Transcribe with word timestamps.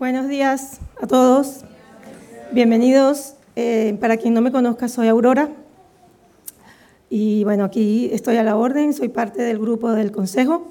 Buenos 0.00 0.28
días 0.28 0.80
a 0.98 1.06
todos. 1.06 1.60
Bienvenidos. 2.52 3.34
Eh, 3.54 3.98
para 4.00 4.16
quien 4.16 4.32
no 4.32 4.40
me 4.40 4.50
conozca, 4.50 4.88
soy 4.88 5.08
Aurora. 5.08 5.50
Y 7.10 7.44
bueno, 7.44 7.64
aquí 7.64 8.08
estoy 8.10 8.38
a 8.38 8.42
la 8.42 8.56
orden, 8.56 8.94
soy 8.94 9.10
parte 9.10 9.42
del 9.42 9.58
grupo 9.58 9.92
del 9.92 10.10
Consejo. 10.10 10.68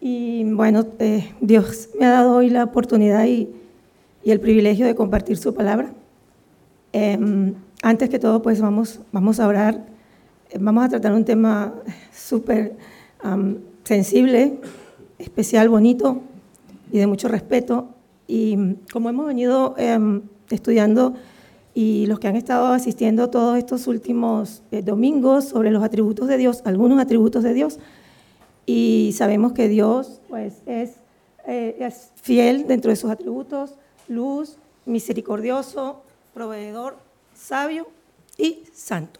Y 0.00 0.52
bueno, 0.52 0.84
eh, 0.98 1.32
Dios 1.40 1.90
me 1.96 2.06
ha 2.06 2.10
dado 2.10 2.34
hoy 2.34 2.50
la 2.50 2.64
oportunidad 2.64 3.24
y, 3.24 3.50
el 4.24 4.40
privilegio 4.40 4.84
de 4.84 4.96
compartir 4.96 5.36
su 5.36 5.54
palabra. 5.54 5.92
Em, 6.92 7.54
antes 7.84 8.08
que 8.08 8.18
todo, 8.18 8.42
pues 8.42 8.60
vamos, 8.60 8.98
vamos 9.12 9.38
a 9.38 9.46
orar. 9.46 9.86
Vamos 10.58 10.86
a 10.86 10.88
tratar 10.88 11.12
un 11.12 11.24
tema 11.24 11.72
súper 12.12 12.74
sensible, 13.84 14.58
especial, 15.20 15.68
bonito 15.68 16.20
y 16.90 16.98
de 16.98 17.06
mucho 17.06 17.28
respeto. 17.28 17.94
Y 18.30 18.76
como 18.92 19.08
hemos 19.08 19.26
venido 19.26 19.74
em, 19.76 20.22
estudiando 20.50 21.14
y 21.74 22.06
los 22.06 22.20
que 22.20 22.28
han 22.28 22.36
estado 22.36 22.68
asistiendo 22.68 23.28
todos 23.28 23.58
estos 23.58 23.88
últimos 23.88 24.62
eh, 24.70 24.82
domingos 24.82 25.48
sobre 25.48 25.72
los 25.72 25.82
atributos 25.82 26.28
de 26.28 26.36
Dios, 26.36 26.62
algunos 26.64 27.00
atributos 27.00 27.42
de 27.42 27.54
Dios, 27.54 27.80
y 28.66 29.12
sabemos 29.16 29.52
que 29.52 29.66
Dios 29.66 30.20
pues, 30.28 30.58
es, 30.66 30.90
eh, 31.44 31.76
es 31.80 32.10
fiel 32.22 32.68
dentro 32.68 32.90
de 32.92 32.96
sus 32.96 33.10
atributos, 33.10 33.74
luz, 34.06 34.58
misericordioso, 34.86 36.04
proveedor, 36.32 36.98
sabio 37.34 37.88
y 38.38 38.62
santo. 38.72 39.18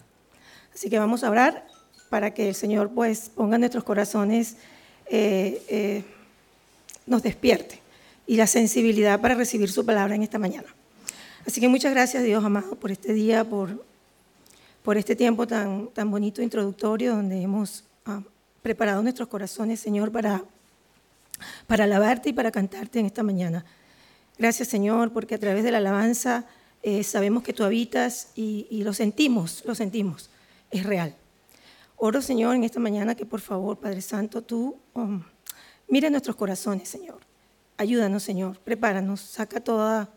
Así 0.73 0.89
que 0.89 1.01
vamos 1.01 1.25
a 1.25 1.31
orar 1.31 1.67
para 2.11 2.33
que 2.33 2.49
el 2.49 2.55
Señor 2.55 2.91
pues 2.91 3.29
ponga 3.29 3.59
nuestros 3.59 3.83
corazones, 3.83 4.57
eh, 5.07 6.05
nos 7.09 7.25
despierte 7.25 7.81
y 8.31 8.37
la 8.37 8.47
sensibilidad 8.47 9.21
para 9.21 9.35
recibir 9.35 9.73
su 9.73 9.85
palabra 9.85 10.15
en 10.15 10.23
esta 10.23 10.39
mañana. 10.39 10.69
Así 11.45 11.61
que 11.61 11.67
muchas 11.67 11.93
gracias, 11.93 12.23
Dios 12.23 12.45
amado, 12.45 12.77
por 12.77 12.93
este 12.93 13.13
día, 13.13 13.43
por, 13.43 13.85
por 14.85 14.97
este 14.97 15.17
tiempo 15.17 15.49
tan, 15.49 15.89
tan 15.89 16.13
bonito 16.13 16.41
introductorio 16.41 17.17
donde 17.17 17.43
hemos 17.43 17.83
ah, 18.07 18.23
preparado 18.63 19.03
nuestros 19.03 19.27
corazones, 19.27 19.81
Señor, 19.81 20.13
para, 20.13 20.45
para 21.67 21.83
alabarte 21.83 22.29
y 22.29 22.33
para 22.33 22.53
cantarte 22.53 23.01
en 23.01 23.07
esta 23.07 23.25
mañana. 23.25 23.65
Gracias, 24.39 24.69
Señor, 24.69 25.13
porque 25.13 25.35
a 25.35 25.39
través 25.39 25.65
de 25.65 25.73
la 25.73 25.79
alabanza 25.79 26.47
eh, 26.85 27.03
sabemos 27.03 27.43
que 27.43 27.53
tú 27.53 27.65
habitas 27.65 28.29
y, 28.37 28.85
lo 28.85 28.93
sentimos, 28.93 29.65
lo 29.65 29.75
sentimos, 29.75 30.31
es 30.71 30.87
real. 30.87 31.17
Oro, 31.97 32.23
Señor, 32.23 32.55
en 32.55 32.63
esta 32.63 32.79
mañana 32.79 33.17
que 33.17 33.27
por 33.27 33.41
favor, 33.41 33.81
Padre 33.81 34.03
Santo, 34.03 34.41
tú 34.41 34.77
um, 34.95 35.21
mire 35.89 36.09
nuestros 36.11 36.37
corazones, 36.37 36.89
Señor 36.89 37.29
Ayúdanos, 37.81 38.23
Señor, 38.23 38.59
prepáranos, 38.59 39.23
saca 39.23 39.59
toda, 39.59 40.13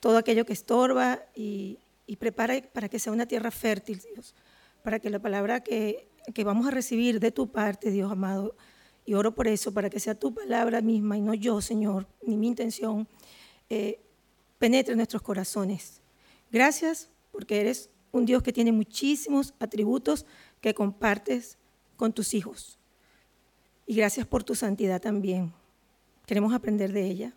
todo 0.00 0.18
aquello 0.18 0.44
que 0.44 0.52
estorba 0.52 1.22
y, 1.34 1.78
prepara 2.18 2.60
para 2.74 2.90
que 2.90 2.98
sea 2.98 3.10
una 3.10 3.24
tierra 3.24 3.50
fértil, 3.50 4.02
Dios, 4.12 4.34
para 4.82 4.98
que 4.98 5.08
la 5.08 5.18
palabra 5.18 5.60
que, 5.60 6.10
vamos 6.44 6.66
a 6.66 6.70
recibir 6.70 7.18
de 7.18 7.30
tu 7.30 7.50
parte, 7.50 7.90
Dios 7.90 8.12
amado, 8.12 8.54
y 9.06 9.14
oro 9.14 9.34
por 9.34 9.48
eso, 9.48 9.72
para 9.72 9.88
que 9.88 9.98
sea 9.98 10.14
tu 10.14 10.34
palabra 10.34 10.82
misma 10.82 11.16
y 11.16 11.22
no 11.22 11.32
yo, 11.32 11.62
Señor, 11.62 12.06
ni 12.20 12.36
mi 12.36 12.48
intención, 12.48 13.08
eh, 13.70 13.98
penetre 14.58 14.92
en 14.92 14.98
nuestros 14.98 15.22
corazones. 15.22 16.02
Gracias 16.52 17.08
porque 17.32 17.62
eres 17.62 17.88
un 18.12 18.26
Dios 18.26 18.42
que 18.42 18.52
tiene 18.52 18.72
muchísimos 18.72 19.54
atributos 19.58 20.26
que 20.60 20.74
compartes 20.74 21.56
con 21.96 22.12
tus 22.12 22.34
hijos. 22.34 22.78
Y 23.86 23.94
gracias 23.94 24.26
por 24.26 24.44
tu 24.44 24.54
santidad 24.54 25.00
también. 25.00 25.58
Queremos 26.30 26.54
aprender 26.54 26.92
de 26.92 27.06
ella. 27.06 27.32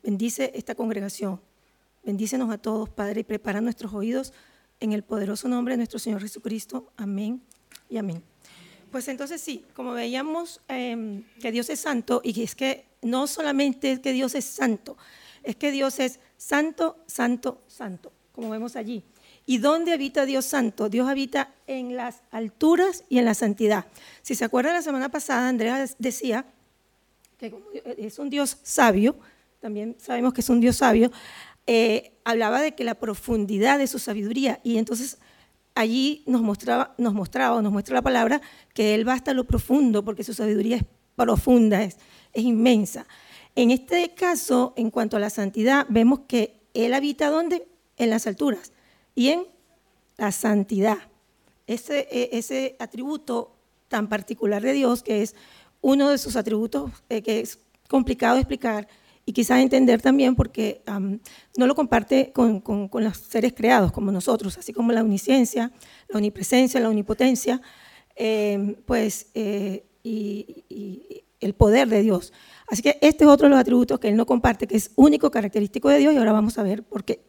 Bendice 0.00 0.52
esta 0.54 0.76
congregación. 0.76 1.40
Bendícenos 2.04 2.48
a 2.52 2.58
todos, 2.58 2.88
Padre, 2.88 3.22
y 3.22 3.24
prepara 3.24 3.60
nuestros 3.60 3.92
oídos 3.92 4.32
en 4.78 4.92
el 4.92 5.02
poderoso 5.02 5.48
nombre 5.48 5.72
de 5.72 5.78
nuestro 5.78 5.98
Señor 5.98 6.20
Jesucristo. 6.22 6.92
Amén 6.96 7.42
y 7.90 7.96
amén. 7.96 8.22
Pues 8.92 9.08
entonces 9.08 9.40
sí, 9.40 9.64
como 9.74 9.90
veíamos 9.90 10.60
em, 10.68 11.24
que 11.40 11.50
Dios 11.50 11.68
es 11.68 11.80
santo, 11.80 12.20
y 12.22 12.40
es 12.40 12.54
que 12.54 12.86
no 13.02 13.26
solamente 13.26 13.90
es 13.90 13.98
que 13.98 14.12
Dios 14.12 14.36
es 14.36 14.44
santo, 14.44 14.96
es 15.42 15.56
que 15.56 15.72
Dios 15.72 15.98
es 15.98 16.20
santo, 16.36 16.96
santo, 17.08 17.60
santo, 17.66 18.12
como 18.30 18.50
vemos 18.50 18.76
allí. 18.76 19.02
¿Y 19.46 19.58
dónde 19.58 19.92
habita 19.92 20.26
Dios 20.26 20.44
santo? 20.44 20.88
Dios 20.88 21.08
habita 21.08 21.52
en 21.66 21.96
las 21.96 22.22
alturas 22.30 23.02
y 23.08 23.18
en 23.18 23.24
la 23.24 23.34
santidad. 23.34 23.86
Si 24.22 24.36
se 24.36 24.44
acuerdan 24.44 24.74
la 24.74 24.82
semana 24.82 25.08
pasada, 25.08 25.48
Andrea 25.48 25.84
decía 25.98 26.46
que 27.38 27.54
es 27.96 28.18
un 28.18 28.30
Dios 28.30 28.58
sabio, 28.62 29.16
también 29.60 29.96
sabemos 29.98 30.34
que 30.34 30.40
es 30.40 30.48
un 30.50 30.60
Dios 30.60 30.76
sabio, 30.76 31.10
eh, 31.66 32.12
hablaba 32.24 32.60
de 32.60 32.74
que 32.74 32.84
la 32.84 32.94
profundidad 32.94 33.78
de 33.78 33.86
su 33.86 33.98
sabiduría, 33.98 34.60
y 34.64 34.78
entonces 34.78 35.18
allí 35.74 36.24
nos 36.26 36.42
mostraba, 36.42 36.94
nos 36.98 37.14
mostraba, 37.14 37.62
nos 37.62 37.72
muestra 37.72 37.94
la 37.94 38.02
palabra, 38.02 38.40
que 38.74 38.94
Él 38.94 39.06
va 39.08 39.14
hasta 39.14 39.32
lo 39.34 39.44
profundo, 39.44 40.04
porque 40.04 40.24
su 40.24 40.34
sabiduría 40.34 40.76
es 40.76 40.84
profunda, 41.14 41.82
es, 41.82 41.96
es 42.32 42.44
inmensa. 42.44 43.06
En 43.54 43.70
este 43.70 44.14
caso, 44.14 44.72
en 44.76 44.90
cuanto 44.90 45.16
a 45.16 45.20
la 45.20 45.30
santidad, 45.30 45.86
vemos 45.88 46.20
que 46.28 46.60
Él 46.74 46.94
habita 46.94 47.30
¿dónde? 47.30 47.68
En 47.96 48.10
las 48.10 48.26
alturas 48.26 48.72
y 49.14 49.28
en 49.28 49.46
la 50.16 50.32
santidad. 50.32 50.98
Ese, 51.66 52.08
e, 52.10 52.30
ese 52.38 52.76
atributo 52.78 53.56
tan 53.88 54.08
particular 54.08 54.62
de 54.62 54.72
Dios 54.72 55.02
que 55.02 55.22
es 55.22 55.34
uno 55.80 56.10
de 56.10 56.18
sus 56.18 56.36
atributos 56.36 56.90
eh, 57.08 57.22
que 57.22 57.40
es 57.40 57.58
complicado 57.88 58.34
de 58.34 58.42
explicar 58.42 58.88
y 59.24 59.32
quizás 59.32 59.60
entender 59.60 60.00
también 60.00 60.34
porque 60.34 60.82
no 61.56 61.66
lo 61.66 61.74
comparte 61.74 62.32
con, 62.32 62.62
los 62.94 63.16
seres 63.18 63.52
creados 63.52 63.92
como 63.92 64.10
nosotros, 64.10 64.56
así 64.56 64.72
como 64.72 64.90
la 64.90 65.02
omnisciencia, 65.02 65.70
la 66.08 66.16
omnipresencia, 66.16 66.80
la 66.80 66.88
omnipotencia, 66.88 67.60
em, 68.16 68.74
pues, 68.86 69.26
eh, 69.34 69.84
y, 70.02 71.24
el 71.40 71.54
poder 71.54 71.88
de 71.88 72.00
Dios. 72.02 72.32
Así 72.68 72.82
que 72.82 72.98
este 73.02 73.24
es 73.24 73.30
otro 73.30 73.46
de 73.46 73.50
los 73.50 73.60
atributos 73.60 74.00
que 74.00 74.08
él 74.08 74.16
no 74.16 74.26
comparte, 74.26 74.66
que 74.66 74.76
es 74.76 74.90
único 74.96 75.30
característico 75.30 75.88
de 75.90 75.98
Dios, 75.98 76.14
y 76.14 76.16
ahora 76.16 76.32
vamos 76.32 76.58
a 76.58 76.62
ver 76.62 76.82
por 76.82 77.04
qué. 77.04 77.20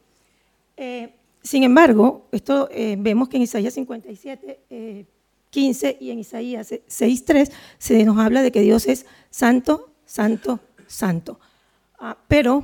Eh, 0.77 1.13
sin 1.43 1.63
embargo, 1.63 2.27
esto 2.31 2.69
vemos 2.97 3.27
que 3.27 3.37
en 3.37 3.43
Isaías 3.43 3.73
57 3.73 5.05
15 5.49 5.97
y 5.99 6.11
en 6.11 6.19
Isaías 6.19 6.71
6.3 6.71 7.51
se 7.77 8.03
nos 8.05 8.17
habla 8.19 8.41
de 8.41 8.51
que 8.51 8.61
Dios 8.61 8.87
es 8.87 9.05
santo, 9.29 9.91
santo, 10.05 10.59
santo. 10.87 11.39
Ah, 11.99 12.17
pero, 12.27 12.63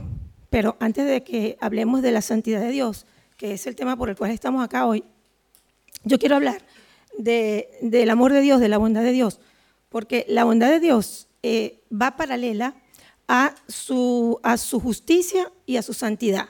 pero 0.49 0.77
antes 0.79 1.05
de 1.05 1.23
que 1.23 1.57
hablemos 1.59 2.01
de 2.01 2.11
la 2.11 2.21
santidad 2.21 2.61
de 2.61 2.71
Dios, 2.71 3.05
que 3.37 3.53
es 3.53 3.67
el 3.67 3.75
tema 3.75 3.97
por 3.97 4.09
el 4.09 4.15
cual 4.15 4.31
estamos 4.31 4.63
acá 4.63 4.85
hoy, 4.85 5.03
yo 6.03 6.19
quiero 6.19 6.35
hablar 6.35 6.61
del 7.17 8.09
amor 8.09 8.33
de 8.33 8.41
Dios, 8.41 8.59
de 8.59 8.69
la 8.69 8.77
bondad 8.77 9.01
de 9.01 9.11
Dios, 9.11 9.39
porque 9.89 10.25
la 10.27 10.43
bondad 10.43 10.69
de 10.69 10.79
Dios 10.79 11.27
eh, 11.43 11.81
va 11.91 12.15
paralela 12.17 12.75
a 13.27 13.55
su, 13.67 14.39
a 14.43 14.57
su 14.57 14.79
justicia 14.79 15.51
y 15.65 15.77
a 15.77 15.81
su 15.81 15.93
santidad. 15.93 16.49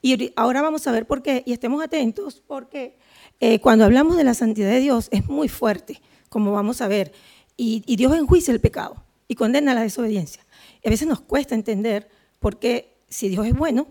Y 0.00 0.32
ahora 0.36 0.62
vamos 0.62 0.86
a 0.86 0.92
ver 0.92 1.06
por 1.06 1.22
qué, 1.22 1.42
y 1.46 1.52
estemos 1.52 1.82
atentos, 1.82 2.42
porque 2.46 2.96
eh, 3.40 3.60
cuando 3.60 3.84
hablamos 3.84 4.16
de 4.16 4.24
la 4.24 4.34
santidad 4.34 4.70
de 4.70 4.80
Dios 4.80 5.08
es 5.12 5.26
muy 5.26 5.48
fuerte, 5.48 6.00
como 6.28 6.52
vamos 6.52 6.80
a 6.80 6.88
ver, 6.88 7.12
y, 7.56 7.96
Dios 7.96 8.14
enjuicia 8.14 8.52
el 8.52 8.60
pecado 8.60 9.04
y 9.26 9.34
condena 9.34 9.74
la 9.74 9.82
desobediencia. 9.82 10.44
a 10.84 10.90
veces 10.90 11.08
nos 11.08 11.20
cuesta 11.20 11.54
entender 11.54 12.08
por 12.38 12.58
qué, 12.58 12.96
si 13.08 13.28
Dios 13.28 13.46
es 13.46 13.54
bueno, 13.54 13.88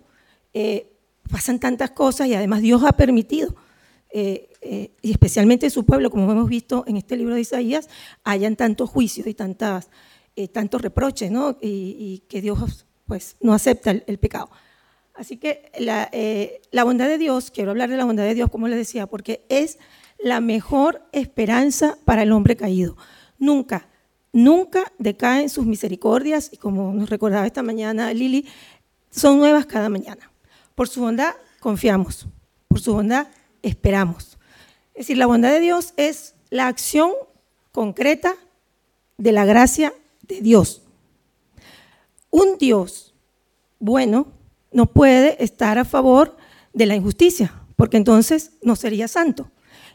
eh, 0.53 0.93
pasan 1.29 1.59
tantas 1.59 1.91
cosas 1.91 2.27
y 2.27 2.33
además 2.33 2.61
Dios 2.61 2.83
ha 2.83 2.93
permitido, 2.93 3.55
eh, 4.09 4.49
y 5.01 5.11
especialmente 5.11 5.65
en 5.67 5.71
su 5.71 5.85
pueblo, 5.85 6.09
como 6.09 6.31
hemos 6.31 6.49
visto 6.49 6.83
en 6.87 6.97
este 6.97 7.17
libro 7.17 7.35
de 7.35 7.41
Isaías, 7.41 7.89
hayan 8.23 8.55
tantos 8.55 8.89
juicios 8.89 9.27
y 9.27 9.33
tantas, 9.33 9.89
tantos 10.51 10.81
reproches, 10.81 11.31
¿no? 11.31 11.57
y, 11.61 12.23
que 12.27 12.41
Dios 12.41 12.85
pues, 13.05 13.35
no 13.41 13.53
acepta 13.53 13.91
el 13.91 14.17
pecado. 14.17 14.49
Así 15.17 15.37
que 15.37 15.71
eh, 15.73 16.61
la, 16.71 16.83
bondad 16.83 17.07
de 17.07 17.17
Dios, 17.17 17.49
quiero 17.49 17.71
hablar 17.71 17.89
de 17.89 17.97
la 17.97 18.05
bondad 18.05 18.23
de 18.23 18.35
Dios, 18.35 18.51
como 18.51 18.67
les 18.67 18.77
decía, 18.77 19.07
porque 19.07 19.43
es 19.49 19.79
la 20.19 20.41
mejor 20.41 21.01
esperanza 21.11 21.97
para 22.05 22.21
el 22.21 22.31
hombre 22.31 22.55
caído. 22.55 22.95
Nunca, 23.39 23.87
nunca 24.31 24.91
decaen 24.99 25.49
sus 25.49 25.65
misericordias 25.65 26.49
y 26.53 26.57
como 26.57 26.93
nos 26.93 27.09
recordaba 27.09 27.47
esta 27.47 27.63
mañana 27.63 28.13
Lili, 28.13 28.47
son 29.09 29.39
nuevas 29.39 29.65
cada 29.65 29.89
mañana. 29.89 30.31
Por 30.75 30.87
su 30.87 31.01
bondad 31.01 31.33
confiamos, 31.59 32.27
por 32.67 32.79
su 32.79 32.93
bondad 32.93 33.27
esperamos. 33.63 34.37
Es 34.93 35.07
decir, 35.07 35.17
la 35.17 35.25
bondad 35.25 35.51
de 35.51 35.59
Dios 35.59 35.93
es 35.97 36.35
la 36.51 36.67
acción 36.67 37.11
concreta 37.71 38.35
de 39.17 39.31
la 39.31 39.45
gracia 39.45 39.93
de 40.21 40.41
Dios. 40.41 40.83
Un 42.29 42.59
Dios 42.59 43.15
bueno 43.79 44.36
no 44.71 44.87
puede 44.87 45.43
estar 45.43 45.77
a 45.77 45.85
favor 45.85 46.37
de 46.73 46.85
la 46.85 46.95
injusticia, 46.95 47.53
porque 47.75 47.97
entonces 47.97 48.51
no 48.61 48.75
sería 48.75 49.07
santo. 49.07 49.51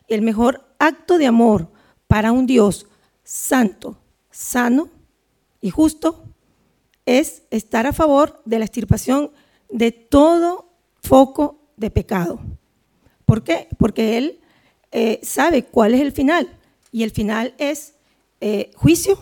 El 0.08 0.22
mejor 0.22 0.64
acto 0.78 1.18
de 1.18 1.26
amor 1.26 1.70
para 2.06 2.32
un 2.32 2.46
Dios 2.46 2.86
santo, 3.24 3.98
sano 4.30 4.88
y 5.60 5.70
justo 5.70 6.24
es 7.06 7.42
estar 7.50 7.86
a 7.86 7.92
favor 7.92 8.42
de 8.44 8.58
la 8.58 8.64
extirpación 8.64 9.30
de 9.70 9.92
todo 9.92 10.68
foco 11.02 11.60
de 11.76 11.90
pecado. 11.90 12.40
¿Por 13.24 13.42
qué? 13.42 13.68
Porque 13.78 14.18
Él 14.18 14.40
eh, 14.90 15.20
sabe 15.22 15.64
cuál 15.64 15.94
es 15.94 16.00
el 16.00 16.12
final 16.12 16.48
y 16.90 17.02
el 17.02 17.10
final 17.10 17.54
es 17.58 17.94
eh, 18.40 18.70
juicio 18.74 19.18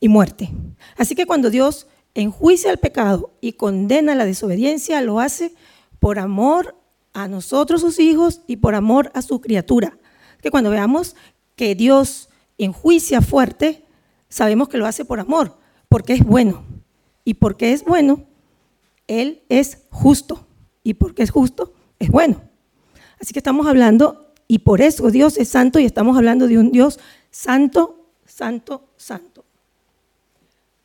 y 0.00 0.08
muerte. 0.08 0.50
Así 0.96 1.14
que 1.14 1.26
cuando 1.26 1.50
Dios 1.50 1.86
enjuicia 2.14 2.70
el 2.70 2.78
pecado 2.78 3.32
y 3.40 3.54
condena 3.54 4.14
la 4.14 4.24
desobediencia, 4.24 5.00
lo 5.00 5.20
hace 5.20 5.54
por 5.98 6.18
amor 6.18 6.76
a 7.12 7.28
nosotros 7.28 7.80
sus 7.80 7.98
hijos 7.98 8.42
y 8.46 8.56
por 8.56 8.74
amor 8.74 9.10
a 9.14 9.22
su 9.22 9.40
criatura. 9.40 9.98
Que 10.40 10.50
cuando 10.50 10.70
veamos 10.70 11.16
que 11.56 11.74
Dios 11.74 12.28
enjuicia 12.58 13.20
fuerte, 13.20 13.84
sabemos 14.28 14.68
que 14.68 14.78
lo 14.78 14.86
hace 14.86 15.04
por 15.04 15.20
amor, 15.20 15.56
porque 15.88 16.12
es 16.12 16.24
bueno. 16.24 16.64
Y 17.24 17.34
porque 17.34 17.72
es 17.72 17.84
bueno, 17.84 18.24
Él 19.06 19.42
es 19.48 19.78
justo. 19.90 20.46
Y 20.82 20.94
porque 20.94 21.22
es 21.22 21.30
justo, 21.30 21.72
es 21.98 22.10
bueno. 22.10 22.42
Así 23.18 23.32
que 23.32 23.38
estamos 23.38 23.66
hablando, 23.66 24.32
y 24.46 24.58
por 24.58 24.82
eso 24.82 25.10
Dios 25.10 25.38
es 25.38 25.48
santo, 25.48 25.78
y 25.78 25.86
estamos 25.86 26.16
hablando 26.16 26.46
de 26.46 26.58
un 26.58 26.70
Dios 26.70 27.00
santo, 27.30 28.10
santo, 28.26 28.90
santo. 28.96 29.33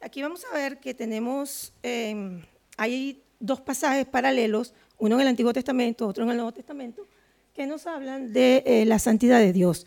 Aquí 0.02 0.22
vamos 0.22 0.46
a 0.46 0.56
ver 0.56 0.80
que 0.80 0.94
tenemos, 0.94 1.74
eh, 1.84 2.42
hay 2.78 3.22
dos 3.38 3.60
pasajes 3.60 4.06
paralelos, 4.06 4.74
uno 4.98 5.16
en 5.16 5.22
el 5.22 5.28
Antiguo 5.28 5.52
Testamento, 5.52 6.08
otro 6.08 6.24
en 6.24 6.30
el 6.30 6.38
Nuevo 6.38 6.54
Testamento, 6.54 7.06
que 7.54 7.68
nos 7.68 7.86
hablan 7.86 8.32
de 8.32 8.64
eh, 8.66 8.86
la 8.86 8.98
santidad 8.98 9.40
de 9.40 9.52
Dios. 9.52 9.86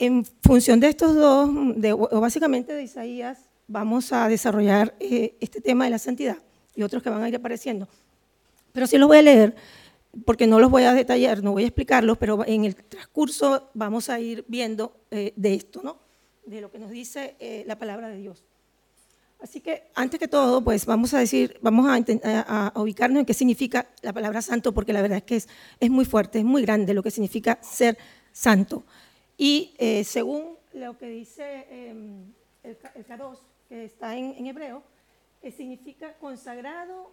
En 0.00 0.24
función 0.24 0.80
de 0.80 0.88
estos 0.88 1.14
dos, 1.14 1.48
o 2.10 2.20
básicamente 2.20 2.72
de 2.72 2.82
Isaías, 2.82 3.38
vamos 3.68 4.12
a 4.12 4.26
desarrollar 4.26 4.92
eh, 4.98 5.36
este 5.38 5.60
tema 5.60 5.84
de 5.84 5.90
la 5.90 5.98
santidad 5.98 6.38
y 6.74 6.82
otros 6.82 7.00
que 7.00 7.08
van 7.08 7.22
a 7.22 7.28
ir 7.28 7.36
apareciendo. 7.36 7.86
Pero 8.72 8.88
sí 8.88 8.98
los 8.98 9.06
voy 9.06 9.18
a 9.18 9.22
leer 9.22 9.54
porque 10.24 10.48
no 10.48 10.58
los 10.58 10.70
voy 10.70 10.82
a 10.82 10.92
detallar, 10.92 11.44
no 11.44 11.52
voy 11.52 11.62
a 11.62 11.66
explicarlos, 11.66 12.18
pero 12.18 12.44
en 12.44 12.64
el 12.64 12.74
transcurso 12.74 13.70
vamos 13.72 14.08
a 14.10 14.18
ir 14.18 14.44
viendo 14.48 14.96
eh, 15.12 15.32
de 15.36 15.54
esto, 15.54 15.80
¿no? 15.84 15.98
de 16.44 16.60
lo 16.60 16.72
que 16.72 16.80
nos 16.80 16.90
dice 16.90 17.36
la 17.66 17.76
palabra 17.76 18.08
de 18.08 18.18
Dios. 18.18 18.44
Así 19.40 19.60
que 19.60 19.84
antes 19.94 20.18
que 20.18 20.28
todo, 20.28 20.64
pues 20.64 20.86
vamos 20.86 21.12
a 21.12 21.18
decir, 21.18 21.58
vamos 21.60 21.86
a, 21.88 22.72
ubicarnos 22.74 23.20
en 23.20 23.26
qué 23.26 23.34
significa 23.34 23.86
la 24.02 24.12
palabra 24.12 24.40
santo, 24.40 24.72
porque 24.72 24.92
la 24.92 25.02
verdad 25.02 25.18
es 25.18 25.24
que 25.24 25.36
es, 25.36 25.90
muy 25.90 26.04
fuerte, 26.04 26.38
es 26.38 26.44
muy 26.44 26.62
grande 26.62 26.94
lo 26.94 27.02
que 27.02 27.10
significa 27.10 27.58
ser 27.62 27.98
santo. 28.32 28.84
Y 29.36 29.74
eh, 29.78 30.04
según 30.04 30.56
lo 30.72 30.96
que 30.96 31.08
dice 31.08 31.66
em, 31.70 32.32
el, 32.62 32.78
el 32.94 33.06
K2, 33.06 33.38
que 33.68 33.84
está 33.84 34.16
en, 34.16 34.46
hebreo, 34.46 34.82
que 35.42 35.50
significa 35.50 36.14
consagrado 36.14 37.12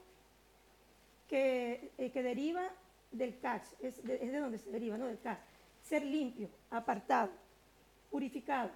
que, 1.28 1.92
eh, 1.98 2.12
deriva 2.14 2.70
del 3.12 3.38
kach, 3.40 3.64
es 3.82 4.02
de, 4.04 4.16
es 4.16 4.32
de, 4.32 4.40
donde 4.40 4.58
se 4.58 4.70
deriva, 4.72 4.98
¿no? 4.98 5.08
Del 5.08 5.20
kach. 5.20 5.40
Ser 5.84 6.06
limpio, 6.06 6.50
apartado, 6.70 7.32
purificado. 8.10 8.72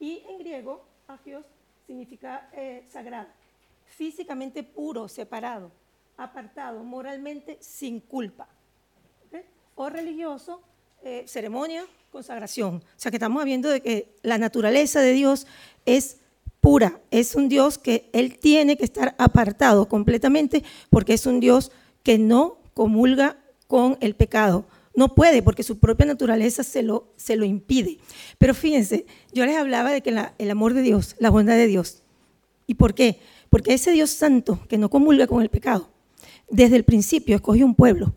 Y 0.00 0.22
en 0.28 0.38
griego, 0.38 0.84
agios, 1.06 1.46
significa 1.86 2.48
eh, 2.52 2.84
sagrado, 2.90 3.28
físicamente 3.86 4.62
puro, 4.62 5.08
separado, 5.08 5.70
apartado, 6.16 6.82
moralmente 6.82 7.58
sin 7.60 8.00
culpa. 8.00 8.48
O 9.76 9.88
religioso, 9.88 10.62
eh, 11.02 11.24
ceremonia, 11.26 11.84
consagración. 12.12 12.76
O 12.76 12.82
sea 12.96 13.10
que 13.10 13.16
estamos 13.16 13.44
viendo 13.44 13.68
de 13.68 13.80
que 13.80 14.14
la 14.22 14.38
naturaleza 14.38 15.00
de 15.00 15.12
Dios 15.12 15.46
es 15.84 16.18
pura, 16.60 17.00
es 17.10 17.34
un 17.34 17.48
Dios 17.48 17.76
que 17.76 18.08
Él 18.12 18.38
tiene 18.38 18.76
que 18.76 18.84
estar 18.84 19.14
apartado 19.18 19.88
completamente 19.88 20.62
porque 20.90 21.14
es 21.14 21.26
un 21.26 21.40
Dios 21.40 21.72
que 22.04 22.18
no 22.18 22.58
comulga 22.72 23.36
con 23.66 23.98
el 24.00 24.14
pecado. 24.14 24.64
No 24.94 25.14
puede 25.14 25.42
porque 25.42 25.62
su 25.62 25.78
propia 25.78 26.06
naturaleza 26.06 26.62
se 26.62 26.82
lo, 26.82 27.04
impide. 27.44 27.98
Pero 28.38 28.54
fíjense, 28.54 29.06
yo 29.32 29.44
les 29.44 29.56
hablaba 29.56 29.90
de 29.90 30.02
que 30.02 30.14
el 30.38 30.50
amor 30.50 30.74
de 30.74 30.82
Dios, 30.82 31.16
la 31.18 31.30
bondad 31.30 31.56
de 31.56 31.66
Dios. 31.66 32.02
¿Y 32.66 32.74
por 32.74 32.94
qué? 32.94 33.18
Porque 33.50 33.74
ese 33.74 33.90
Dios 33.90 34.10
santo 34.10 34.60
que 34.68 34.78
no 34.78 34.90
comulga 34.90 35.26
con 35.26 35.42
el 35.42 35.50
pecado, 35.50 35.90
desde 36.48 36.76
el 36.76 36.84
principio 36.84 37.36
escogió 37.36 37.66
un 37.66 37.74
pueblo 37.74 38.14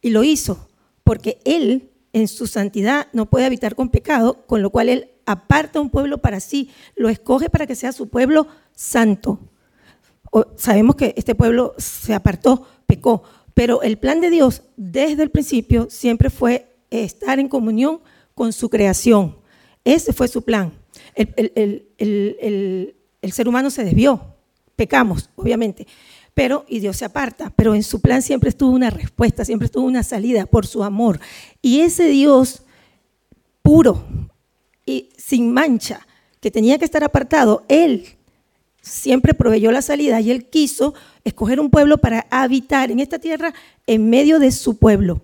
y 0.00 0.10
lo 0.10 0.24
hizo 0.24 0.68
porque 1.04 1.38
Él 1.44 1.90
en 2.12 2.28
su 2.28 2.46
santidad 2.46 3.08
no 3.12 3.30
puede 3.30 3.46
habitar 3.46 3.74
con 3.74 3.88
pecado, 3.88 4.44
con 4.46 4.62
lo 4.62 4.70
cual 4.70 4.88
Él 4.88 5.10
aparta 5.26 5.80
un 5.80 5.90
pueblo 5.90 6.18
para 6.18 6.40
sí, 6.40 6.70
lo 6.96 7.08
escoge 7.08 7.50
para 7.50 7.66
que 7.66 7.74
sea 7.74 7.92
su 7.92 8.08
pueblo 8.08 8.48
santo. 8.74 9.38
sabemos 10.56 10.96
que 10.96 11.14
este 11.16 11.34
pueblo 11.34 11.74
se 11.78 12.14
apartó, 12.14 12.66
pecó, 12.86 13.22
pero 13.54 13.82
el 13.82 13.98
plan 13.98 14.20
de 14.20 14.30
Dios 14.30 14.62
desde 14.76 15.22
el 15.22 15.30
principio 15.30 15.88
siempre 15.90 16.30
fue 16.30 16.76
estar 16.90 17.38
en 17.38 17.48
comunión 17.48 18.00
con 18.34 18.52
su 18.52 18.68
creación. 18.70 19.36
Ese 19.84 20.12
fue 20.12 20.28
su 20.28 20.42
plan. 20.42 20.72
El, 21.14 22.94
ser 23.32 23.48
humano 23.48 23.70
se 23.70 23.84
desvió, 23.84 24.34
pecamos, 24.76 25.30
obviamente, 25.36 25.86
pero 26.34 26.64
y 26.68 26.80
Dios 26.80 26.96
se 26.96 27.04
aparta, 27.04 27.52
pero 27.54 27.74
en 27.74 27.82
su 27.82 28.00
plan 28.00 28.22
siempre 28.22 28.48
estuvo 28.48 28.70
una 28.70 28.90
respuesta, 28.90 29.44
siempre 29.44 29.66
estuvo 29.66 29.84
una 29.84 30.02
salida 30.02 30.46
por 30.46 30.66
su 30.66 30.82
amor. 30.82 31.20
Y 31.60 31.80
ese 31.80 32.08
Dios 32.08 32.62
puro 33.62 34.04
y 34.86 35.10
sin 35.16 35.52
mancha, 35.52 36.06
que 36.40 36.50
tenía 36.50 36.78
que 36.78 36.86
estar 36.86 37.04
apartado, 37.04 37.64
Él 37.68 38.16
siempre 38.80 39.34
proveyó 39.34 39.72
la 39.72 39.82
salida 39.82 40.20
y 40.20 40.30
Él 40.30 40.46
quiso 40.46 40.94
escoger 41.24 41.60
un 41.60 41.70
pueblo 41.70 41.98
para 41.98 42.26
habitar 42.30 42.90
en 42.90 43.00
esta 43.00 43.18
tierra 43.18 43.54
en 43.86 44.08
medio 44.10 44.38
de 44.38 44.52
su 44.52 44.78
pueblo. 44.78 45.22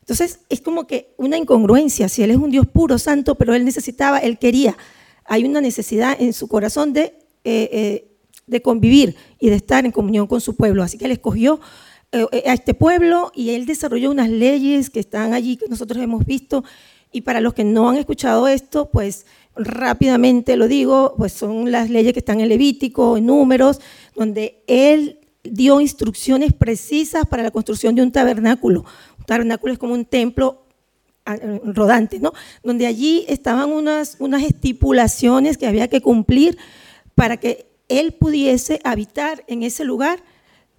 Entonces 0.00 0.40
es 0.48 0.60
como 0.62 0.86
que 0.86 1.12
una 1.18 1.36
incongruencia, 1.36 2.08
si 2.08 2.22
Él 2.22 2.30
es 2.30 2.38
un 2.38 2.50
Dios 2.50 2.66
puro, 2.66 2.98
santo, 2.98 3.34
pero 3.34 3.54
Él 3.54 3.64
necesitaba, 3.64 4.18
Él 4.18 4.38
quería, 4.38 4.76
hay 5.24 5.44
una 5.44 5.60
necesidad 5.60 6.16
en 6.18 6.32
su 6.32 6.48
corazón 6.48 6.94
de, 6.94 7.14
eh, 7.44 7.68
eh, 7.72 8.08
de 8.46 8.62
convivir 8.62 9.16
y 9.38 9.50
de 9.50 9.56
estar 9.56 9.84
en 9.84 9.92
comunión 9.92 10.26
con 10.26 10.40
su 10.40 10.56
pueblo. 10.56 10.82
Así 10.82 10.96
que 10.96 11.04
Él 11.04 11.12
escogió 11.12 11.60
eh, 12.10 12.26
a 12.46 12.54
este 12.54 12.72
pueblo 12.72 13.30
y 13.34 13.50
Él 13.50 13.66
desarrolló 13.66 14.10
unas 14.10 14.30
leyes 14.30 14.88
que 14.88 15.00
están 15.00 15.34
allí, 15.34 15.58
que 15.58 15.68
nosotros 15.68 16.02
hemos 16.02 16.24
visto. 16.24 16.64
Y 17.12 17.20
para 17.20 17.42
los 17.42 17.52
que 17.52 17.64
no 17.64 17.90
han 17.90 17.96
escuchado 17.96 18.48
esto, 18.48 18.88
pues 18.90 19.26
rápidamente 19.58 20.56
lo 20.56 20.68
digo, 20.68 21.14
pues 21.18 21.32
son 21.32 21.70
las 21.70 21.90
leyes 21.90 22.12
que 22.12 22.20
están 22.20 22.40
en 22.40 22.48
Levítico, 22.48 23.16
en 23.16 23.26
Números, 23.26 23.80
donde 24.14 24.62
Él 24.66 25.18
dio 25.42 25.80
instrucciones 25.80 26.52
precisas 26.52 27.26
para 27.26 27.42
la 27.42 27.50
construcción 27.50 27.94
de 27.94 28.02
un 28.02 28.12
tabernáculo. 28.12 28.84
Un 29.18 29.24
tabernáculo 29.24 29.72
es 29.72 29.78
como 29.78 29.94
un 29.94 30.04
templo 30.04 30.62
ah, 31.26 31.36
rodante, 31.64 32.18
¿no? 32.20 32.32
Donde 32.62 32.86
allí 32.86 33.24
estaban 33.28 33.70
unas, 33.70 34.16
unas 34.20 34.42
estipulaciones 34.42 35.58
que 35.58 35.66
había 35.66 35.88
que 35.88 36.00
cumplir 36.00 36.56
para 37.14 37.36
que 37.36 37.66
Él 37.88 38.12
pudiese 38.12 38.80
habitar 38.84 39.44
en 39.48 39.62
ese 39.62 39.84
lugar 39.84 40.22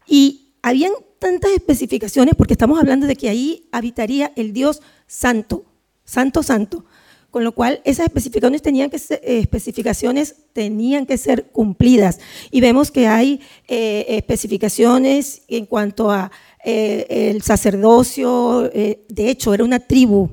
y 0.08 0.54
habían 0.62 0.94
tantas 1.20 1.52
especificaciones 1.52 2.36
porque 2.36 2.54
estamos 2.54 2.80
hablando 2.80 3.06
de 3.08 3.16
que 3.16 3.30
ahí 3.30 3.68
habitaría 3.72 4.32
el 4.36 4.54
Dios 4.54 4.82
santo, 5.06 5.66
santo, 6.06 6.44
santo 6.44 6.86
con 7.32 7.44
lo 7.44 7.52
cual 7.52 7.82
esas 7.84 8.08
especificaciones 8.08 8.62
tenían 8.62 8.90
que 8.90 9.00
ser, 9.00 9.20
eh, 9.24 9.40
especificaciones 9.40 10.36
tenían 10.54 11.06
que 11.06 11.18
ser 11.18 11.46
cumplidas. 11.46 12.20
Y 12.52 12.62
vemos 12.62 12.92
que 12.92 13.08
hay 13.08 13.42
eh, 13.68 14.06
especificaciones 14.10 15.44
en 15.48 15.66
cuanto 15.66 16.12
a 16.12 16.32
eh, 16.64 17.32
el 17.32 17.42
sacerdocio, 17.42 18.70
de 18.70 19.30
hecho 19.30 19.54
era 19.54 19.64
una 19.64 19.80
tribu, 19.80 20.30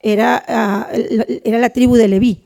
era, 0.00 0.42
ah, 0.46 0.88
era 1.44 1.58
la 1.58 1.70
tribu 1.70 1.96
de 1.96 2.08
Leví, 2.08 2.38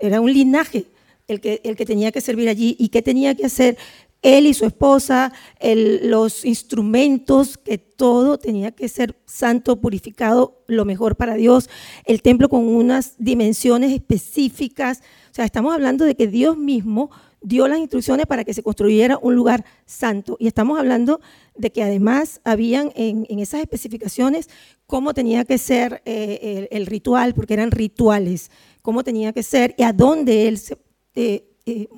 era 0.00 0.20
un 0.20 0.32
linaje 0.32 0.86
el 1.28 1.40
que, 1.40 1.60
el 1.64 1.76
que 1.76 1.86
tenía 1.86 2.12
que 2.12 2.20
servir 2.20 2.48
allí. 2.48 2.76
Y 2.78 2.88
que 2.88 3.02
tenía 3.02 3.34
que 3.34 3.46
hacer 3.46 3.76
él 4.22 4.46
y 4.46 4.54
su 4.54 4.64
esposa, 4.64 5.32
los 5.60 6.44
instrumentos, 6.44 7.58
que 7.58 7.76
todo 7.78 8.38
tenía 8.38 8.70
que 8.70 8.88
ser 8.88 9.20
santo, 9.26 9.80
purificado, 9.80 10.62
lo 10.68 10.84
mejor 10.84 11.16
para 11.16 11.34
Dios, 11.34 11.68
el 12.04 12.22
templo 12.22 12.48
con 12.48 12.66
unas 12.68 13.14
dimensiones 13.18 13.92
específicas. 13.92 15.00
O 15.30 15.34
sea, 15.34 15.44
estamos 15.44 15.74
hablando 15.74 16.04
de 16.04 16.14
que 16.14 16.28
Dios 16.28 16.56
mismo 16.56 17.10
dio 17.42 17.66
las 17.66 17.78
instrucciones 17.78 18.26
para 18.26 18.44
que 18.44 18.54
se 18.54 18.62
construyera 18.62 19.18
un 19.20 19.34
lugar 19.34 19.64
santo. 19.84 20.36
Y 20.38 20.46
estamos 20.46 20.78
hablando 20.78 21.20
de 21.56 21.72
que 21.72 21.82
además 21.82 22.40
habían 22.44 22.92
en, 22.94 23.26
esas 23.40 23.60
especificaciones 23.60 24.48
cómo 24.86 25.14
tenía 25.14 25.44
que 25.44 25.58
ser 25.58 26.02
eh, 26.04 26.68
el, 26.70 26.86
ritual, 26.86 27.34
porque 27.34 27.54
eran 27.54 27.72
rituales, 27.72 28.50
cómo 28.82 29.02
tenía 29.02 29.32
que 29.32 29.42
ser 29.42 29.74
y 29.76 29.82
a 29.82 29.92
dónde 29.92 30.48
él 30.48 30.58
se... 30.58 30.78
Eh, 31.14 31.48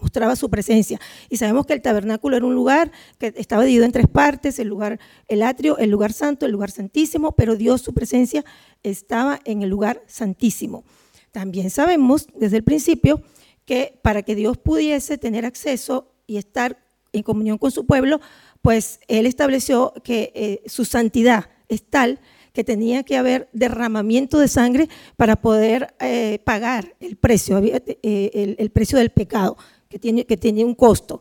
mostraba 0.00 0.36
su 0.36 0.50
presencia. 0.50 1.00
Y 1.28 1.36
sabemos 1.36 1.66
que 1.66 1.72
el 1.72 1.82
tabernáculo 1.82 2.36
era 2.36 2.46
un 2.46 2.54
lugar 2.54 2.92
que 3.18 3.32
estaba 3.36 3.62
dividido 3.62 3.84
en 3.84 3.92
tres 3.92 4.08
partes, 4.08 4.58
el 4.58 4.68
lugar, 4.68 5.00
el 5.28 5.42
atrio, 5.42 5.78
el 5.78 5.90
lugar 5.90 6.12
santo, 6.12 6.46
el 6.46 6.52
lugar 6.52 6.70
santísimo, 6.70 7.32
pero 7.32 7.56
Dios, 7.56 7.80
su 7.80 7.94
presencia, 7.94 8.44
estaba 8.82 9.40
en 9.44 9.62
el 9.62 9.70
lugar 9.70 10.02
santísimo. 10.06 10.84
También 11.32 11.70
sabemos 11.70 12.28
desde 12.34 12.58
el 12.58 12.64
principio 12.64 13.22
que 13.64 13.98
para 14.02 14.22
que 14.22 14.34
Dios 14.34 14.58
pudiese 14.58 15.18
tener 15.18 15.44
acceso 15.44 16.12
y 16.26 16.36
estar 16.36 16.78
en 17.12 17.22
comunión 17.22 17.58
con 17.58 17.70
su 17.70 17.86
pueblo, 17.86 18.20
pues 18.62 19.00
él 19.08 19.26
estableció 19.26 19.92
que 20.04 20.32
eh, 20.34 20.62
su 20.66 20.84
santidad 20.84 21.50
es 21.68 21.82
tal 21.84 22.20
que 22.54 22.64
tenía 22.64 23.02
que 23.02 23.18
haber 23.18 23.50
derramamiento 23.52 24.38
de 24.38 24.48
sangre 24.48 24.88
para 25.16 25.36
poder 25.36 25.94
eh, 26.00 26.38
pagar 26.44 26.94
el 27.00 27.16
precio, 27.16 27.60
eh, 27.62 28.56
el, 28.58 28.70
precio 28.70 28.96
del 28.96 29.10
pecado, 29.10 29.58
que 29.90 29.98
tiene, 29.98 30.24
que 30.24 30.38
tiene 30.38 30.64
un 30.64 30.74
costo. 30.74 31.20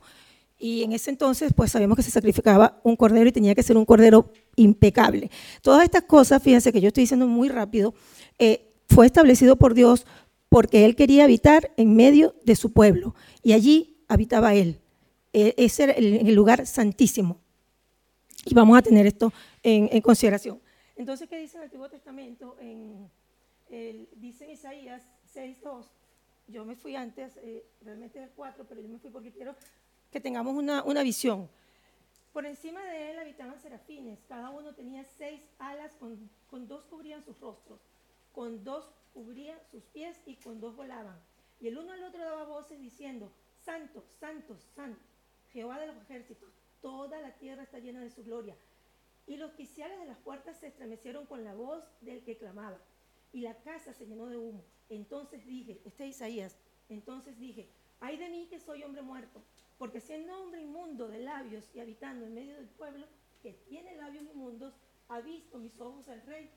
Y 0.58 0.84
en 0.84 0.94
ese 0.94 1.10
entonces, 1.10 1.52
pues 1.54 1.74
sabemos 1.74 1.98
que 1.98 2.04
se 2.04 2.12
sacrificaba 2.12 2.80
un 2.84 2.96
cordero 2.96 3.28
y 3.28 3.34
tenía 3.34 3.54
que 3.54 3.64
ser 3.64 3.76
un 3.76 3.84
cordero 3.84 4.32
impecable. 4.56 5.30
Todas 5.62 5.84
estas 5.84 6.04
cosas, 6.04 6.42
fíjense 6.42 6.72
que 6.72 6.80
yo 6.80 6.88
estoy 6.88 7.04
diciendo 7.04 7.28
muy 7.28 7.50
rápido, 7.50 7.94
fue 8.88 9.06
establecido 9.06 9.58
por 9.58 9.74
Dios 9.74 10.06
porque 10.54 10.86
Él 10.86 10.96
quería 10.96 11.24
habitar 11.24 11.72
en 11.78 11.96
medio 11.96 12.36
de 12.46 12.56
su 12.56 12.72
pueblo. 12.72 13.16
Y 13.42 13.54
allí 13.54 13.98
habitaba 14.08 14.54
Él. 14.54 14.80
E, 15.34 15.56
ese 15.58 15.86
era 15.86 15.94
el, 15.94 16.36
lugar 16.36 16.68
santísimo. 16.68 17.42
Y 18.46 18.54
vamos 18.54 18.78
a 18.78 18.84
tener 18.84 19.08
esto 19.08 19.34
en, 19.64 20.00
consideración. 20.02 20.60
Entonces, 21.04 21.28
¿qué 21.28 21.38
dice 21.38 21.58
el 21.58 21.64
Antiguo 21.64 21.90
Testamento? 21.90 22.56
En, 22.62 23.12
dice 24.16 24.46
en 24.46 24.52
Isaías 24.52 25.04
6.2, 25.36 25.86
yo 26.48 26.64
me 26.64 26.78
fui 26.78 26.96
antes, 26.96 27.36
eh, 27.44 27.66
realmente 27.82 28.24
el 28.24 28.30
4, 28.30 28.66
pero 28.66 28.80
yo 28.80 28.88
me 28.88 29.00
fui 29.00 29.10
porque 29.10 29.34
quiero 29.34 29.54
que 30.10 30.22
tengamos 30.22 30.56
una, 30.56 30.82
una 30.84 31.04
visión. 31.04 31.50
Por 32.32 32.46
encima 32.46 32.82
de 32.86 33.12
él 33.12 33.20
habitaban 33.20 33.60
serafines, 33.60 34.24
cada 34.30 34.50
uno 34.50 34.76
tenía 34.76 35.04
seis 35.04 35.42
alas, 35.60 35.94
con, 35.96 36.30
con 36.50 36.70
dos 36.70 36.86
cubrían 36.86 37.22
sus 37.22 37.38
rostros, 37.42 37.82
con 38.32 38.64
dos 38.64 38.86
cubrían 39.14 39.60
sus 39.72 39.84
pies 39.84 40.18
y 40.26 40.38
con 40.38 40.62
dos 40.62 40.74
volaban. 40.74 41.20
Y 41.60 41.68
el 41.68 41.78
uno 41.78 41.92
al 41.92 42.04
otro 42.06 42.24
daba 42.24 42.46
voces 42.46 42.80
diciendo, 42.80 43.30
Santo, 43.66 44.06
Santo, 44.22 44.58
Santo, 44.74 45.02
Jehová 45.52 45.82
de 45.82 45.88
los 45.88 45.98
ejércitos, 45.98 46.54
toda 46.82 47.20
la 47.20 47.34
tierra 47.34 47.64
está 47.64 47.80
llena 47.80 48.00
de 48.00 48.10
su 48.10 48.24
gloria. 48.24 48.56
Y 49.26 49.38
los 49.38 49.52
oficiales 49.52 50.00
de 50.00 50.06
las 50.06 50.18
puertas 50.18 50.60
se 50.60 50.68
estremecieron 50.68 51.26
con 51.26 51.44
la 51.44 51.54
voz 51.54 51.84
del 52.02 52.24
que 52.24 52.38
clamaba, 52.38 52.80
y 53.32 53.42
la 53.42 53.56
casa 53.62 53.94
se 53.94 54.06
llenó 54.06 54.28
de 54.28 54.38
humo. 54.38 54.64
Entonces 54.90 55.46
dije, 55.46 55.82
este 55.86 56.06
es 56.06 56.16
Isaías, 56.16 56.58
entonces 56.90 57.40
dije, 57.40 57.70
ay 58.00 58.18
de 58.18 58.30
mí 58.30 58.48
que 58.50 58.60
soy 58.60 58.84
hombre 58.84 59.02
muerto, 59.02 59.42
porque 59.78 60.02
siendo 60.02 60.38
hombre 60.42 60.62
inmundo 60.62 61.08
de 61.08 61.20
labios 61.20 61.70
y 61.74 61.80
habitando 61.80 62.26
en 62.26 62.34
medio 62.34 62.56
del 62.56 62.68
pueblo 62.68 63.08
que 63.42 63.54
tiene 63.54 63.96
labios 63.96 64.26
inmundos, 64.26 64.74
ha 65.08 65.22
visto 65.22 65.58
mis 65.58 65.80
ojos 65.80 66.08
al 66.10 66.22
rey, 66.26 66.50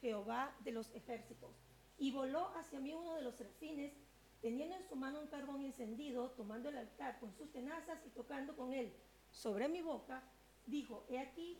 Jehová 0.00 0.54
de 0.64 0.72
los 0.72 0.94
ejércitos. 0.94 1.50
Y 1.98 2.12
voló 2.12 2.48
hacia 2.56 2.80
mí 2.80 2.92
uno 2.92 3.14
de 3.14 3.22
los 3.22 3.34
serafines 3.34 3.92
teniendo 4.40 4.76
en 4.76 4.88
su 4.88 4.96
mano 4.96 5.20
un 5.20 5.26
carbón 5.26 5.62
encendido, 5.62 6.30
tomando 6.30 6.70
el 6.70 6.78
altar 6.78 7.18
con 7.20 7.32
sus 7.34 7.52
tenazas 7.52 7.98
y 8.06 8.10
tocando 8.10 8.56
con 8.56 8.72
él 8.72 8.92
sobre 9.30 9.68
mi 9.68 9.82
boca, 9.82 10.22
dijo, 10.66 11.04
he 11.08 11.18
aquí 11.18 11.58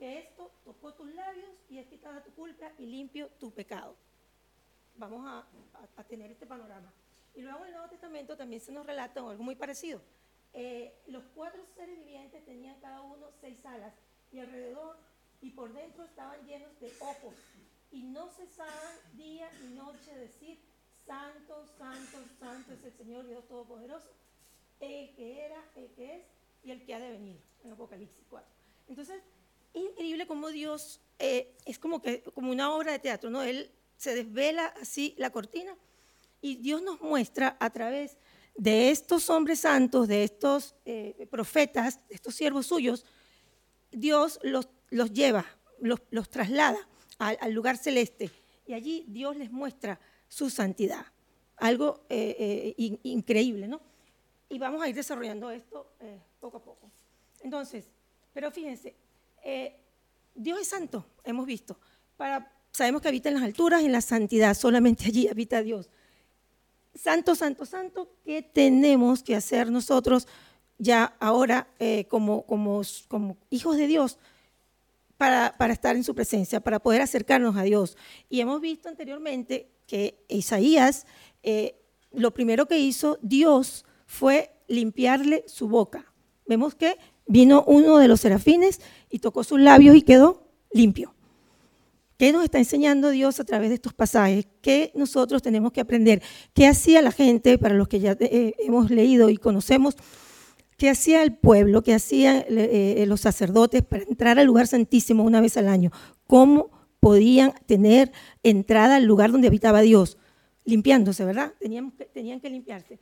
que 0.00 0.18
esto 0.18 0.50
tocó 0.64 0.94
tus 0.94 1.14
labios 1.14 1.50
y 1.68 1.76
es 1.76 1.86
quitada 1.86 2.24
tu 2.24 2.32
culpa 2.32 2.72
y 2.78 2.86
limpio 2.86 3.28
tu 3.38 3.52
pecado. 3.52 3.94
Vamos 4.96 5.22
a, 5.26 5.46
tener 6.04 6.30
este 6.30 6.46
panorama. 6.46 6.90
Y 7.34 7.42
luego 7.42 7.60
en 7.60 7.66
el 7.66 7.72
Nuevo 7.74 7.90
Testamento 7.90 8.34
también 8.34 8.62
se 8.62 8.72
nos 8.72 8.86
relata 8.86 9.20
algo 9.20 9.42
muy 9.42 9.56
parecido. 9.56 10.00
Eh, 10.54 11.02
los 11.06 11.22
cuatro 11.34 11.62
seres 11.76 11.98
vivientes 11.98 12.42
tenían 12.46 12.80
cada 12.80 13.02
uno 13.02 13.26
seis 13.42 13.64
alas 13.66 13.92
y 14.32 14.38
alrededor 14.38 14.96
y 15.42 15.50
por 15.50 15.70
dentro 15.74 16.02
estaban 16.04 16.46
llenos 16.46 16.80
de 16.80 16.90
ojos 17.00 17.34
y 17.92 18.02
no 18.02 18.30
cesaban 18.30 18.96
día 19.12 19.50
y 19.62 19.74
noche 19.74 20.16
decir, 20.16 20.58
Santo, 21.06 21.66
santo, 21.76 22.18
santo 22.38 22.72
es 22.72 22.84
el 22.84 22.92
Señor 22.94 23.26
Dios 23.26 23.46
Todopoderoso, 23.46 24.10
el 24.80 25.14
que 25.14 25.44
era, 25.44 25.62
el 25.76 25.90
que 25.92 26.16
es 26.16 26.22
y 26.62 26.70
el 26.70 26.86
que 26.86 26.94
ha 26.94 27.00
de 27.00 27.10
venir, 27.10 27.40
en 27.64 27.72
Apocalipsis 27.72 28.24
4. 28.30 28.48
Entonces, 28.88 29.16
es 29.18 29.39
increíble 29.74 30.26
cómo 30.26 30.48
Dios 30.48 31.00
eh, 31.18 31.54
es 31.64 31.78
como, 31.78 32.00
que, 32.00 32.22
como 32.22 32.50
una 32.50 32.72
obra 32.72 32.92
de 32.92 32.98
teatro, 32.98 33.30
¿no? 33.30 33.42
Él 33.42 33.70
se 33.96 34.14
desvela 34.14 34.66
así 34.80 35.14
la 35.18 35.30
cortina 35.30 35.76
y 36.40 36.56
Dios 36.56 36.82
nos 36.82 37.00
muestra 37.00 37.56
a 37.60 37.70
través 37.70 38.16
de 38.56 38.90
estos 38.90 39.28
hombres 39.30 39.60
santos, 39.60 40.08
de 40.08 40.24
estos 40.24 40.74
eh, 40.84 41.26
profetas, 41.30 42.00
de 42.08 42.14
estos 42.14 42.34
siervos 42.34 42.66
suyos, 42.66 43.04
Dios 43.90 44.40
los, 44.42 44.68
los 44.90 45.12
lleva, 45.12 45.44
los, 45.80 46.00
los 46.10 46.28
traslada 46.30 46.88
al, 47.18 47.52
lugar 47.52 47.76
celeste 47.76 48.30
y 48.66 48.72
allí 48.72 49.04
Dios 49.08 49.36
les 49.36 49.50
muestra 49.50 50.00
su 50.28 50.48
santidad. 50.48 51.04
Algo 51.56 52.06
eh, 52.08 52.74
increíble, 53.02 53.68
¿no? 53.68 53.82
Y 54.48 54.58
vamos 54.58 54.82
a 54.82 54.88
ir 54.88 54.94
desarrollando 54.94 55.50
esto 55.50 55.92
poco 56.40 56.56
a 56.56 56.62
poco. 56.62 56.90
Entonces, 57.40 57.90
pero 58.32 58.50
fíjense, 58.50 58.94
Dios 60.34 60.60
es 60.60 60.68
santo, 60.68 61.06
hemos 61.24 61.46
visto. 61.46 61.78
Para, 62.16 62.52
sabemos 62.70 63.02
que 63.02 63.08
habita 63.08 63.28
en 63.28 63.36
las 63.36 63.44
alturas, 63.44 63.82
en 63.82 63.92
la 63.92 64.00
santidad, 64.00 64.54
solamente 64.54 65.06
allí 65.06 65.28
habita 65.28 65.62
Dios. 65.62 65.90
Santo, 66.94 67.34
santo, 67.34 67.66
santo, 67.66 68.12
¿qué 68.24 68.42
tenemos 68.42 69.22
que 69.22 69.36
hacer 69.36 69.70
nosotros 69.70 70.26
ya 70.78 71.14
ahora 71.20 71.68
como, 72.08 72.44
como, 72.46 72.82
como 73.08 73.36
hijos 73.50 73.76
de 73.76 73.86
Dios? 73.86 74.18
Para, 75.16 75.54
para, 75.58 75.74
estar 75.74 75.96
en 75.96 76.04
su 76.04 76.14
presencia, 76.14 76.60
para 76.60 76.80
poder 76.80 77.02
acercarnos 77.02 77.54
a 77.56 77.62
Dios. 77.62 77.96
Y 78.30 78.40
hemos 78.40 78.60
visto 78.60 78.88
anteriormente 78.88 79.68
que 79.90 80.24
Isaías, 80.28 81.04
eh, 81.42 81.74
lo 82.12 82.32
primero 82.32 82.66
que 82.66 82.78
hizo 82.78 83.18
Dios 83.22 83.84
fue 84.06 84.52
limpiarle 84.68 85.42
su 85.48 85.68
boca. 85.68 86.04
Vemos 86.46 86.76
que 86.76 86.96
vino 87.30 87.62
uno 87.66 87.98
de 87.98 88.08
los 88.08 88.20
serafines 88.20 88.80
y 89.08 89.20
tocó 89.20 89.44
sus 89.44 89.60
labios 89.60 89.94
y 89.96 90.02
quedó 90.02 90.42
limpio. 90.72 91.14
¿Qué 92.18 92.32
nos 92.32 92.44
está 92.44 92.58
enseñando 92.58 93.10
Dios 93.10 93.40
a 93.40 93.44
través 93.44 93.70
de 93.70 93.76
estos 93.76 93.94
pasajes? 93.94 94.46
¿Qué 94.60 94.90
nosotros 94.94 95.40
tenemos 95.40 95.72
que 95.72 95.80
aprender? 95.80 96.22
¿Qué 96.52 96.66
hacía 96.66 97.00
la 97.00 97.12
gente, 97.12 97.56
para 97.56 97.74
los 97.74 97.88
que 97.88 98.00
ya 98.00 98.16
eh, 98.20 98.54
hemos 98.58 98.90
leído 98.90 99.30
y 99.30 99.36
conocemos? 99.36 99.94
¿Qué 100.76 100.90
hacía 100.90 101.22
el 101.22 101.34
pueblo? 101.34 101.82
¿Qué 101.82 101.94
hacían 101.94 102.44
eh, 102.48 103.04
los 103.06 103.20
sacerdotes 103.20 103.82
para 103.82 104.02
entrar 104.02 104.38
al 104.38 104.46
lugar 104.46 104.66
santísimo 104.66 105.22
una 105.22 105.40
vez 105.40 105.56
al 105.56 105.68
año? 105.68 105.92
¿Cómo 106.26 106.70
podían 106.98 107.54
tener 107.66 108.12
entrada 108.42 108.96
al 108.96 109.04
lugar 109.04 109.30
donde 109.32 109.48
habitaba 109.48 109.80
Dios, 109.80 110.18
limpiándose, 110.64 111.24
¿verdad? 111.24 111.54
Tenían 111.58 111.92
tenían 112.12 112.40
que 112.40 112.50
limpiarse. 112.50 112.98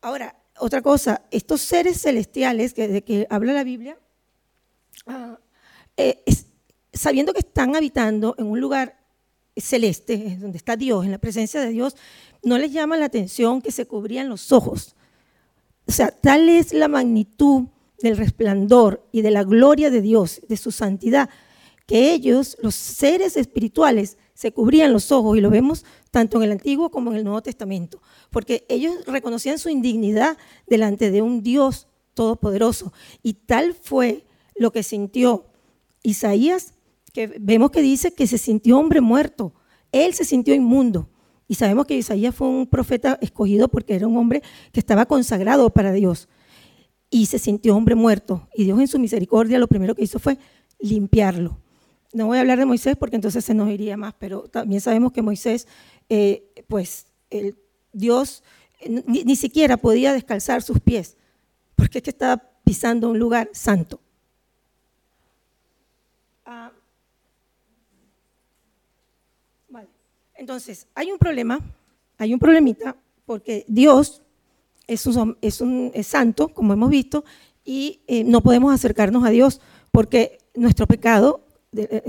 Ahora, 0.00 0.34
otra 0.60 0.82
cosa, 0.82 1.22
estos 1.30 1.60
seres 1.60 2.00
celestiales 2.00 2.74
que, 2.74 2.88
de 2.88 3.02
que 3.02 3.26
habla 3.30 3.52
la 3.52 3.64
Biblia, 3.64 3.98
ah, 5.06 5.38
eh, 5.96 6.22
sabiendo 6.92 7.32
que 7.32 7.40
están 7.40 7.76
habitando 7.76 8.34
en 8.38 8.46
un 8.46 8.60
lugar 8.60 9.00
celeste, 9.56 10.36
donde 10.40 10.58
está 10.58 10.76
Dios, 10.76 11.04
en 11.04 11.10
la 11.10 11.18
presencia 11.18 11.60
de 11.60 11.70
Dios, 11.70 11.96
no 12.42 12.58
les 12.58 12.72
llama 12.72 12.96
la 12.96 13.06
atención 13.06 13.60
que 13.60 13.72
se 13.72 13.86
cubrían 13.86 14.28
los 14.28 14.52
ojos. 14.52 14.94
O 15.86 15.92
sea, 15.92 16.10
tal 16.10 16.48
es 16.48 16.72
la 16.72 16.88
magnitud 16.88 17.64
del 18.02 18.16
resplandor 18.16 19.06
y 19.12 19.22
de 19.22 19.30
la 19.30 19.44
gloria 19.44 19.90
de 19.90 20.00
Dios, 20.00 20.40
de 20.48 20.56
su 20.56 20.70
santidad, 20.70 21.28
que 21.86 22.12
ellos, 22.12 22.56
los 22.62 22.74
seres 22.74 23.36
espirituales, 23.36 24.16
se 24.34 24.52
cubrían 24.52 24.92
los 24.92 25.12
ojos 25.12 25.36
y 25.36 25.40
lo 25.40 25.50
vemos 25.50 25.84
tanto 26.10 26.38
en 26.38 26.44
el 26.44 26.52
Antiguo 26.52 26.90
como 26.90 27.10
en 27.10 27.18
el 27.18 27.24
Nuevo 27.24 27.42
Testamento, 27.42 28.02
porque 28.30 28.64
ellos 28.68 28.94
reconocían 29.06 29.58
su 29.58 29.68
indignidad 29.68 30.36
delante 30.66 31.10
de 31.10 31.22
un 31.22 31.42
Dios 31.42 31.86
todopoderoso. 32.14 32.92
Y 33.22 33.34
tal 33.34 33.74
fue 33.74 34.24
lo 34.56 34.72
que 34.72 34.82
sintió 34.82 35.46
Isaías, 36.02 36.74
que 37.12 37.26
vemos 37.40 37.70
que 37.70 37.82
dice 37.82 38.12
que 38.12 38.26
se 38.26 38.38
sintió 38.38 38.78
hombre 38.78 39.00
muerto. 39.00 39.54
Él 39.92 40.14
se 40.14 40.24
sintió 40.24 40.54
inmundo. 40.54 41.08
Y 41.48 41.56
sabemos 41.56 41.86
que 41.86 41.96
Isaías 41.96 42.34
fue 42.34 42.46
un 42.46 42.66
profeta 42.66 43.18
escogido 43.20 43.68
porque 43.68 43.94
era 43.94 44.06
un 44.06 44.16
hombre 44.16 44.42
que 44.72 44.78
estaba 44.78 45.06
consagrado 45.06 45.70
para 45.70 45.92
Dios. 45.92 46.28
Y 47.10 47.26
se 47.26 47.40
sintió 47.40 47.76
hombre 47.76 47.96
muerto. 47.96 48.48
Y 48.54 48.64
Dios 48.64 48.78
en 48.78 48.86
su 48.86 48.98
misericordia 48.98 49.58
lo 49.58 49.66
primero 49.66 49.94
que 49.94 50.04
hizo 50.04 50.20
fue 50.20 50.38
limpiarlo. 50.78 51.58
No 52.12 52.26
voy 52.26 52.38
a 52.38 52.40
hablar 52.40 52.58
de 52.58 52.66
Moisés 52.66 52.96
porque 52.96 53.16
entonces 53.16 53.44
se 53.44 53.54
nos 53.54 53.68
iría 53.70 53.96
más, 53.96 54.14
pero 54.18 54.42
también 54.42 54.80
sabemos 54.80 55.12
que 55.12 55.22
Moisés, 55.22 55.68
eh, 56.10 56.64
pues 56.68 57.06
el 57.30 57.56
Dios 57.92 58.42
ni, 58.86 59.36
siquiera 59.36 59.76
podía 59.76 60.12
descalzar 60.12 60.62
sus 60.62 60.80
pies, 60.80 61.16
porque 61.76 61.98
es 61.98 62.04
que 62.04 62.10
estaba 62.10 62.42
pisando 62.64 63.10
un 63.10 63.18
lugar 63.18 63.48
santo. 63.52 64.00
Ah, 66.44 66.72
vale. 69.68 69.88
Entonces, 70.34 70.86
hay 70.94 71.12
un 71.12 71.18
problema, 71.18 71.60
hay 72.18 72.34
un 72.34 72.40
problemita, 72.40 72.96
porque 73.24 73.64
Dios 73.68 74.22
es 74.86 75.06
un, 75.06 75.38
es 75.40 75.60
un 75.60 75.92
santo, 76.02 76.48
como 76.48 76.72
hemos 76.72 76.90
visto, 76.90 77.24
y 77.64 78.00
eh, 78.08 78.24
no 78.24 78.40
podemos 78.40 78.74
acercarnos 78.74 79.24
a 79.24 79.30
Dios 79.30 79.60
porque 79.92 80.38
nuestro 80.54 80.86
pecado 80.86 81.44
eh, 81.76 82.02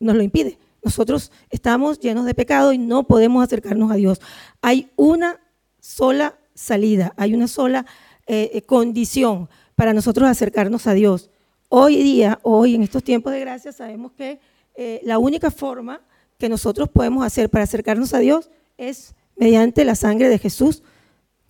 nos 0.00 0.16
lo 0.16 0.22
impide. 0.22 0.58
Nosotros 0.84 1.32
estamos 1.48 1.98
llenos 1.98 2.26
de 2.26 2.34
pecado 2.34 2.72
y 2.74 2.78
no 2.78 3.04
podemos 3.04 3.42
acercarnos 3.42 3.90
a 3.90 3.94
Dios. 3.94 4.20
Hay 4.60 4.90
una 4.96 5.40
sola 5.80 6.38
salida, 6.54 7.14
hay 7.16 7.34
una 7.34 7.48
sola 7.48 7.86
eh, 8.26 8.50
eh, 8.52 8.62
condición 8.62 9.48
para 9.74 9.94
nosotros 9.94 10.28
acercarnos 10.28 10.86
a 10.86 10.92
Dios. 10.92 11.30
hoy 11.68 11.96
día, 11.96 12.38
hoy 12.42 12.74
en 12.74 12.82
estos 12.82 13.02
tiempos 13.02 13.32
de 13.32 13.40
gracia, 13.40 13.72
sabemos 13.72 14.12
que 14.12 14.38
eh, 14.76 15.00
la 15.04 15.18
única 15.18 15.50
forma 15.50 16.02
que 16.38 16.48
nosotros 16.48 16.88
podemos 16.88 17.24
hacer 17.24 17.48
para 17.48 17.64
acercarnos 17.64 18.12
a 18.12 18.18
Dios 18.18 18.50
es 18.76 19.14
mediante 19.36 19.84
la 19.84 19.94
sangre 19.94 20.28
de 20.28 20.38
Jesús, 20.38 20.82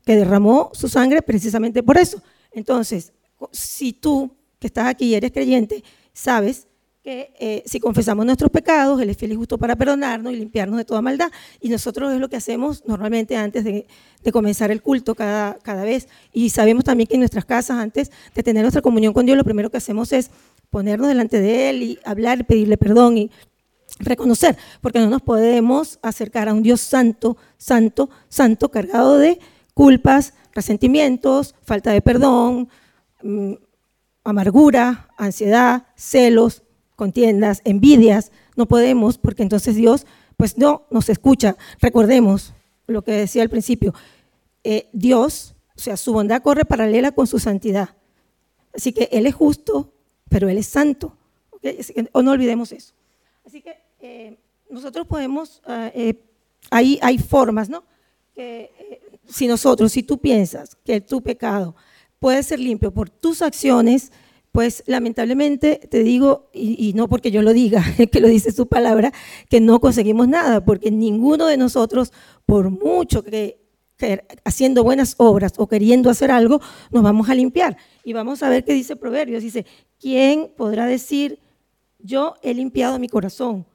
que 0.07 0.17
derramó 0.17 0.71
su 0.75 0.89
sangre 0.89 1.23
precisamente 1.23 1.83
por 1.83 1.99
eso. 1.99 2.23
Entonces, 2.53 3.13
si 3.51 3.93
tú 3.93 4.31
que 4.59 4.69
estás 4.69 4.87
aquí 4.87 5.07
y 5.07 5.15
eres 5.15 5.33
creyente, 5.33 5.83
sabes 6.13 6.69
que 7.05 7.35
eh, 7.39 7.63
si 7.67 7.81
confesamos 7.81 8.25
nuestros 8.25 8.51
pecados, 8.51 8.99
Él 8.99 9.11
es 9.11 9.19
fiel 9.19 9.33
y 9.33 9.35
justo 9.35 9.59
para 9.59 9.77
perdonarnos 9.77 10.33
y 10.33 10.37
limpiarnos 10.37 10.79
de 10.79 10.87
toda 10.87 11.03
maldad. 11.03 11.31
Y 11.61 11.69
nosotros 11.69 12.11
es 12.15 12.19
lo 12.19 12.31
que 12.31 12.37
hacemos 12.37 12.83
normalmente 12.87 13.37
antes 13.37 13.63
de, 13.63 13.87
comenzar 14.33 14.71
el 14.71 14.81
culto 14.81 15.15
cada, 15.15 15.59
cada 15.59 15.85
vez. 15.85 16.09
Y 16.33 16.49
sabemos 16.49 16.83
también 16.83 17.07
que 17.07 17.15
en 17.17 17.21
nuestras 17.21 17.45
casas, 17.45 17.79
antes 17.79 18.11
de 18.35 18.43
tener 18.43 18.63
nuestra 18.63 18.81
comunión 18.81 19.13
con 19.13 19.27
Dios, 19.27 19.37
lo 19.37 19.45
primero 19.45 19.71
que 19.71 19.77
hacemos 19.77 20.13
es 20.13 20.31
ponernos 20.71 21.09
delante 21.09 21.43
de 21.43 21.69
Él 21.69 21.83
y 21.83 21.99
hablar, 22.07 22.47
pedirle 22.47 22.79
perdón 22.79 23.19
y 23.19 23.31
reconocer, 23.99 24.57
porque 24.81 24.99
no 24.99 25.11
nos 25.11 25.21
podemos 25.21 25.99
acercar 26.01 26.49
a 26.49 26.55
un 26.55 26.63
Dios 26.63 26.81
santo, 26.81 27.37
santo, 27.59 28.09
santo, 28.31 28.71
cargado 28.71 29.19
de 29.19 29.39
culpas, 29.75 30.33
resentimientos, 30.55 31.55
falta 31.65 31.93
de 31.93 32.01
perdón, 32.01 32.71
mm, 33.23 33.53
amargura, 34.25 35.11
ansiedad, 35.19 35.87
celos, 35.97 36.64
contiendas, 36.97 37.61
envidias, 37.65 38.33
no 38.57 38.67
podemos 38.67 39.19
porque 39.19 39.43
entonces 39.43 39.75
Dios 39.75 40.07
pues 40.37 40.59
no 40.59 40.87
nos 40.91 41.09
escucha. 41.09 41.57
Recordemos 41.81 42.55
lo 42.87 43.03
que 43.03 43.13
decía 43.13 43.43
al 43.43 43.51
principio, 43.51 43.95
eh, 44.63 44.89
Dios, 44.93 45.55
o 45.77 45.81
sea, 45.81 45.97
su 45.97 46.13
bondad 46.13 46.43
corre 46.43 46.65
paralela 46.65 47.13
con 47.13 47.27
su 47.27 47.39
santidad. 47.39 47.91
Así 48.75 48.93
que 48.93 49.09
Él 49.13 49.27
es 49.27 49.35
justo, 49.35 49.93
pero 50.29 50.49
Él 50.49 50.59
es 50.59 50.67
santo. 50.67 51.17
o 52.13 52.23
no 52.23 52.33
olvidemos 52.33 52.73
eso. 52.73 52.95
Así 53.47 53.61
que 53.63 53.77
eh, 54.01 54.37
nosotros 54.69 55.07
podemos, 55.07 55.63
eh, 55.95 56.21
hay, 56.71 56.99
hay, 57.03 57.19
formas, 57.19 57.69
¿no? 57.69 57.85
Si 59.27 59.47
nosotros, 59.47 59.93
si 59.93 60.03
tú 60.03 60.19
piensas 60.19 60.77
que 60.85 61.01
tu 61.01 61.23
pecado 61.23 61.77
puede 62.19 62.43
ser 62.43 62.59
limpio 62.59 62.93
por 62.93 63.09
tus 63.09 63.43
acciones, 63.43 64.11
pues 64.55 64.85
lamentablemente 64.87 65.81
te 65.91 66.05
digo, 66.05 66.49
y, 66.53 66.93
no 66.95 67.09
porque 67.09 67.33
yo 67.33 67.43
lo 67.43 67.53
diga, 67.53 67.83
que 68.13 68.21
lo 68.21 68.29
dice 68.29 68.53
su 68.53 68.69
palabra, 68.69 69.13
que 69.51 69.59
no 69.61 69.81
conseguimos 69.81 70.29
nada, 70.29 70.65
porque 70.65 70.93
ninguno 70.93 71.49
de 71.49 71.57
nosotros, 71.57 72.13
por 72.47 72.71
mucho 72.71 73.25
que, 73.25 73.59
haciendo 74.45 74.85
buenas 74.85 75.17
obras 75.19 75.55
o 75.57 75.67
queriendo 75.67 76.09
hacer 76.09 76.31
algo, 76.31 76.61
nos 76.93 77.03
vamos 77.03 77.29
a 77.29 77.35
limpiar. 77.35 77.77
Y 78.05 78.13
vamos 78.13 78.45
a 78.45 78.49
ver 78.49 78.63
qué 78.63 78.75
dice 78.75 78.95
Proverbios. 78.95 79.43
Dice, 79.43 79.67
¿quién 79.99 80.53
podrá 80.57 80.87
decir, 80.87 81.41
yo 81.99 82.37
he 82.41 82.55
limpiado 82.55 83.01
mi 83.01 83.09
corazón, 83.09 83.67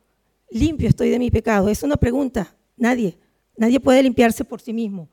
limpio 0.50 0.88
estoy 0.88 1.10
de 1.10 1.20
mi 1.20 1.30
pecado? 1.30 1.68
Es 1.68 1.84
una 1.84 1.98
pregunta, 1.98 2.56
nadie. 2.78 3.18
Nadie 3.58 3.82
puede 3.82 4.02
limpiarse 4.02 4.46
por 4.46 4.62
sí 4.62 4.72
mismo. 4.72 5.10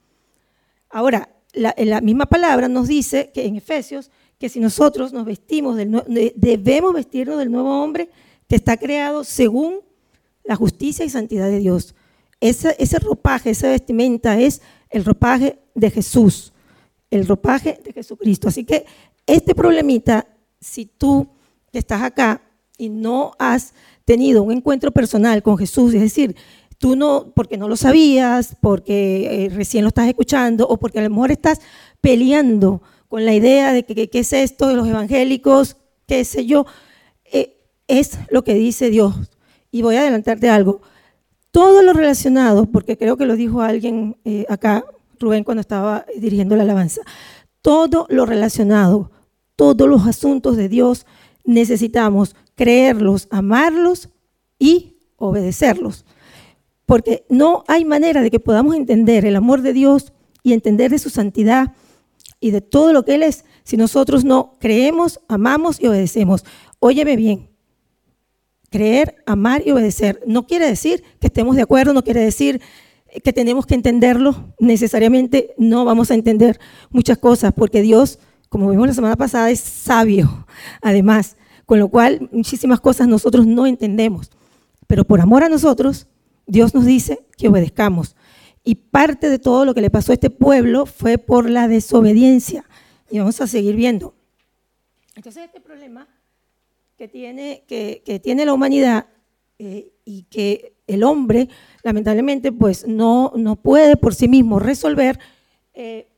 Ahora, 0.90 1.28
la, 1.52 1.74
la 1.76 2.00
misma 2.00 2.26
palabra 2.26 2.68
nos 2.68 2.86
dice 2.86 3.32
que 3.34 3.46
en 3.46 3.56
Efesios 3.56 4.12
que 4.38 4.48
si 4.48 4.60
nosotros 4.60 5.12
nos 5.12 5.24
vestimos, 5.24 5.76
del, 5.76 6.02
debemos 6.36 6.92
vestirnos 6.92 7.38
del 7.38 7.50
nuevo 7.50 7.82
hombre 7.82 8.10
que 8.48 8.56
está 8.56 8.76
creado 8.76 9.24
según 9.24 9.80
la 10.44 10.56
justicia 10.56 11.04
y 11.04 11.10
santidad 11.10 11.48
de 11.48 11.58
Dios. 11.58 11.94
Ese, 12.40 12.98
ropaje, 13.00 13.50
esa 13.50 13.68
vestimenta 13.68 14.38
es 14.38 14.60
el 14.90 15.04
ropaje 15.04 15.58
de 15.74 15.90
Jesús, 15.90 16.52
el 17.10 17.26
ropaje 17.26 17.80
de 17.82 17.92
Jesucristo. 17.92 18.48
Así 18.48 18.64
que 18.64 18.84
este 19.26 19.54
problemita, 19.54 20.26
si 20.60 20.86
tú 20.86 21.28
estás 21.72 22.02
acá 22.02 22.42
y 22.76 22.88
no 22.90 23.32
has 23.38 23.72
tenido 24.04 24.42
un 24.42 24.52
encuentro 24.52 24.92
personal 24.92 25.42
con 25.42 25.56
Jesús, 25.56 25.94
es 25.94 26.02
decir, 26.02 26.36
tú 26.78 26.94
no, 26.94 27.32
porque 27.34 27.56
no 27.56 27.68
lo 27.68 27.76
sabías, 27.76 28.54
porque 28.60 29.46
eh, 29.46 29.48
recién 29.48 29.82
lo 29.82 29.88
estás 29.88 30.06
escuchando 30.06 30.68
o 30.68 30.76
porque 30.76 30.98
a 30.98 31.02
lo 31.02 31.10
mejor 31.10 31.30
estás 31.30 31.60
peleando 32.00 32.82
con 33.08 33.24
la 33.24 33.34
idea 33.34 33.72
de 33.72 33.84
que 33.84 34.08
qué 34.08 34.18
es 34.18 34.32
esto 34.32 34.68
de 34.68 34.74
los 34.74 34.88
evangélicos, 34.88 35.76
qué 36.06 36.24
sé 36.24 36.46
yo, 36.46 36.66
eh, 37.24 37.56
es 37.88 38.18
lo 38.30 38.44
que 38.44 38.54
dice 38.54 38.90
Dios. 38.90 39.14
Y 39.70 39.82
voy 39.82 39.96
a 39.96 40.00
adelantarte 40.00 40.48
algo. 40.48 40.80
Todo 41.50 41.82
lo 41.82 41.92
relacionado, 41.92 42.66
porque 42.66 42.96
creo 42.96 43.16
que 43.16 43.26
lo 43.26 43.36
dijo 43.36 43.62
alguien 43.62 44.16
eh, 44.24 44.46
acá, 44.48 44.84
Rubén, 45.18 45.44
cuando 45.44 45.60
estaba 45.60 46.04
dirigiendo 46.18 46.56
la 46.56 46.64
alabanza, 46.64 47.02
todo 47.62 48.06
lo 48.10 48.26
relacionado, 48.26 49.10
todos 49.56 49.88
los 49.88 50.06
asuntos 50.06 50.56
de 50.56 50.68
Dios, 50.68 51.06
necesitamos 51.44 52.36
creerlos, 52.54 53.28
amarlos 53.30 54.10
y 54.58 54.96
obedecerlos. 55.16 56.04
Porque 56.84 57.24
no 57.28 57.64
hay 57.66 57.84
manera 57.84 58.20
de 58.20 58.30
que 58.30 58.40
podamos 58.40 58.76
entender 58.76 59.24
el 59.24 59.36
amor 59.36 59.62
de 59.62 59.72
Dios 59.72 60.12
y 60.42 60.52
entender 60.52 60.90
de 60.90 60.98
su 60.98 61.10
santidad 61.10 61.72
y 62.40 62.50
de 62.50 62.60
todo 62.60 62.92
lo 62.92 63.04
que 63.04 63.14
Él 63.14 63.22
es 63.22 63.44
si 63.64 63.76
nosotros 63.76 64.24
no 64.24 64.54
creemos, 64.60 65.20
amamos 65.28 65.80
y 65.80 65.86
obedecemos. 65.86 66.44
Óyeme 66.78 67.16
bien, 67.16 67.48
creer, 68.70 69.16
amar 69.26 69.62
y 69.66 69.70
obedecer 69.70 70.22
no 70.26 70.46
quiere 70.46 70.66
decir 70.66 71.02
que 71.20 71.28
estemos 71.28 71.56
de 71.56 71.62
acuerdo, 71.62 71.92
no 71.92 72.04
quiere 72.04 72.20
decir 72.20 72.60
que 73.24 73.32
tenemos 73.32 73.66
que 73.66 73.74
entenderlo. 73.74 74.54
Necesariamente 74.58 75.54
no 75.56 75.84
vamos 75.84 76.10
a 76.10 76.14
entender 76.14 76.58
muchas 76.90 77.18
cosas 77.18 77.52
porque 77.54 77.80
Dios, 77.82 78.18
como 78.48 78.70
vimos 78.70 78.86
la 78.88 78.94
semana 78.94 79.16
pasada, 79.16 79.50
es 79.50 79.60
sabio, 79.60 80.46
además, 80.82 81.36
con 81.64 81.78
lo 81.78 81.88
cual 81.88 82.28
muchísimas 82.32 82.80
cosas 82.80 83.08
nosotros 83.08 83.46
no 83.46 83.66
entendemos. 83.66 84.30
Pero 84.86 85.04
por 85.04 85.20
amor 85.20 85.42
a 85.42 85.48
nosotros, 85.48 86.06
Dios 86.46 86.74
nos 86.74 86.84
dice 86.84 87.26
que 87.36 87.48
obedezcamos. 87.48 88.14
Y 88.68 88.74
parte 88.74 89.30
de 89.30 89.38
todo 89.38 89.64
lo 89.64 89.74
que 89.74 89.80
le 89.80 89.90
pasó 89.90 90.10
a 90.10 90.14
este 90.14 90.28
pueblo 90.28 90.86
fue 90.86 91.18
por 91.18 91.48
la 91.48 91.68
desobediencia. 91.68 92.64
Y 93.08 93.20
vamos 93.20 93.40
a 93.40 93.46
seguir 93.46 93.76
viendo. 93.76 94.12
Entonces 95.14 95.44
este 95.44 95.60
problema 95.60 96.08
que 96.98 97.06
tiene, 97.06 98.44
la 98.44 98.52
humanidad 98.52 99.06
eh, 99.60 99.92
y 100.04 100.24
que 100.24 100.74
el 100.88 101.04
hombre 101.04 101.48
lamentablemente 101.84 102.50
pues 102.50 102.88
no, 102.88 103.32
no 103.36 103.54
puede 103.54 103.96
por 103.96 104.16
sí 104.16 104.26
mismo 104.26 104.58
resolver, 104.58 105.20
eh, 105.72 106.08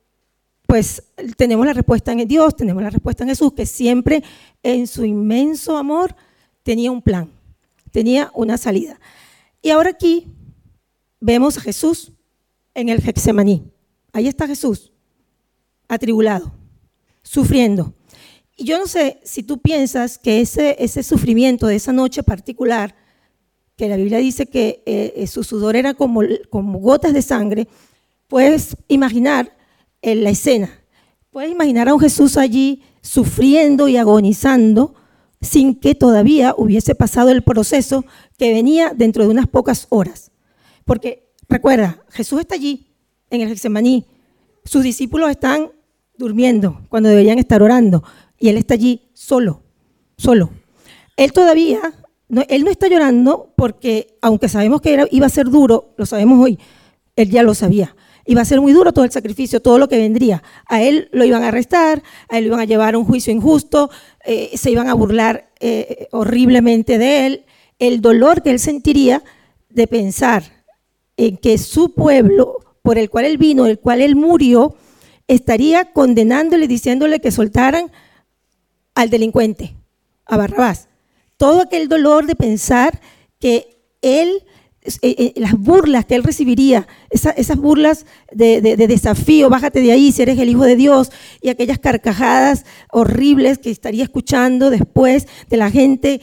pues 0.67 1.03
tenemos 1.37 1.67
la 1.67 1.75
respuesta 1.75 2.13
en 2.13 2.27
Dios, 2.27 2.57
tenemos 2.57 2.83
la 2.83 2.91
respuesta 2.91 3.25
en 3.25 3.29
Jesús, 3.29 3.53
que 3.53 3.67
siempre 3.67 4.25
en 4.63 4.87
su 4.87 5.05
inmenso 5.05 5.77
amor 5.77 6.17
tenía 6.63 6.91
un 6.91 7.03
plan, 7.03 7.31
tenía 7.91 8.31
una 8.33 8.57
salida. 8.57 8.99
Y 9.61 9.69
ahora 9.69 9.91
aquí 9.91 10.29
vemos 11.21 11.59
a 11.59 11.61
Jesús 11.61 12.13
en 12.79 12.88
el 12.88 13.03
Getsemaní. 13.03 13.73
Ahí 14.12 14.29
está 14.29 14.47
Jesús, 14.47 14.93
atribulado, 15.88 16.53
sufriendo. 17.23 17.93
Y 18.57 18.64
yo 18.64 18.79
no 18.79 18.87
sé 18.87 19.21
si 19.25 19.43
tú 19.43 19.59
piensas 19.59 20.19
que 20.19 20.41
ese, 20.41 20.77
ese 20.79 21.03
sufrimiento 21.03 21.67
de 21.67 21.77
esa 21.77 21.93
noche 21.93 22.23
particular, 22.23 22.95
que 23.77 23.88
la 23.88 23.97
Biblia 23.97 24.19
dice 24.19 24.47
que 24.47 24.83
eh, 24.87 25.12
eh, 25.17 25.27
su 25.27 25.45
sudor 25.45 25.77
era 25.77 25.95
como, 25.95 26.23
como 26.51 26.79
gotas 26.79 27.12
de 27.12 27.23
sangre, 27.23 27.69
puedes 28.29 28.77
imaginar 28.88 29.57
en 30.01 30.25
la 30.25 30.31
escena. 30.31 30.71
Puedes 31.31 31.51
imaginar 31.51 31.88
a 31.88 31.95
un 31.95 32.01
Jesús 32.01 32.37
allí 32.37 32.83
sufriendo 33.03 33.88
y 33.88 33.97
agonizando 33.97 34.95
sin 35.41 35.75
que 35.75 35.95
todavía 35.95 36.55
hubiese 36.57 36.95
pasado 36.95 37.31
el 37.31 37.43
proceso 37.43 38.05
que 38.37 38.53
venía 38.53 38.93
dentro 38.95 39.25
de 39.25 39.31
unas 39.31 39.47
pocas 39.47 39.87
horas. 39.91 40.33
Porque 40.85 41.28
Recuerda, 41.49 42.05
Jesús 42.11 42.41
está 42.41 42.57
allí, 42.57 42.89
en 43.31 43.41
el 43.41 43.49
Getsemaní. 43.49 44.05
Sus 44.65 44.83
discípulos 44.83 45.31
están 45.31 45.71
durmiendo 46.19 46.83
cuando 46.91 47.09
deberían 47.09 47.39
estar 47.39 47.63
orando. 47.63 48.05
Y 48.39 48.51
Él 48.51 48.59
está 48.59 48.75
allí 48.75 49.09
solo, 49.15 49.63
solo. 50.19 50.51
Él 51.17 51.33
todavía, 51.33 51.81
no, 52.29 52.43
Él 52.49 52.65
no 52.65 52.71
está 52.71 52.89
llorando 52.89 53.55
porque, 53.57 54.19
aunque 54.21 54.51
sabemos 54.51 54.83
que 54.83 55.09
iba 55.11 55.27
a 55.27 55.31
ser 55.31 55.47
duro, 55.47 55.95
lo 55.97 56.05
sabemos 56.05 56.39
hoy, 56.39 56.59
Él 57.17 57.31
ya 57.31 57.43
lo 57.43 57.55
sabía. 57.55 57.97
Iba 58.27 58.43
a 58.43 58.45
ser 58.45 58.61
muy 58.61 58.75
duro 58.75 58.93
todo 58.93 59.07
el 59.07 59.11
sacrificio, 59.11 59.63
todo 59.63 59.79
lo 59.79 59.89
que 59.89 59.97
vendría. 59.97 60.43
A 60.67 60.83
Él 60.83 61.09
lo 61.13 61.25
iban 61.25 61.45
a 61.45 61.49
arrestar, 61.49 62.03
a 62.29 62.37
Él 62.37 62.45
lo 62.45 62.49
iban 62.49 62.61
a 62.61 62.65
llevar 62.67 62.95
a 62.95 62.99
un 62.99 63.07
juicio 63.07 63.33
injusto, 63.33 63.89
eh, 64.23 64.51
se 64.55 64.71
iban 64.71 64.89
a 64.89 64.95
burlar 64.95 65.51
eh, 65.61 66.09
horriblemente 66.13 66.99
de 66.99 67.27
Él. 67.27 67.45
El 67.79 68.03
dolor 68.03 68.43
que 68.43 68.51
Él 68.51 68.59
sentiría 68.59 69.23
de 69.71 69.87
pensar 69.87 70.58
en 71.19 71.37
que 71.37 71.59
su 71.59 71.93
pueblo, 71.93 72.61
por 72.83 72.97
el 72.97 73.11
cual 73.11 73.27
él 73.27 73.37
vino, 73.37 73.67
el 73.67 73.79
cual 73.79 74.01
él 74.01 74.17
murió, 74.17 74.75
estaría 75.27 75.93
condenándole, 75.93 76.67
diciéndole 76.67 77.21
que 77.21 77.31
soltaran 77.31 77.93
al 78.95 79.11
delincuente, 79.11 79.75
a 80.25 80.39
Barrabás. 80.39 80.89
Todo 81.37 81.61
aquel 81.61 81.89
dolor 81.89 82.27
de 82.27 82.35
pensar 82.35 83.01
que 83.39 83.83
él 84.01 84.43
eh, 85.03 85.35
las 85.37 85.53
burlas 85.53 86.07
que 86.07 86.15
él 86.15 86.23
recibiría, 86.23 86.87
esas 87.11 87.57
burlas 87.59 88.07
de, 88.33 88.61
desafío, 88.61 89.51
bájate 89.51 89.81
de 89.81 89.93
ahí 89.93 90.13
si 90.13 90.23
eres 90.23 90.39
el 90.39 90.49
Hijo 90.49 90.65
de 90.65 90.77
Dios, 90.77 91.11
y 91.43 91.49
aquellas 91.49 91.79
carcajadas 91.79 92.65
horribles 92.91 93.59
que 93.59 93.71
estaría 93.71 94.05
escuchando 94.05 94.71
después 94.71 95.27
de 95.51 95.57
la 95.57 95.71
gente, 95.71 96.21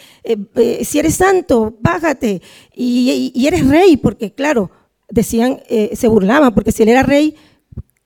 si 0.81 0.99
eres 0.99 1.15
santo, 1.15 1.77
bájate, 1.81 2.41
y, 2.73 3.45
eres 3.45 3.67
rey, 3.67 3.97
porque 3.97 4.33
claro, 4.33 4.71
decían, 5.09 5.59
se 5.93 6.07
burlaban, 6.07 6.53
porque 6.53 6.71
si 6.71 6.83
él 6.83 6.89
era 6.89 7.03
rey, 7.03 7.35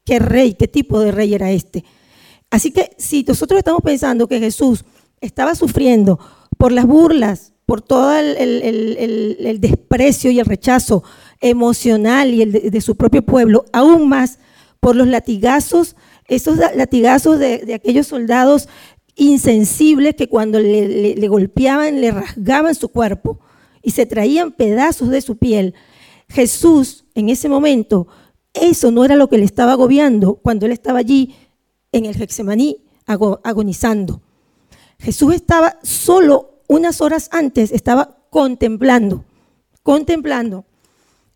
¿qué 0.05 0.19
rey, 0.19 0.53
qué 0.53 0.67
tipo 0.67 0.99
de 0.99 1.12
rey 1.12 1.33
era 1.33 1.51
este? 1.51 1.83
Así 2.49 2.71
que 2.71 2.91
si 2.97 3.23
nosotros 3.27 3.59
estamos 3.59 3.81
pensando 3.83 4.27
que 4.27 4.39
Jesús 4.39 4.83
estaba 5.21 5.55
sufriendo 5.55 6.19
por 6.57 6.71
las 6.71 6.85
burlas, 6.85 7.53
por 7.65 7.81
todo 7.81 8.17
el, 8.17 9.57
desprecio 9.62 10.31
y 10.31 10.39
el 10.39 10.45
rechazo 10.47 11.03
emocional 11.39 12.33
y 12.33 12.41
el 12.41 12.51
de, 12.51 12.81
su 12.81 12.95
propio 12.95 13.21
pueblo, 13.21 13.65
aún 13.71 14.09
más 14.09 14.39
por 14.79 14.95
los 14.95 15.07
latigazos, 15.07 15.95
esos 16.27 16.57
latigazos 16.57 17.38
de, 17.38 17.73
aquellos 17.75 18.07
soldados 18.07 18.67
insensibles 19.15 20.15
que 20.15 20.27
cuando 20.27 20.59
le, 20.59 21.27
golpeaban, 21.27 22.01
le 22.01 22.09
rasgaban 22.09 22.73
su 22.73 22.89
cuerpo 22.89 23.39
y 23.83 23.91
se 23.91 24.07
traían 24.07 24.51
pedazos 24.51 25.09
de 25.09 25.21
su 25.21 25.38
piel. 25.38 25.75
Jesús 26.29 27.05
en 27.15 27.29
ese 27.29 27.49
momento, 27.49 28.07
eso 28.53 28.91
no 28.91 29.03
era 29.03 29.15
lo 29.15 29.27
que 29.27 29.37
le 29.37 29.45
estaba 29.45 29.73
agobiando 29.73 30.35
cuando 30.35 30.65
él 30.65 30.71
estaba 30.71 30.99
allí 30.99 31.35
en 31.91 32.05
el 32.05 32.21
Hexemaní 32.21 32.83
agonizando. 33.05 34.21
Jesús 34.99 35.33
estaba 35.33 35.79
solo 35.81 36.61
unas 36.67 37.01
horas 37.01 37.29
antes, 37.31 37.71
estaba 37.71 38.17
contemplando, 38.29 39.25
contemplando 39.81 40.65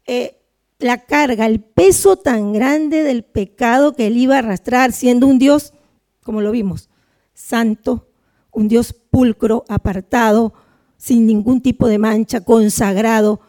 eh, 0.05 0.39
la 0.79 1.05
carga, 1.05 1.45
el 1.45 1.61
peso 1.61 2.17
tan 2.17 2.53
grande 2.53 3.03
del 3.03 3.23
pecado 3.23 3.93
que 3.93 4.07
él 4.07 4.17
iba 4.17 4.35
a 4.35 4.39
arrastrar, 4.39 4.91
siendo 4.91 5.27
un 5.27 5.39
Dios, 5.39 5.73
como 6.21 6.41
lo 6.41 6.51
vimos, 6.51 6.89
santo, 7.33 8.09
un 8.51 8.67
Dios 8.67 8.93
pulcro, 8.93 9.65
apartado, 9.69 10.53
sin 10.97 11.25
ningún 11.25 11.61
tipo 11.61 11.87
de 11.87 11.97
mancha, 11.97 12.41
consagrado. 12.41 13.41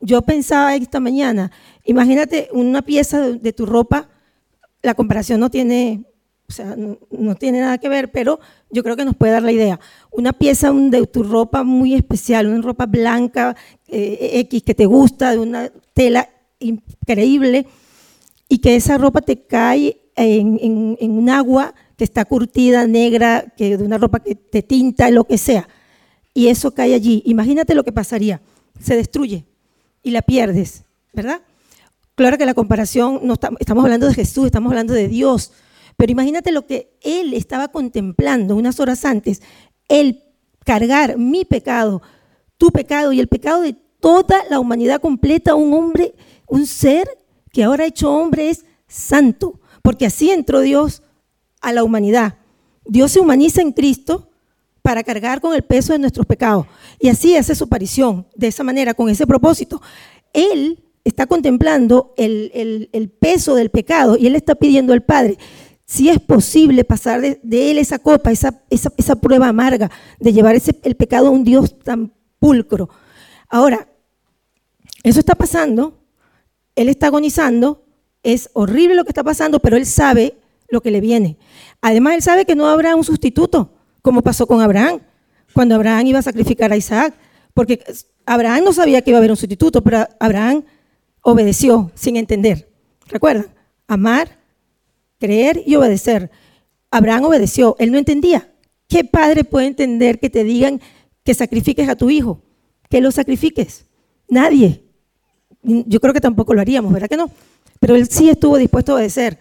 Yo 0.00 0.22
pensaba 0.22 0.76
esta 0.76 1.00
mañana, 1.00 1.50
imagínate 1.84 2.48
una 2.52 2.82
pieza 2.82 3.20
de 3.20 3.52
tu 3.52 3.66
ropa, 3.66 4.08
la 4.82 4.94
comparación 4.94 5.40
no 5.40 5.50
tiene 5.50 6.04
o 6.48 6.52
sea, 6.52 6.74
no, 6.76 7.34
tiene 7.34 7.60
nada 7.60 7.76
que 7.76 7.90
ver, 7.90 8.10
pero 8.10 8.40
yo 8.70 8.82
creo 8.82 8.96
que 8.96 9.04
nos 9.04 9.14
puede 9.14 9.32
dar 9.32 9.42
la 9.42 9.52
idea. 9.52 9.78
Una 10.10 10.32
pieza 10.32 10.72
de 10.72 11.06
tu 11.06 11.22
ropa 11.22 11.62
muy 11.62 11.92
especial, 11.92 12.46
una 12.46 12.62
ropa 12.62 12.86
blanca, 12.86 13.54
eh, 13.86 14.30
X, 14.46 14.62
que 14.62 14.74
te 14.74 14.86
gusta, 14.86 15.32
de 15.32 15.40
una 15.40 15.70
tela 15.92 16.30
increíble, 16.58 17.66
y 18.48 18.58
que 18.58 18.76
esa 18.76 18.96
ropa 18.96 19.20
te 19.20 19.42
cae 19.42 20.00
en, 20.16 20.96
un 21.00 21.28
agua 21.28 21.74
que 21.98 22.04
está 22.04 22.24
curtida, 22.24 22.86
negra, 22.86 23.52
que 23.54 23.76
de 23.76 23.84
una 23.84 23.98
ropa 23.98 24.20
que 24.20 24.34
te 24.34 24.62
tinta, 24.62 25.10
lo 25.10 25.24
que 25.24 25.36
sea, 25.36 25.68
y 26.32 26.46
eso 26.46 26.70
cae 26.70 26.94
allí. 26.94 27.22
Imagínate 27.26 27.74
lo 27.74 27.84
que 27.84 27.92
pasaría. 27.92 28.40
Se 28.80 28.96
destruye 28.96 29.44
y 30.02 30.10
la 30.10 30.22
pierdes, 30.22 30.84
¿verdad? 31.12 31.40
Claro 32.14 32.38
que 32.38 32.46
la 32.46 32.54
comparación, 32.54 33.20
no 33.22 33.34
estamos 33.34 33.84
hablando 33.84 34.06
de 34.06 34.14
Jesús, 34.14 34.46
estamos 34.46 34.70
hablando 34.70 34.94
de 34.94 35.08
Dios 35.08 35.52
pero 35.98 36.12
imagínate 36.12 36.52
lo 36.52 36.64
que 36.64 36.96
él 37.02 37.34
estaba 37.34 37.68
contemplando 37.68 38.54
unas 38.54 38.78
horas 38.78 39.04
antes, 39.04 39.42
el 39.88 40.22
cargar 40.64 41.18
mi 41.18 41.44
pecado, 41.44 42.02
tu 42.56 42.70
pecado 42.70 43.12
y 43.12 43.18
el 43.18 43.26
pecado 43.26 43.62
de 43.62 43.74
toda 43.98 44.44
la 44.48 44.60
humanidad 44.60 45.00
completa, 45.00 45.56
un 45.56 45.74
hombre, 45.74 46.14
un 46.46 46.66
ser 46.66 47.08
que 47.52 47.64
ahora 47.64 47.84
hecho 47.84 48.12
hombre 48.12 48.48
es 48.48 48.64
santo, 48.86 49.58
porque 49.82 50.06
así 50.06 50.30
entró 50.30 50.60
Dios 50.60 51.02
a 51.60 51.72
la 51.72 51.82
humanidad. 51.82 52.36
Dios 52.84 53.10
se 53.10 53.20
humaniza 53.20 53.60
en 53.60 53.72
Cristo 53.72 54.30
para 54.88 55.04
cargar 55.04 55.42
con 55.42 55.54
el 55.54 55.64
peso 55.64 55.92
de 55.92 55.98
nuestros 55.98 56.24
pecados. 56.24 56.66
Y 56.98 57.10
así 57.10 57.36
hace 57.36 57.54
su 57.54 57.64
aparición, 57.64 58.26
de 58.34 58.46
esa 58.46 58.64
manera, 58.64 58.94
con 58.94 59.10
ese 59.10 59.26
propósito. 59.26 59.82
Él 60.32 60.82
está 61.04 61.26
contemplando 61.26 62.14
el, 62.16 62.88
el 62.90 63.10
peso 63.10 63.54
del 63.54 63.68
pecado 63.68 64.16
y 64.16 64.26
él 64.26 64.34
está 64.34 64.54
pidiendo 64.54 64.94
al 64.94 65.02
Padre, 65.02 65.36
si 65.84 66.08
es 66.08 66.18
posible 66.20 66.84
pasar 66.84 67.20
de, 67.20 67.70
él 67.70 67.76
esa 67.76 67.98
copa, 67.98 68.32
esa, 68.32 68.62
esa, 68.70 69.16
prueba 69.16 69.48
amarga 69.48 69.90
de 70.18 70.32
llevar 70.32 70.54
ese, 70.54 70.74
el 70.82 70.96
pecado 70.96 71.26
a 71.26 71.32
un 71.32 71.44
Dios 71.44 71.78
tan 71.80 72.10
pulcro. 72.38 72.88
Ahora, 73.50 73.88
eso 75.02 75.20
está 75.20 75.34
pasando, 75.34 75.98
él 76.76 76.88
está 76.88 77.08
agonizando, 77.08 77.84
es 78.22 78.48
horrible 78.54 78.94
lo 78.94 79.04
que 79.04 79.10
está 79.10 79.22
pasando, 79.22 79.60
pero 79.60 79.76
él 79.76 79.84
sabe 79.84 80.38
lo 80.70 80.80
que 80.80 80.90
le 80.90 81.02
viene. 81.02 81.36
Además, 81.82 82.14
él 82.14 82.22
sabe 82.22 82.46
que 82.46 82.54
no 82.54 82.68
habrá 82.68 82.96
un 82.96 83.04
sustituto, 83.04 83.74
como 84.08 84.22
pasó 84.22 84.46
con 84.46 84.62
Abraham, 84.62 85.00
cuando 85.52 85.74
Abraham 85.74 86.06
iba 86.06 86.18
a 86.20 86.22
sacrificar 86.22 86.72
a 86.72 86.78
Isaac, 86.78 87.12
porque 87.52 87.84
Abraham 88.24 88.64
no 88.64 88.72
sabía 88.72 89.02
que 89.02 89.10
iba 89.10 89.18
a 89.18 89.20
haber 89.20 89.30
un 89.30 89.36
sustituto, 89.36 89.82
pero 89.82 90.08
Abraham 90.18 90.64
obedeció 91.20 91.90
sin 91.94 92.16
entender. 92.16 92.70
¿Recuerdan? 93.06 93.48
Amar 93.86 94.38
creer 95.18 95.62
y 95.66 95.74
obedecer. 95.74 96.30
Abraham 96.90 97.24
obedeció, 97.24 97.76
él 97.78 97.92
no 97.92 97.98
entendía. 97.98 98.50
¿Qué 98.88 99.04
padre 99.04 99.44
puede 99.44 99.66
entender 99.66 100.18
que 100.18 100.30
te 100.30 100.42
digan 100.42 100.80
que 101.22 101.34
sacrifiques 101.34 101.86
a 101.90 101.96
tu 101.96 102.08
hijo? 102.08 102.40
Que 102.88 103.02
lo 103.02 103.10
sacrifiques. 103.10 103.84
Nadie. 104.26 104.84
Yo 105.62 106.00
creo 106.00 106.14
que 106.14 106.22
tampoco 106.22 106.54
lo 106.54 106.62
haríamos, 106.62 106.94
¿verdad 106.94 107.10
que 107.10 107.18
no? 107.18 107.30
Pero 107.78 107.94
él 107.94 108.08
sí 108.08 108.30
estuvo 108.30 108.56
dispuesto 108.56 108.92
a 108.92 108.94
obedecer 108.94 109.38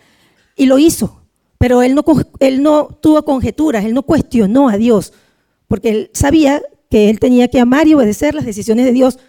y 0.57 0.65
lo 0.65 0.77
hizo. 0.77 1.21
Pero 1.57 1.81
él 1.81 1.95
no, 1.95 2.03
él 2.39 2.61
no 2.61 2.87
tuvo 3.01 3.23
conjeturas, 3.25 3.85
él 3.85 3.93
no 3.93 4.03
cuestionó 4.03 4.69
a 4.69 4.77
Dios, 4.77 5.13
porque 5.67 5.89
él 5.89 6.11
sabía 6.13 6.61
que 6.89 7.09
él 7.09 7.19
tenía 7.19 7.47
que 7.47 7.59
amar 7.59 7.87
y 7.87 7.93
obedecer 7.93 8.35
las 8.35 8.45
decisiones 8.45 8.85
de 8.85 8.93
Dios 8.93 9.19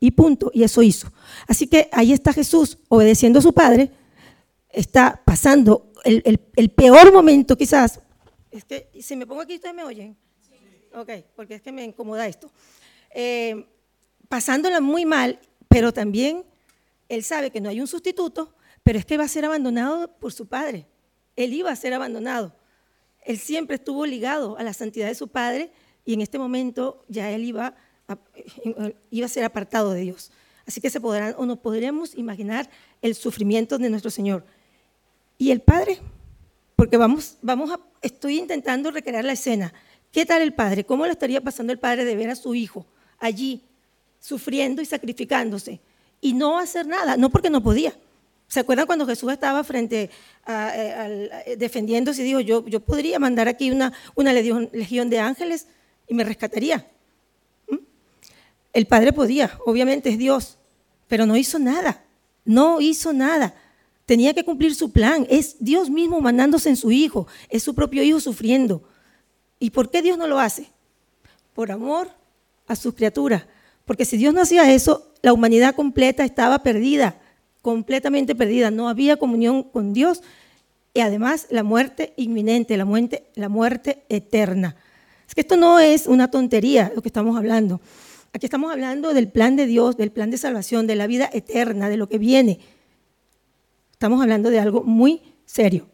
y 0.00 0.10
punto, 0.12 0.50
y 0.54 0.62
eso 0.62 0.82
hizo. 0.82 1.12
Así 1.46 1.66
que 1.66 1.88
ahí 1.92 2.12
está 2.12 2.32
Jesús 2.32 2.78
obedeciendo 2.88 3.38
a 3.38 3.42
su 3.42 3.52
Padre, 3.52 3.90
está 4.70 5.22
pasando 5.24 5.92
el, 6.04 6.38
peor 6.70 7.12
momento 7.12 7.56
quizás, 7.56 8.00
es 8.50 8.64
que 8.64 8.88
si 9.00 9.16
me 9.16 9.26
pongo 9.26 9.40
aquí, 9.40 9.56
¿ustedes 9.56 9.74
me 9.74 9.82
oyen? 9.82 10.16
Ok, 10.94 11.10
porque 11.34 11.56
es 11.56 11.62
que 11.62 11.72
me 11.72 11.82
incomoda 11.82 12.28
esto. 12.28 12.52
Eh, 13.10 13.66
pasándola 14.28 14.80
muy 14.80 15.04
mal, 15.04 15.40
pero 15.68 15.92
también 15.92 16.44
él 17.08 17.24
sabe 17.24 17.50
que 17.50 17.60
no 17.60 17.68
hay 17.68 17.80
un 17.80 17.88
sustituto, 17.88 18.54
pero 18.84 18.96
es 18.96 19.04
que 19.04 19.16
va 19.18 19.24
a 19.24 19.28
ser 19.28 19.44
abandonado 19.44 20.06
por 20.18 20.32
su 20.32 20.46
padre. 20.46 20.86
Él 21.36 21.52
iba 21.52 21.70
a 21.70 21.76
ser 21.76 21.94
abandonado. 21.94 22.54
Él 23.22 23.38
siempre 23.38 23.76
estuvo 23.76 24.06
ligado 24.06 24.58
a 24.58 24.62
la 24.62 24.72
santidad 24.72 25.08
de 25.08 25.14
su 25.14 25.28
padre 25.28 25.72
y 26.04 26.14
en 26.14 26.20
este 26.20 26.38
momento 26.38 27.04
ya 27.08 27.30
él 27.30 27.44
iba 27.44 27.74
a, 28.08 28.18
iba 29.10 29.26
a 29.26 29.28
ser 29.28 29.44
apartado 29.44 29.92
de 29.92 30.02
Dios. 30.02 30.30
Así 30.66 30.80
que 30.80 30.90
se 30.90 31.00
podrán 31.00 31.34
o 31.38 31.46
no 31.46 31.56
podríamos 31.56 32.14
imaginar 32.14 32.70
el 33.02 33.14
sufrimiento 33.14 33.78
de 33.78 33.90
nuestro 33.90 34.10
Señor. 34.10 34.44
¿Y 35.38 35.50
el 35.50 35.60
padre? 35.60 35.98
Porque 36.76 36.96
vamos, 36.96 37.36
vamos 37.42 37.70
a, 37.70 37.80
estoy 38.02 38.38
intentando 38.38 38.90
recrear 38.90 39.24
la 39.24 39.32
escena. 39.32 39.72
¿Qué 40.12 40.24
tal 40.24 40.42
el 40.42 40.54
padre? 40.54 40.84
¿Cómo 40.84 41.06
lo 41.06 41.12
estaría 41.12 41.40
pasando 41.40 41.72
el 41.72 41.78
padre 41.78 42.04
de 42.04 42.16
ver 42.16 42.30
a 42.30 42.36
su 42.36 42.54
hijo 42.54 42.86
allí, 43.18 43.62
sufriendo 44.20 44.80
y 44.80 44.86
sacrificándose? 44.86 45.80
Y 46.20 46.32
no 46.32 46.58
hacer 46.58 46.86
nada, 46.86 47.16
no 47.16 47.30
porque 47.30 47.50
no 47.50 47.62
podía. 47.62 47.94
¿Se 48.48 48.60
acuerdan 48.60 48.86
cuando 48.86 49.06
Jesús 49.06 49.32
estaba 49.32 49.64
frente 49.64 50.10
a, 50.44 50.72
eh, 50.76 51.56
defendiéndose 51.56 52.22
y 52.22 52.24
dijo, 52.24 52.40
yo, 52.40 52.66
yo 52.66 52.80
podría 52.80 53.18
mandar 53.18 53.48
aquí 53.48 53.70
una, 53.70 53.92
una 54.14 54.32
legión 54.32 55.10
de 55.10 55.18
ángeles 55.18 55.66
y 56.06 56.14
me 56.14 56.24
rescataría? 56.24 56.86
¿Mm? 57.68 57.76
El 58.72 58.86
Padre 58.86 59.12
podía, 59.12 59.58
obviamente 59.66 60.10
es 60.10 60.18
Dios, 60.18 60.58
pero 61.08 61.26
no 61.26 61.36
hizo 61.36 61.58
nada, 61.58 62.04
no 62.44 62.80
hizo 62.80 63.12
nada. 63.12 63.54
Tenía 64.06 64.34
que 64.34 64.44
cumplir 64.44 64.74
su 64.74 64.92
plan. 64.92 65.26
Es 65.30 65.56
Dios 65.60 65.88
mismo 65.88 66.20
mandándose 66.20 66.68
en 66.68 66.76
su 66.76 66.90
Hijo. 66.90 67.26
Es 67.48 67.62
su 67.62 67.74
propio 67.74 68.02
Hijo 68.02 68.20
sufriendo. 68.20 68.82
¿Y 69.58 69.70
por 69.70 69.90
qué 69.90 70.02
Dios 70.02 70.18
no 70.18 70.26
lo 70.26 70.38
hace? 70.38 70.70
Por 71.54 71.72
amor 71.72 72.10
a 72.66 72.76
sus 72.76 72.94
criaturas. 72.94 73.46
Porque 73.86 74.04
si 74.04 74.16
Dios 74.16 74.34
no 74.34 74.42
hacía 74.42 74.72
eso, 74.72 75.12
la 75.22 75.32
humanidad 75.32 75.74
completa 75.74 76.24
estaba 76.24 76.62
perdida, 76.62 77.18
completamente 77.64 78.34
perdida. 78.34 78.70
No 78.70 78.90
había 78.90 79.16
comunión 79.16 79.62
con 79.62 79.94
Dios 79.94 80.22
y 80.92 81.00
además 81.00 81.46
la 81.48 81.62
muerte 81.62 82.12
inminente, 82.16 82.76
la 82.76 82.84
muerte, 82.84 83.24
la 83.34 83.48
muerte 83.48 84.04
eterna. 84.10 84.76
Es 85.26 85.34
que 85.34 85.40
esto 85.40 85.56
no 85.56 85.80
es 85.80 86.06
una 86.06 86.30
tontería 86.30 86.92
lo 86.94 87.00
que 87.00 87.08
estamos 87.08 87.38
hablando. 87.38 87.80
Aquí 88.34 88.44
estamos 88.44 88.70
hablando 88.70 89.14
del 89.14 89.28
plan 89.28 89.56
de 89.56 89.64
Dios, 89.64 89.96
del 89.96 90.12
plan 90.12 90.30
de 90.30 90.36
salvación, 90.36 90.86
de 90.86 90.94
la 90.94 91.06
vida 91.06 91.30
eterna, 91.32 91.88
de 91.88 91.96
lo 91.96 92.06
que 92.06 92.18
viene. 92.18 92.60
Estamos 93.92 94.20
hablando 94.20 94.50
de 94.50 94.60
algo 94.60 94.82
muy 94.82 95.22
serio. 95.46 95.88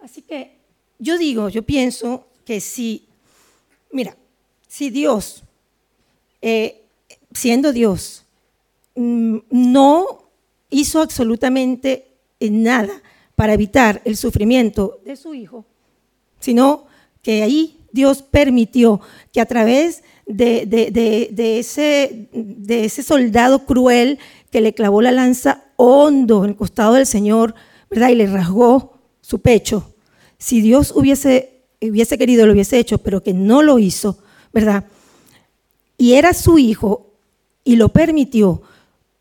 Así 0.00 0.22
que 0.22 0.60
yo 0.98 1.18
digo, 1.18 1.50
yo 1.50 1.62
pienso 1.62 2.26
que 2.46 2.60
si, 2.60 3.06
mira, 3.92 4.16
si 4.66 4.88
Dios 4.88 5.44
eh, 6.40 6.83
siendo 7.34 7.72
Dios, 7.72 8.24
mm, 8.94 9.38
no 9.50 10.30
hizo 10.70 11.02
absolutamente 11.02 12.14
nada 12.40 13.02
para 13.36 13.54
evitar 13.54 14.00
el 14.04 14.16
sufrimiento 14.16 15.00
de 15.04 15.16
su 15.16 15.34
hijo, 15.34 15.66
sino 16.40 16.86
que 17.22 17.42
ahí 17.42 17.80
Dios 17.92 18.22
permitió 18.22 19.00
que 19.32 19.40
a 19.40 19.46
través 19.46 20.02
de, 20.26 21.58
ese, 21.58 22.28
de 22.32 22.84
ese 22.84 23.02
soldado 23.02 23.66
cruel 23.66 24.18
que 24.50 24.60
le 24.60 24.74
clavó 24.74 25.02
la 25.02 25.12
lanza 25.12 25.64
hondo 25.76 26.44
en 26.44 26.50
el 26.50 26.56
costado 26.56 26.94
del 26.94 27.06
Señor, 27.06 27.54
¿verdad? 27.90 28.10
Y 28.10 28.14
le 28.16 28.26
rasgó 28.26 28.98
su 29.20 29.40
pecho. 29.40 29.94
Si 30.38 30.60
Dios 30.60 30.92
hubiese, 30.94 31.62
hubiese 31.80 32.18
querido, 32.18 32.46
lo 32.46 32.52
hubiese 32.52 32.78
hecho, 32.78 32.98
pero 32.98 33.22
que 33.22 33.32
no 33.32 33.62
lo 33.62 33.78
hizo, 33.78 34.18
¿verdad? 34.52 34.84
Y 35.96 36.14
era 36.14 36.34
su 36.34 36.58
hijo 36.58 37.13
y 37.64 37.76
lo 37.76 37.88
permitió, 37.88 38.62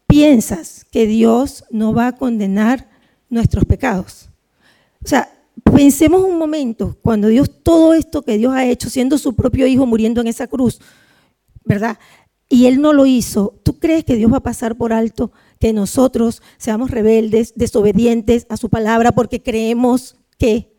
piensas 0.06 0.86
que 0.92 1.08
Dios 1.08 1.64
no 1.72 1.94
va 1.94 2.08
a 2.08 2.16
condenar 2.16 2.90
nuestros 3.30 3.66
pecados. 3.66 4.30
O 5.04 5.08
sea, 5.08 5.34
pensemos 5.64 6.22
un 6.24 6.38
momento, 6.38 6.98
cuando 7.02 7.30
Dios, 7.30 7.50
todo 7.64 7.94
esto 7.94 8.22
que 8.22 8.38
Dios 8.38 8.54
ha 8.54 8.66
hecho, 8.66 8.90
siendo 8.90 9.18
su 9.18 9.34
propio 9.34 9.66
hijo 9.66 9.86
muriendo 9.86 10.22
en 10.22 10.28
esa 10.28 10.48
cruz, 10.48 10.80
¿verdad? 11.64 11.98
Y 12.50 12.68
Él 12.68 12.82
no 12.82 12.94
lo 12.94 13.06
hizo. 13.06 13.60
¿Tú 13.64 13.80
crees 13.80 14.04
que 14.04 14.16
Dios 14.16 14.32
va 14.32 14.38
a 14.38 14.44
pasar 14.44 14.76
por 14.76 14.94
alto 14.94 15.32
que 15.60 15.74
nosotros 15.74 16.42
seamos 16.58 16.92
rebeldes, 16.92 17.54
desobedientes 17.56 18.46
a 18.50 18.58
su 18.58 18.70
palabra 18.70 19.14
porque 19.14 19.42
creemos 19.42 20.18
que 20.38 20.74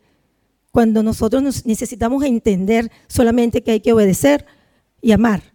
cuando 0.71 1.03
nosotros 1.03 1.65
necesitamos 1.65 2.23
entender 2.23 2.91
solamente 3.07 3.63
que 3.63 3.71
hay 3.71 3.79
que 3.79 3.93
obedecer 3.93 4.45
y 5.01 5.11
amar? 5.11 5.54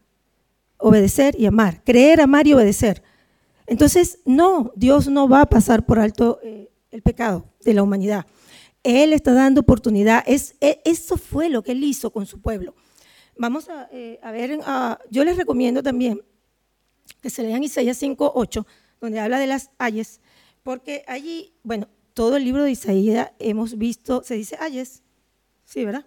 Obedecer 0.81 1.35
y 1.39 1.47
amar. 1.47 1.83
Creer, 1.85 2.21
amar 2.21 2.47
y 2.47 2.55
obedecer. 2.55 3.03
Entonces, 3.71 4.19
no, 4.25 4.73
Dios 4.75 5.07
no 5.07 5.29
va 5.29 5.43
a 5.43 5.47
pasar 5.47 5.87
por 5.87 6.01
alto 6.01 6.41
eh, 6.43 6.73
el 6.91 7.03
pecado 7.03 7.45
de 7.65 7.73
la 7.73 7.85
humanidad. 7.85 8.27
Él 8.83 9.13
está 9.13 9.33
dando 9.33 9.61
oportunidad. 9.61 10.25
Es, 10.27 10.57
e, 10.61 10.83
eso 10.85 11.17
fue 11.17 11.49
lo 11.49 11.63
que 11.63 11.71
él 11.71 11.85
hizo 11.85 12.11
con 12.11 12.27
su 12.27 12.41
pueblo. 12.41 12.75
Vamos 13.39 13.69
a, 13.69 13.89
eh, 13.93 14.19
ver, 14.25 14.59
yo 15.09 15.25
les 15.25 15.37
recomiendo 15.37 15.85
también 15.85 16.21
que 17.23 17.31
se 17.31 17.45
lean 17.45 17.63
Isaías 17.63 17.97
5, 17.97 18.33
8, 18.35 18.67
donde 19.01 19.21
habla 19.21 19.39
de 19.39 19.47
las 19.47 19.71
ayes, 19.79 20.21
porque 20.65 21.05
allí, 21.07 21.55
bueno, 21.63 21.87
todo 22.13 22.39
el 22.39 22.45
libro 22.45 22.65
de 22.65 22.73
Isaías 22.73 23.31
hemos 23.39 23.79
visto, 23.79 24.25
se 24.25 24.35
dice 24.35 24.57
ayes, 24.59 25.05
sí, 25.65 25.85
¿verdad? 25.85 26.07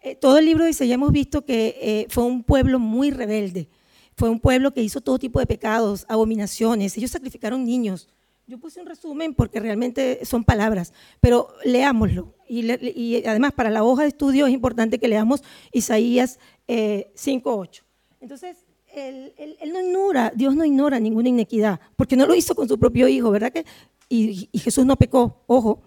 Eh, 0.00 0.16
todo 0.16 0.38
el 0.38 0.46
libro 0.46 0.64
de 0.64 0.70
Isaías 0.70 0.96
hemos 0.96 1.12
visto 1.12 1.44
que 1.44 2.08
fue 2.10 2.24
un 2.24 2.42
pueblo 2.42 2.80
muy 2.80 3.12
rebelde, 3.12 3.68
fue 4.16 4.28
un 4.30 4.40
pueblo 4.40 4.72
que 4.72 4.82
hizo 4.82 5.00
todo 5.00 5.18
tipo 5.18 5.40
de 5.40 5.46
pecados, 5.46 6.04
abominaciones, 6.08 6.96
ellos 6.96 7.10
sacrificaron 7.10 7.64
niños, 7.64 8.08
yo 8.46 8.58
puse 8.58 8.80
un 8.80 8.86
resumen 8.86 9.34
porque 9.34 9.60
realmente 9.60 10.20
son 10.24 10.44
palabras, 10.44 10.92
pero 11.20 11.48
leámoslo. 11.64 12.34
Y, 12.48 13.24
además 13.24 13.52
para 13.52 13.70
la 13.70 13.84
hoja 13.84 14.02
de 14.02 14.08
estudio 14.08 14.46
es 14.46 14.52
importante 14.52 14.98
que 14.98 15.08
leamos 15.08 15.42
Isaías 15.72 16.38
5.8. 16.68 17.78
Eh, 17.78 17.84
Entonces, 18.20 18.58
él, 18.92 19.32
no 19.72 19.80
ignora, 19.80 20.32
Dios 20.34 20.54
no 20.54 20.64
ignora 20.64 21.00
ninguna 21.00 21.28
inequidad, 21.28 21.80
porque 21.96 22.16
no 22.16 22.26
lo 22.26 22.34
hizo 22.34 22.54
con 22.54 22.68
su 22.68 22.78
propio 22.78 23.08
hijo, 23.08 23.30
¿verdad? 23.30 23.52
Que, 23.52 23.64
y, 24.08 24.48
y 24.52 24.58
Jesús 24.58 24.84
no 24.84 24.96
pecó, 24.96 25.44
ojo. 25.46 25.80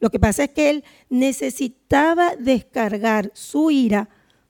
Lo 0.00 0.10
que 0.10 0.18
pasa 0.18 0.44
es 0.44 0.50
que 0.50 0.70
él 0.70 0.84
necesitaba 1.08 2.34
descargar 2.36 3.30
su 3.34 3.70
ira 3.70 4.08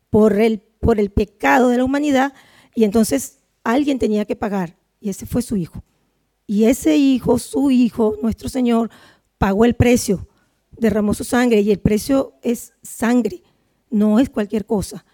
por 0.08 0.40
el, 0.40 0.60
por 0.60 0.98
el 0.98 1.10
pecado 1.10 1.68
de 1.68 1.76
la 1.76 1.84
humanidad 1.84 2.32
y 2.74 2.84
entonces 2.84 3.38
alguien 3.64 3.98
tenía 3.98 4.24
que 4.24 4.36
pagar 4.36 4.76
y 5.00 5.08
ese 5.10 5.26
fue 5.26 5.42
su 5.42 5.56
hijo. 5.56 5.82
Y 6.46 6.64
ese 6.64 6.96
hijo, 6.96 7.38
su 7.38 7.70
hijo, 7.70 8.16
nuestro 8.22 8.48
Señor, 8.48 8.90
pagó 9.38 9.64
el 9.64 9.74
precio, 9.74 10.26
derramó 10.72 11.14
su 11.14 11.24
sangre 11.24 11.60
y 11.60 11.70
el 11.70 11.78
precio 11.78 12.34
es 12.42 12.74
sangre, 12.82 13.42
no 13.88 14.18
es 14.18 14.28
cualquier 14.28 14.66
cosa. 14.66 15.04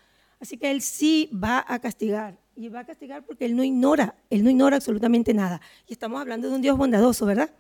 Así 0.41 0.57
que 0.57 0.71
Él 0.71 0.83
sí 0.83 1.31
va 1.33 1.65
a 1.67 1.79
castigar 1.79 2.39
y 2.55 2.69
va 2.69 2.81
a 2.81 2.85
castigar 2.85 3.25
porque 3.25 3.45
Él 3.45 3.55
no 3.55 3.65
ignora, 3.65 4.17
Él 4.31 4.43
no 4.45 4.51
ignora 4.51 4.77
absolutamente 4.77 5.35
nada. 5.35 5.61
Y 5.87 5.93
estamos 5.93 6.21
hablando 6.21 6.49
de 6.49 6.55
un 6.55 6.63
Dios 6.63 6.77
bondadoso, 6.77 7.27
¿verdad? 7.27 7.51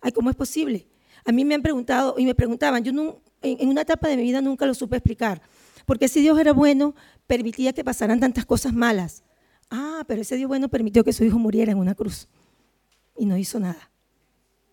Ay, 0.00 0.12
¿cómo 0.12 0.30
es 0.30 0.36
posible? 0.36 0.86
A 1.24 1.32
mí 1.32 1.44
me 1.44 1.54
han 1.54 1.62
preguntado 1.62 2.16
y 2.18 2.26
me 2.26 2.34
preguntaban, 2.34 2.84
yo 2.84 2.92
en 3.40 3.68
una 3.68 3.82
etapa 3.82 4.08
de 4.08 4.16
mi 4.16 4.22
vida 4.22 4.42
nunca 4.42 4.66
lo 4.66 4.74
supe 4.74 4.96
explicar, 4.96 5.40
porque 5.86 6.08
si 6.08 6.20
Dios 6.20 6.38
era 6.38 6.52
bueno, 6.52 6.94
permitía 7.26 7.72
que 7.72 7.84
pasaran 7.84 8.20
tantas 8.20 8.44
cosas 8.44 8.74
malas. 8.74 9.22
Ah, 9.70 10.04
pero 10.06 10.22
ese 10.22 10.36
Dios 10.36 10.48
bueno 10.48 10.68
permitió 10.68 11.04
que 11.04 11.12
su 11.12 11.24
hijo 11.24 11.38
muriera 11.38 11.72
en 11.72 11.78
una 11.78 11.94
cruz 11.94 12.28
y 13.16 13.26
no 13.26 13.36
hizo 13.36 13.58
nada. 13.60 13.90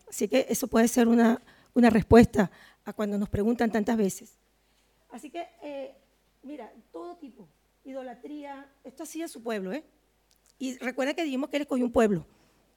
Así 0.10 0.28
que 0.28 0.46
eso 0.50 0.68
puede 0.68 0.88
ser 0.88 1.08
una, 1.08 1.42
una 1.74 1.90
respuesta 1.90 2.52
a 2.84 2.94
cuando 2.94 3.18
nos 3.18 3.30
preguntan 3.30 3.72
tantas 3.72 3.98
veces. 3.98 4.38
Así 5.10 5.30
que, 5.30 5.48
eh, 5.62 5.96
mira, 6.44 6.72
todo 6.92 7.18
tipo, 7.18 7.48
idolatría, 7.84 8.70
esto 8.84 9.04
hacía 9.04 9.28
su 9.28 9.42
pueblo, 9.42 9.74
¿eh? 9.74 9.84
Y 10.58 10.78
recuerda 10.78 11.14
que 11.14 11.24
dijimos 11.24 11.50
que 11.50 11.58
él 11.58 11.64
escogió 11.64 11.86
un 11.86 11.92
pueblo 11.92 12.26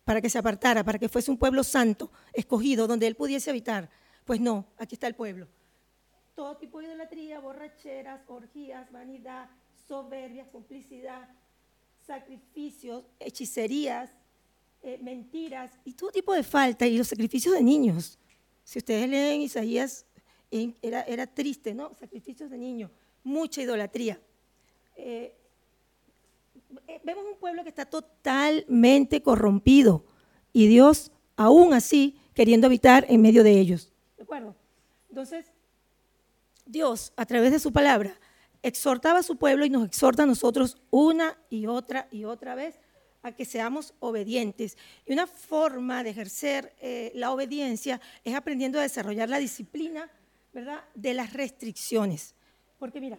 para 0.04 0.20
que 0.20 0.30
se 0.30 0.38
apartara, 0.38 0.84
para 0.84 0.98
que 0.98 1.08
fuese 1.08 1.30
un 1.30 1.38
pueblo 1.38 1.64
santo, 1.64 2.10
escogido, 2.32 2.86
donde 2.86 3.06
él 3.06 3.14
pudiese 3.14 3.50
habitar. 3.50 3.90
Pues 4.24 4.40
no, 4.40 4.66
aquí 4.78 4.94
está 4.94 5.06
el 5.06 5.14
pueblo. 5.14 5.48
Todo 6.34 6.56
tipo 6.56 6.80
de 6.80 6.86
idolatría, 6.86 7.40
borracheras, 7.40 8.20
orgías, 8.28 8.90
vanidad, 8.90 9.48
soberbia, 9.86 10.50
complicidad, 10.50 11.28
sacrificios, 12.06 13.04
hechicerías, 13.18 14.10
eh, 14.82 14.98
mentiras 15.02 15.72
y 15.84 15.94
todo 15.94 16.10
tipo 16.10 16.34
de 16.34 16.42
falta 16.42 16.86
y 16.86 16.98
los 16.98 17.08
sacrificios 17.08 17.54
de 17.54 17.62
niños. 17.62 18.18
Si 18.64 18.78
ustedes 18.78 19.08
leen 19.08 19.40
Isaías, 19.40 20.06
eh, 20.50 20.74
era, 20.82 21.02
era 21.02 21.26
triste, 21.26 21.74
¿no? 21.74 21.94
Sacrificios 21.98 22.50
de 22.50 22.58
niños, 22.58 22.90
mucha 23.22 23.62
idolatría. 23.62 24.20
Eh, 24.96 25.34
vemos 27.02 27.24
un 27.30 27.38
pueblo 27.38 27.62
que 27.62 27.68
está 27.68 27.86
totalmente 27.86 29.22
corrompido 29.22 30.04
y 30.52 30.66
Dios, 30.66 31.12
aún 31.36 31.72
así, 31.72 32.18
queriendo 32.34 32.66
habitar 32.66 33.06
en 33.08 33.22
medio 33.22 33.42
de 33.42 33.58
ellos. 33.58 33.92
¿De 34.16 34.22
acuerdo? 34.22 34.54
Entonces, 35.08 35.46
Dios, 36.66 37.12
a 37.16 37.26
través 37.26 37.52
de 37.52 37.58
su 37.58 37.72
palabra, 37.72 38.18
exhortaba 38.64 39.18
a 39.18 39.22
su 39.22 39.36
pueblo 39.36 39.66
y 39.66 39.70
nos 39.70 39.84
exhorta 39.84 40.22
a 40.22 40.26
nosotros 40.26 40.78
una 40.90 41.38
y 41.50 41.66
otra 41.66 42.08
y 42.10 42.24
otra 42.24 42.54
vez 42.54 42.80
a 43.22 43.32
que 43.32 43.44
seamos 43.44 43.94
obedientes. 44.00 44.78
Y 45.04 45.12
una 45.12 45.26
forma 45.26 46.02
de 46.02 46.10
ejercer 46.10 46.74
eh, 46.80 47.12
la 47.14 47.30
obediencia 47.30 48.00
es 48.24 48.34
aprendiendo 48.34 48.78
a 48.78 48.82
desarrollar 48.82 49.28
la 49.28 49.38
disciplina, 49.38 50.10
¿verdad?, 50.54 50.82
de 50.94 51.12
las 51.12 51.34
restricciones. 51.34 52.34
Porque 52.78 53.02
mira, 53.02 53.18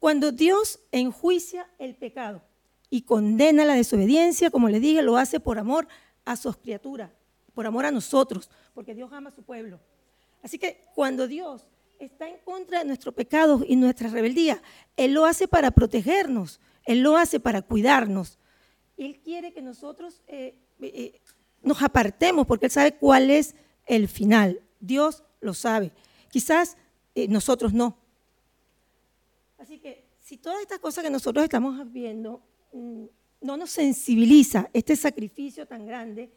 cuando 0.00 0.32
Dios 0.32 0.80
enjuicia 0.90 1.70
el 1.78 1.94
pecado 1.94 2.42
y 2.90 3.02
condena 3.02 3.64
la 3.64 3.74
desobediencia, 3.74 4.50
como 4.50 4.68
le 4.68 4.80
dije, 4.80 5.02
lo 5.02 5.16
hace 5.16 5.38
por 5.38 5.60
amor 5.60 5.86
a 6.24 6.34
sus 6.34 6.56
criaturas, 6.56 7.10
por 7.54 7.64
amor 7.64 7.86
a 7.86 7.92
nosotros, 7.92 8.50
porque 8.74 8.94
Dios 8.94 9.12
ama 9.12 9.30
a 9.30 9.34
su 9.34 9.44
pueblo. 9.44 9.78
Así 10.42 10.58
que 10.58 10.84
cuando 10.96 11.28
Dios 11.28 11.66
está 12.00 12.28
en 12.28 12.38
contra 12.38 12.80
de 12.80 12.86
nuestro 12.86 13.12
pecado 13.12 13.62
y 13.66 13.76
nuestra 13.76 14.08
rebeldía, 14.08 14.62
Él 14.96 15.12
lo 15.12 15.26
hace 15.26 15.46
para 15.46 15.70
protegernos, 15.70 16.60
Él 16.84 17.00
lo 17.00 17.16
hace 17.16 17.38
para 17.38 17.62
cuidarnos. 17.62 18.38
Él 18.96 19.20
quiere 19.22 19.52
que 19.52 19.62
nosotros 19.62 20.22
eh, 20.26 20.56
eh, 20.80 21.20
nos 21.62 21.82
apartemos 21.82 22.46
porque 22.46 22.66
Él 22.66 22.72
sabe 22.72 22.96
cuál 22.96 23.30
es 23.30 23.54
el 23.86 24.08
final. 24.08 24.60
Dios 24.80 25.22
lo 25.40 25.54
sabe. 25.54 25.92
Quizás 26.30 26.76
eh, 27.14 27.28
nosotros 27.28 27.72
no. 27.72 27.96
Así 29.58 29.78
que 29.78 30.06
si 30.20 30.38
todas 30.38 30.60
estas 30.62 30.78
cosas 30.78 31.04
que 31.04 31.10
nosotros 31.10 31.44
estamos 31.44 31.92
viendo 31.92 32.42
mm, 32.72 33.04
no 33.42 33.56
nos 33.56 33.70
sensibiliza 33.70 34.70
este 34.72 34.96
sacrificio 34.96 35.66
tan 35.66 35.86
grande 35.86 36.30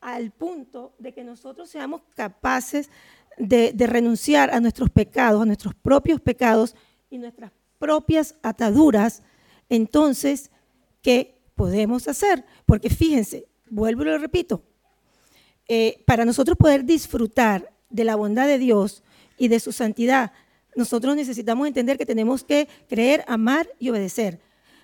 al 0.00 0.30
punto 0.30 0.94
de 0.98 1.12
que 1.12 1.24
nosotros 1.24 1.68
seamos 1.68 2.02
capaces 2.14 2.90
de, 3.38 3.72
renunciar 3.86 4.50
a 4.50 4.60
nuestros 4.60 4.90
pecados, 4.90 5.42
a 5.42 5.46
nuestros 5.46 5.74
propios 5.74 6.20
pecados 6.20 6.74
y 7.10 7.18
nuestras 7.18 7.52
propias 7.78 8.34
ataduras, 8.42 9.22
entonces, 9.68 10.50
¿qué 11.02 11.40
podemos 11.60 12.08
hacer. 12.08 12.42
Porque 12.64 12.88
fíjense, 12.88 13.46
vuelvo 13.68 14.00
y 14.00 14.06
lo 14.06 14.16
repito, 14.16 14.62
eh, 15.68 16.02
para 16.06 16.24
nosotros 16.24 16.56
poder 16.56 16.86
disfrutar 16.86 17.70
de 17.90 18.04
la 18.04 18.16
bondad 18.16 18.46
de 18.46 18.56
Dios 18.56 19.02
y 19.36 19.48
de 19.48 19.60
su 19.60 19.70
santidad, 19.70 20.32
nosotros 20.74 21.14
necesitamos 21.16 21.66
entender 21.66 21.98
que 21.98 22.06
tenemos 22.06 22.44
que 22.44 22.66
creer, 22.88 23.24
amar 23.28 23.68
y 23.78 23.90
obedecer. 23.90 24.40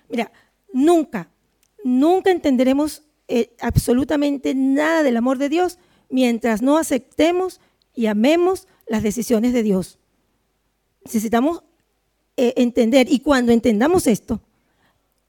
Mira, 0.07 0.31
nunca, 0.71 1.31
nunca 1.83 2.29
entenderemos 2.29 3.01
eh, 3.27 3.55
absolutamente 3.59 4.53
nada 4.53 5.01
del 5.01 5.17
amor 5.17 5.39
de 5.39 5.49
Dios 5.49 5.79
mientras 6.09 6.61
no 6.61 6.77
aceptemos 6.77 7.59
y 7.97 8.05
amemos 8.05 8.67
las 8.85 9.01
decisiones 9.01 9.53
de 9.53 9.63
Dios. 9.63 9.97
Necesitamos 11.03 11.63
eh, 12.37 12.53
entender, 12.55 13.11
y 13.11 13.21
cuando 13.21 13.51
entendamos 13.51 14.05
esto, 14.05 14.39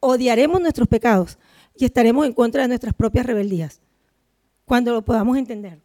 odiaremos 0.01 0.61
nuestros 0.61 0.87
pecados, 0.87 1.39
y 1.75 1.87
estaremos 1.87 2.27
en 2.27 2.35
contra 2.35 2.63
de 2.63 2.69
nuestras 2.69 2.93
propias 2.93 3.25
rebeldías, 3.25 3.81
cuando 4.67 4.93
lo 4.93 5.03
podamos 5.03 5.39
entender. 5.39 5.81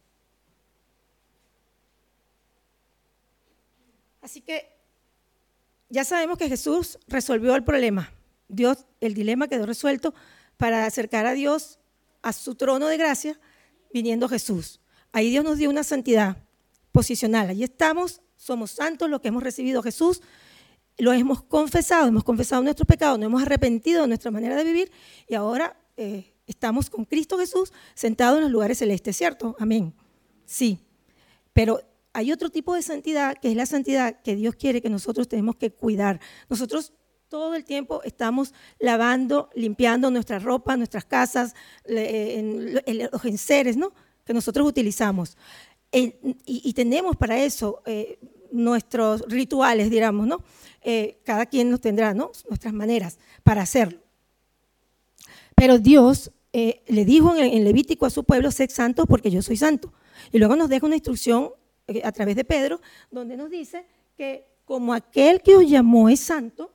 Así 4.20 4.42
que 4.42 4.68
ya 5.88 6.04
sabemos 6.04 6.36
que 6.36 6.50
Jesús 6.50 6.98
resolvió 7.08 7.54
el 7.56 7.64
problema. 7.64 8.12
Dios, 8.48 8.84
el 9.00 9.14
dilema 9.14 9.48
quedó 9.48 9.64
resuelto 9.64 10.12
para 10.58 10.84
acercar 10.84 11.24
a 11.24 11.32
Dios 11.32 11.78
a 12.20 12.34
su 12.34 12.56
trono 12.56 12.88
de 12.88 12.98
gracia, 12.98 13.40
viniendo 13.90 14.28
Jesús. 14.28 14.80
Ahí 15.12 15.30
Dios 15.30 15.44
nos 15.44 15.56
dio 15.56 15.70
una 15.70 15.82
santidad 15.82 16.44
posicional. 16.94 17.50
Allí 17.50 17.64
estamos, 17.64 18.22
somos 18.36 18.70
santos, 18.70 19.10
lo 19.10 19.20
que 19.20 19.26
hemos 19.28 19.42
recibido 19.42 19.82
Jesús, 19.82 20.22
lo 20.96 21.12
hemos 21.12 21.42
confesado, 21.42 22.06
hemos 22.06 22.22
confesado 22.22 22.62
nuestros 22.62 22.86
pecados, 22.86 23.18
nos 23.18 23.26
hemos 23.26 23.42
arrepentido 23.42 24.02
de 24.02 24.08
nuestra 24.08 24.30
manera 24.30 24.54
de 24.54 24.62
vivir 24.62 24.92
y 25.28 25.34
ahora 25.34 25.76
eh, 25.96 26.32
estamos 26.46 26.88
con 26.88 27.04
Cristo 27.04 27.36
Jesús 27.36 27.72
sentados 27.94 28.36
en 28.38 28.44
los 28.44 28.52
lugares 28.52 28.78
celestes, 28.78 29.16
¿cierto? 29.16 29.56
Amén. 29.58 29.92
Sí. 30.46 30.78
Pero 31.52 31.80
hay 32.12 32.30
otro 32.30 32.48
tipo 32.48 32.76
de 32.76 32.82
santidad 32.82 33.34
que 33.42 33.50
es 33.50 33.56
la 33.56 33.66
santidad 33.66 34.22
que 34.22 34.36
Dios 34.36 34.54
quiere 34.54 34.80
que 34.80 34.88
nosotros 34.88 35.26
tenemos 35.26 35.56
que 35.56 35.72
cuidar. 35.72 36.20
Nosotros 36.48 36.92
todo 37.28 37.56
el 37.56 37.64
tiempo 37.64 38.02
estamos 38.04 38.54
lavando, 38.78 39.50
limpiando 39.56 40.12
nuestra 40.12 40.38
ropa, 40.38 40.76
nuestras 40.76 41.04
casas, 41.04 41.56
los 41.86 43.24
enseres 43.24 43.76
¿no? 43.76 43.92
que 44.24 44.32
nosotros 44.32 44.64
utilizamos. 44.68 45.36
Y, 45.94 46.72
tenemos 46.72 47.16
para 47.16 47.42
eso 47.42 47.82
eh, 47.86 48.18
nuestros 48.50 49.22
rituales, 49.28 49.90
digamos, 49.90 50.26
¿no? 50.26 50.42
Eh, 50.82 51.20
cada 51.24 51.46
quien 51.46 51.70
nos 51.70 51.80
tendrá 51.80 52.12
¿no? 52.12 52.32
nuestras 52.48 52.74
maneras 52.74 53.18
para 53.42 53.62
hacerlo. 53.62 54.00
Pero 55.54 55.78
Dios 55.78 56.32
eh, 56.52 56.82
le 56.88 57.04
dijo 57.04 57.34
en, 57.36 57.44
en, 57.44 57.64
Levítico 57.64 58.06
a 58.06 58.10
su 58.10 58.24
pueblo, 58.24 58.50
sed 58.50 58.70
santos 58.70 59.06
porque 59.08 59.30
yo 59.30 59.40
soy 59.40 59.56
santo. 59.56 59.92
Y 60.32 60.38
luego 60.38 60.56
nos 60.56 60.68
deja 60.68 60.84
una 60.84 60.96
instrucción 60.96 61.50
a 62.02 62.12
través 62.12 62.34
de 62.36 62.44
Pedro, 62.44 62.80
donde 63.10 63.36
nos 63.36 63.50
dice 63.50 63.86
que 64.16 64.46
como 64.64 64.92
aquel 64.92 65.42
que 65.42 65.54
os 65.54 65.68
llamó 65.68 66.08
es 66.08 66.20
santo, 66.20 66.72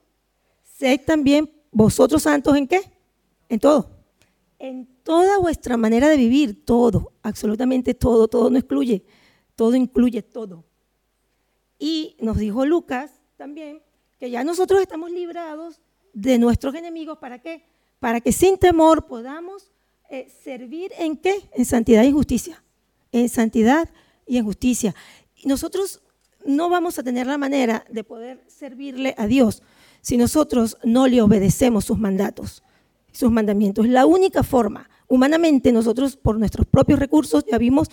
sed 0.64 1.02
también 1.06 1.52
vosotros 1.72 2.24
santos 2.24 2.56
en 2.56 2.68
qué? 2.68 2.80
En 3.50 3.60
todo. 3.60 3.99
En 4.60 4.86
toda 5.04 5.40
vuestra 5.40 5.78
manera 5.78 6.10
de 6.10 6.18
vivir, 6.18 6.66
todo, 6.66 7.14
absolutamente 7.24 7.94
todo, 7.94 8.28
todo 8.28 8.50
no 8.50 8.58
excluye, 8.58 9.04
todo 9.56 9.76
incluye 9.76 10.22
todo. 10.22 10.66
Y 11.80 12.18
nos 12.20 12.38
dijo 12.38 12.66
Lucas 12.66 13.12
también 13.38 13.82
que 14.20 14.30
ya 14.30 14.44
nosotros 14.44 14.82
estamos 14.82 15.12
librados 15.12 15.80
de 16.14 16.38
nuestros 16.38 16.76
enemigos, 16.76 17.18
¿para 17.20 17.40
qué? 17.40 17.64
Para 18.00 18.20
que 18.20 18.34
sin 18.34 18.58
temor 18.58 19.08
podamos 19.08 19.72
eh, 20.10 20.28
servir 20.44 20.92
en 20.98 21.16
qué? 21.16 21.50
En 21.54 21.64
santidad 21.64 22.04
y 22.04 22.12
justicia. 22.12 22.62
En 23.14 23.30
santidad 23.30 23.90
y 24.28 24.38
en 24.38 24.46
justicia. 24.46 24.94
Y 25.36 25.48
nosotros 25.48 26.02
no 26.46 26.70
vamos 26.70 27.00
a 27.00 27.04
tener 27.04 27.28
la 27.28 27.38
manera 27.38 27.86
de 27.90 28.04
poder 28.04 28.44
servirle 28.48 29.16
a 29.18 29.26
Dios 29.26 29.64
si 30.02 30.18
nosotros 30.18 30.78
no 30.84 31.08
le 31.08 31.22
obedecemos 31.22 31.86
sus 31.86 32.00
mandatos, 32.00 32.64
sus 33.12 33.32
mandamientos. 33.32 33.88
La 33.88 34.06
única 34.06 34.44
forma, 34.44 34.90
humanamente 35.08 35.72
nosotros 35.72 36.16
por 36.16 36.38
nuestros 36.38 36.68
propios 36.68 37.00
recursos 37.00 37.46
ya 37.46 37.58
vimos 37.58 37.90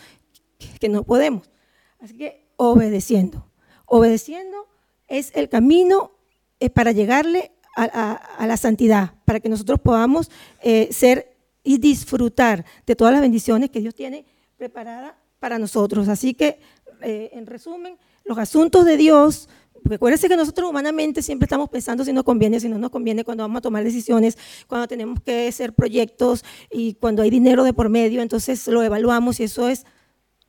que 0.81 0.89
no 0.89 1.03
podemos. 1.03 1.51
Así 1.99 2.17
que 2.17 2.47
obedeciendo. 2.57 3.47
Obedeciendo 3.87 4.67
es 5.09 5.33
el 5.35 5.49
camino 5.49 6.13
eh, 6.61 6.71
para 6.71 6.93
llegarle 6.93 7.53
a, 7.77 8.47
la 8.47 8.57
santidad, 8.57 9.13
para 9.27 9.39
que 9.39 9.51
nosotros 9.51 9.79
podamos 9.79 10.31
eh, 10.63 10.89
ser 10.93 11.37
y 11.63 11.77
disfrutar 11.77 12.65
de 12.87 12.97
todas 12.97 13.13
las 13.13 13.21
bendiciones 13.21 13.71
que 13.71 13.81
Dios 13.81 13.95
tiene 13.95 14.25
preparadas 14.57 15.13
para 15.39 15.59
nosotros. 15.59 16.09
Así 16.09 16.33
que, 16.33 16.59
eh, 17.03 17.31
en 17.33 17.47
resumen, 17.47 17.99
los 18.25 18.39
asuntos 18.39 18.87
de 18.87 18.97
Dios 18.97 19.51
Recuérdense 19.89 20.29
que 20.29 20.37
nosotros 20.37 20.69
humanamente 20.69 21.23
siempre 21.23 21.45
estamos 21.45 21.69
pensando 21.69 22.05
si 22.05 22.13
nos 22.13 22.25
conviene, 22.25 22.59
si 22.59 22.69
no 22.69 22.79
nos 22.79 22.91
conviene, 22.91 23.25
cuando 23.25 23.45
vamos 23.45 23.59
a 23.59 23.61
tomar 23.61 23.85
decisiones, 23.85 24.37
cuando 24.67 24.89
tenemos 24.89 25.21
que 25.21 25.49
hacer 25.49 25.73
proyectos 25.75 26.45
y 26.71 26.95
cuando 26.95 27.23
hay 27.23 27.31
dinero 27.31 27.63
de 27.63 27.73
por 27.73 27.89
medio, 27.89 28.21
entonces 28.21 28.67
lo 28.67 28.83
evaluamos 28.83 29.39
y 29.39 29.45
eso 29.45 29.69
es 29.69 29.87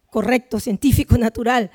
correcto, 0.07 0.59
científico, 0.59 1.17
natural, 1.19 1.69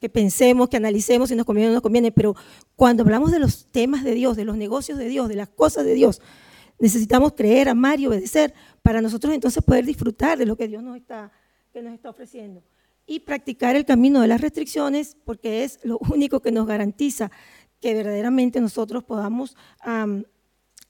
que 0.00 0.08
pensemos, 0.08 0.68
que 0.68 0.76
analicemos 0.76 1.28
si 1.28 1.36
nos 1.36 1.44
conviene 1.46 1.68
o 1.68 1.70
no 1.70 1.74
nos 1.74 1.82
conviene, 1.82 2.12
pero 2.12 2.36
cuando 2.76 3.02
hablamos 3.02 3.32
de 3.32 3.40
los 3.40 3.66
temas 3.66 4.04
de 4.04 4.14
Dios, 4.14 4.36
de 4.36 4.44
los 4.44 4.56
negocios 4.56 4.98
de 4.98 5.08
Dios, 5.08 5.28
de 5.28 5.36
las 5.36 5.48
cosas 5.48 5.84
de 5.84 5.94
Dios, 5.94 6.20
necesitamos 6.78 7.32
creer, 7.32 7.68
amar 7.68 7.98
y 8.00 8.06
obedecer 8.06 8.54
para 8.82 9.00
nosotros 9.00 9.34
entonces 9.34 9.62
poder 9.62 9.84
disfrutar 9.84 10.38
de 10.38 10.46
lo 10.46 10.56
que 10.56 10.68
Dios 10.68 10.82
nos 10.82 10.96
está, 10.96 11.32
que 11.72 11.82
nos 11.82 11.94
está 11.94 12.10
ofreciendo 12.10 12.62
y 13.06 13.20
practicar 13.20 13.76
el 13.76 13.84
camino 13.84 14.20
de 14.20 14.28
las 14.28 14.40
restricciones, 14.40 15.16
porque 15.24 15.64
es 15.64 15.80
lo 15.82 15.98
único 16.12 16.40
que 16.40 16.52
nos 16.52 16.66
garantiza 16.66 17.30
que 17.80 17.94
verdaderamente 17.94 18.60
nosotros 18.60 19.02
podamos 19.02 19.56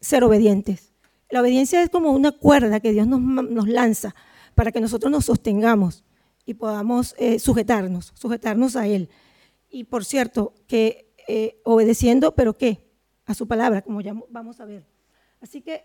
ser 0.00 0.24
obedientes. 0.24 0.92
La 1.30 1.40
obediencia 1.40 1.82
es 1.82 1.88
como 1.88 2.12
una 2.12 2.32
cuerda 2.32 2.80
que 2.80 2.92
Dios 2.92 3.06
nos, 3.06 3.66
lanza 3.66 4.14
para 4.54 4.70
que 4.70 4.82
nosotros 4.82 5.10
nos 5.10 5.24
sostengamos 5.24 6.04
y 6.44 6.54
podamos 6.54 7.14
eh, 7.18 7.38
sujetarnos, 7.38 8.12
sujetarnos 8.14 8.76
a 8.76 8.86
Él. 8.86 9.08
Y 9.70 9.84
por 9.84 10.04
cierto, 10.04 10.52
que 10.66 11.14
eh, 11.26 11.62
obedeciendo, 11.64 12.34
pero 12.34 12.58
¿qué? 12.58 12.90
A 13.24 13.32
su 13.32 13.48
palabra, 13.48 13.80
como 13.80 14.02
ya 14.02 14.14
vamos 14.28 14.60
a 14.60 14.66
ver. 14.66 14.84
Así 15.40 15.62
que 15.62 15.84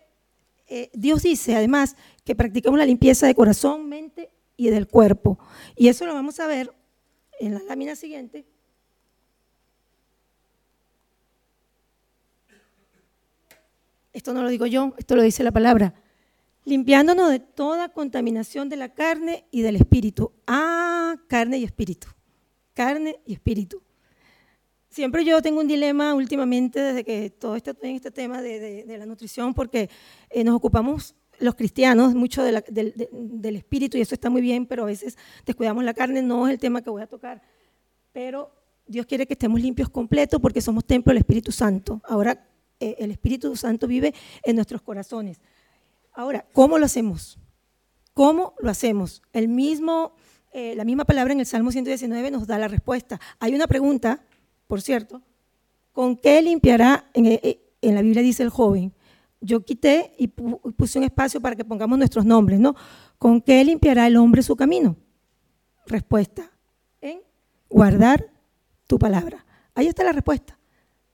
eh, 0.66 0.90
Dios 0.92 1.22
dice 1.22 1.56
además 1.56 1.96
que 2.24 2.34
practicamos 2.34 2.78
la 2.78 2.84
limpieza 2.84 3.26
de 3.26 3.34
corazón, 3.34 3.88
mente 3.88 4.30
y 4.58 4.68
del 4.68 4.88
cuerpo. 4.88 5.38
Y 5.74 5.88
eso 5.88 6.04
lo 6.04 6.12
vamos 6.12 6.38
a 6.40 6.46
ver 6.46 6.74
en 7.40 7.54
la 7.54 7.62
lámina 7.62 7.96
siguiente. 7.96 8.44
Esto 14.12 14.34
no 14.34 14.42
lo 14.42 14.48
digo 14.48 14.66
yo, 14.66 14.94
esto 14.98 15.14
lo 15.16 15.22
dice 15.22 15.44
la 15.44 15.52
palabra. 15.52 15.94
Limpiándonos 16.64 17.30
de 17.30 17.38
toda 17.38 17.88
contaminación 17.90 18.68
de 18.68 18.76
la 18.76 18.92
carne 18.92 19.46
y 19.52 19.62
del 19.62 19.76
espíritu. 19.76 20.32
Ah, 20.46 21.16
carne 21.28 21.58
y 21.58 21.64
espíritu. 21.64 22.08
Carne 22.74 23.20
y 23.24 23.34
espíritu. 23.34 23.80
Siempre 24.90 25.24
yo 25.24 25.40
tengo 25.40 25.60
un 25.60 25.68
dilema 25.68 26.14
últimamente 26.14 26.80
desde 26.80 27.04
que 27.04 27.30
todo 27.30 27.54
este, 27.54 27.76
en 27.82 27.94
este 27.94 28.10
tema 28.10 28.42
de, 28.42 28.84
la 28.98 29.06
nutrición, 29.06 29.54
porque 29.54 29.88
eh, 30.30 30.42
nos 30.42 30.56
ocupamos 30.56 31.14
los 31.40 31.54
cristianos 31.54 32.14
mucho 32.14 32.42
del, 32.42 33.56
espíritu 33.56 33.96
y 33.96 34.00
eso 34.00 34.14
está 34.14 34.30
muy 34.30 34.40
bien, 34.40 34.66
pero 34.66 34.84
a 34.84 34.86
veces 34.86 35.16
descuidamos 35.46 35.84
la 35.84 35.94
carne, 35.94 36.22
no 36.22 36.46
es 36.46 36.52
el 36.52 36.58
tema 36.58 36.82
que 36.82 36.90
voy 36.90 37.02
a 37.02 37.06
tocar. 37.06 37.42
Pero 38.12 38.50
Dios 38.86 39.06
quiere 39.06 39.26
que 39.26 39.34
estemos 39.34 39.60
limpios 39.60 39.88
completos 39.88 40.40
porque 40.40 40.60
somos 40.60 40.84
templo 40.84 41.10
del 41.10 41.18
Espíritu 41.18 41.52
Santo. 41.52 42.00
Ahora 42.04 42.46
eh, 42.80 42.96
el 42.98 43.10
Espíritu 43.10 43.54
Santo 43.56 43.86
vive 43.86 44.14
en 44.42 44.56
nuestros 44.56 44.82
corazones. 44.82 45.40
Ahora, 46.12 46.46
¿cómo 46.52 46.78
lo 46.78 46.86
hacemos? 46.86 47.38
¿Cómo 48.14 48.54
lo 48.58 48.70
hacemos? 48.70 49.22
El 49.32 49.48
mismo, 49.48 50.14
eh, 50.52 50.74
la 50.74 50.84
misma 50.84 51.04
palabra 51.04 51.32
en 51.32 51.40
el 51.40 51.46
Salmo 51.46 51.70
119 51.70 52.30
nos 52.30 52.46
da 52.46 52.58
la 52.58 52.68
respuesta. 52.68 53.20
Hay 53.38 53.54
una 53.54 53.66
pregunta, 53.66 54.24
por 54.66 54.82
cierto, 54.82 55.22
¿con 55.92 56.16
qué 56.16 56.42
limpiará? 56.42 57.10
En, 57.14 57.26
eh, 57.26 57.60
en 57.80 57.94
la 57.94 58.02
Biblia 58.02 58.22
dice 58.22 58.42
el 58.42 58.50
joven, 58.50 58.92
yo 59.40 59.64
quité 59.64 60.14
y 60.18 60.28
puse 60.28 60.98
un 60.98 61.04
espacio 61.04 61.40
para 61.40 61.56
que 61.56 61.64
pongamos 61.64 61.98
nuestros 61.98 62.24
nombres, 62.24 62.58
¿no? 62.58 62.74
¿Con 63.18 63.40
qué 63.40 63.64
limpiará 63.64 64.06
el 64.06 64.16
hombre 64.16 64.42
su 64.42 64.56
camino? 64.56 64.96
Respuesta, 65.86 66.50
en 67.00 67.20
guardar 67.68 68.30
tu 68.86 68.98
palabra. 68.98 69.44
Ahí 69.74 69.86
está 69.86 70.04
la 70.04 70.12
respuesta, 70.12 70.58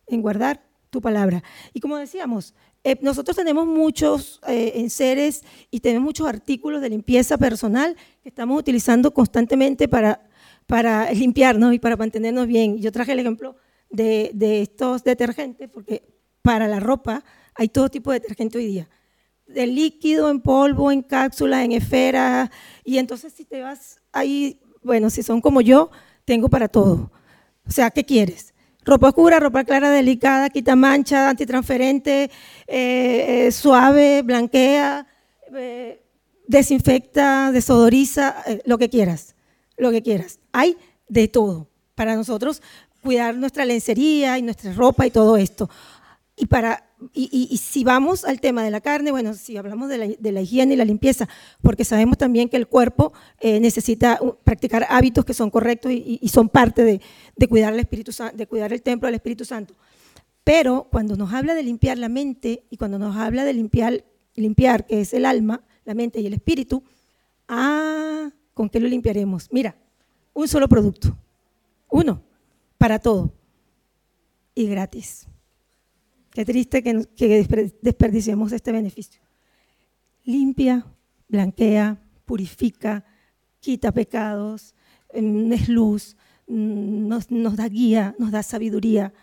en 0.07 0.23
guardar 0.23 0.63
tu 0.91 1.01
palabra. 1.01 1.43
Y 1.73 1.81
como 1.81 1.97
decíamos, 1.97 2.55
eh, 2.83 2.99
nosotros 3.03 3.37
tenemos 3.37 3.67
muchos 3.67 4.41
eh, 4.47 4.73
enseres 4.77 5.43
y 5.71 5.81
tenemos 5.81 6.05
muchos 6.05 6.27
artículos 6.27 6.81
de 6.81 6.91
limpieza 6.91 7.37
personal 7.39 7.97
que 8.23 8.29
estamos 8.29 8.59
utilizando 8.59 9.13
constantemente 9.13 9.89
para, 9.89 10.29
para 10.67 11.11
limpiarnos 11.13 11.75
y 11.75 11.79
para 11.79 11.97
mantenernos 11.97 12.47
bien. 12.47 12.79
Yo 12.79 12.93
traje 12.93 13.13
el 13.13 13.21
ejemplo 13.21 13.57
de, 13.91 14.31
de 14.35 14.63
estos 14.63 15.05
detergentes, 15.05 15.69
porque 15.69 16.05
para 16.43 16.69
la 16.69 16.79
ropa 16.79 17.25
hay 17.55 17.69
todo 17.69 17.89
tipo 17.89 18.13
de 18.13 18.21
detergente 18.21 18.59
hoy 18.59 18.67
día. 18.67 18.89
De 19.47 19.67
líquido, 19.67 20.31
en 20.31 20.41
polvo, 20.41 20.91
en 20.91 21.03
cápsula, 21.03 21.65
en 21.65 21.73
esfera. 21.73 22.51
Y 22.85 22.99
entonces 22.99 23.33
si 23.33 23.45
te 23.45 23.61
vas 23.61 24.01
ahí, 24.13 24.61
bueno, 24.83 25.11
si 25.11 25.23
son 25.23 25.41
como 25.41 25.61
yo, 25.61 25.91
tengo 26.25 26.49
para 26.49 26.69
todo. 26.69 27.11
O 27.67 27.71
sea, 27.71 27.91
¿qué 27.91 28.05
quieres? 28.05 28.55
Ropa 28.85 29.09
oscura, 29.09 29.41
ropa 29.41 29.65
clara, 29.65 29.91
delicada, 29.91 30.51
quita 30.51 30.77
mancha, 30.77 31.31
antitransferente, 31.31 32.31
eh, 32.67 33.47
eh, 33.47 33.53
suave, 33.53 34.23
blanquea, 34.23 35.07
eh, 35.55 36.03
desinfecta, 36.47 37.51
desodoriza, 37.51 38.45
lo 38.67 38.77
que 38.77 38.91
quieras, 38.91 39.35
lo 39.79 39.91
que 39.91 40.03
quieras. 40.03 40.39
Hay 40.53 40.77
de 41.09 41.29
todo 41.29 41.69
para 41.95 42.15
nosotros 42.15 42.61
cuidar 43.03 43.37
nuestra 43.37 43.65
lencería 43.65 44.39
y 44.39 44.43
nuestra 44.43 44.73
ropa 44.73 45.07
y 45.07 45.11
todo 45.11 45.37
esto. 45.37 45.71
Y 46.37 46.47
para 46.47 46.85
y, 47.13 47.57
si 47.59 47.85
vamos 47.85 48.25
al 48.25 48.41
tema 48.41 48.63
de 48.63 48.71
la 48.71 48.81
carne, 48.81 49.11
bueno, 49.11 49.35
si 49.35 49.57
hablamos 49.57 49.89
de 49.89 50.33
la, 50.33 50.41
higiene 50.41 50.75
y 50.75 50.77
la 50.77 50.85
limpieza, 50.85 51.29
porque 51.63 51.85
sabemos 51.85 52.19
también 52.19 52.49
que 52.49 52.57
el 52.57 52.67
cuerpo 52.67 53.13
eh, 53.41 53.61
necesita 53.61 54.19
practicar 54.45 54.87
hábitos 54.89 55.25
que 55.25 55.35
son 55.35 55.51
correctos 55.51 55.93
y, 55.93 56.29
son 56.29 56.49
parte 56.49 56.85
de, 56.85 57.49
cuidar 57.49 57.73
el 57.73 57.81
Espíritu 57.81 58.13
de 58.35 58.47
cuidar 58.47 58.73
el 58.73 58.83
templo 58.83 59.07
del 59.07 59.17
Espíritu 59.17 59.45
Santo. 59.45 59.75
Pero 60.45 60.89
cuando 60.91 61.17
nos 61.17 61.33
habla 61.33 61.55
de 61.55 61.63
limpiar 61.63 61.99
la 61.99 62.09
mente 62.09 62.65
y 62.71 62.77
cuando 62.77 62.99
nos 62.99 63.17
habla 63.17 63.45
de 63.45 63.55
limpiar, 63.55 64.05
limpiar 64.35 64.87
que 64.87 65.01
es 65.01 65.15
el 65.15 65.25
alma, 65.25 65.63
la 65.85 65.95
mente 65.95 66.21
y 66.21 66.27
el 66.27 66.35
espíritu, 66.35 66.83
ah, 67.49 68.31
¿con 68.53 68.69
qué 68.69 68.79
lo 68.79 68.89
limpiaremos? 68.89 69.49
Mira, 69.51 69.75
un 70.35 70.47
solo 70.49 70.69
producto, 70.69 71.17
uno, 71.89 72.23
para 72.79 72.99
todo 72.99 73.33
y 74.55 74.67
gratis. 74.67 75.27
Qué 76.35 76.45
triste 76.45 76.83
que, 76.83 77.07
desperdiciemos 77.81 78.51
este 78.51 78.73
beneficio. 78.73 79.21
Limpia, 80.25 80.85
blanquea, 81.29 82.03
purifica, 82.25 83.05
quita 83.61 83.93
pecados, 83.93 84.75
mm, 85.15 85.53
es 85.53 85.69
luz, 85.69 86.17
mm, 86.49 87.07
nos, 87.07 87.57
da 87.57 87.69
guía, 87.69 88.17
nos 88.19 88.33
da 88.33 88.43
sabiduría, 88.43 89.15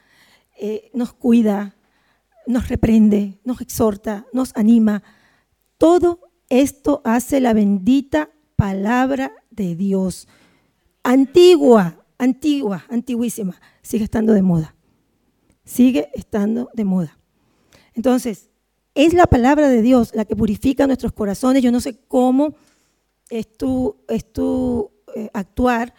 eh, 0.58 0.90
nos 0.94 1.12
cuida, 1.12 1.76
nos 2.48 2.70
reprende, 2.70 3.42
nos 3.44 3.60
exhorta, 3.60 4.26
nos 4.32 4.56
anima. 4.56 5.04
Todo 5.78 6.22
esto 6.48 7.02
hace 7.04 7.42
la 7.42 7.52
bendita 7.52 8.30
palabra 8.56 9.34
de 9.50 9.76
Dios. 9.76 10.30
Antigua, 11.04 12.06
antigua, 12.18 12.86
antiguísima, 12.90 13.60
sigue 13.82 14.06
estando 14.06 14.32
de 14.32 14.44
moda 14.44 14.76
sigue 15.64 16.10
estando 16.14 16.70
de 16.74 16.86
moda. 16.86 17.18
Entonces, 17.94 18.50
es 18.96 19.14
la 19.14 19.28
palabra 19.28 19.70
de 19.70 19.82
Dios 19.82 20.12
la 20.14 20.26
que 20.26 20.36
purifica 20.36 20.88
nuestros 20.88 21.14
corazones. 21.14 21.64
Yo 21.64 21.72
no 21.72 21.80
sé 21.80 21.98
cómo 22.08 22.56
es 23.30 23.52
tu, 23.58 23.98
es 24.08 24.32
tu 24.32 24.92
eh, 25.16 25.30
actuar 25.34 25.94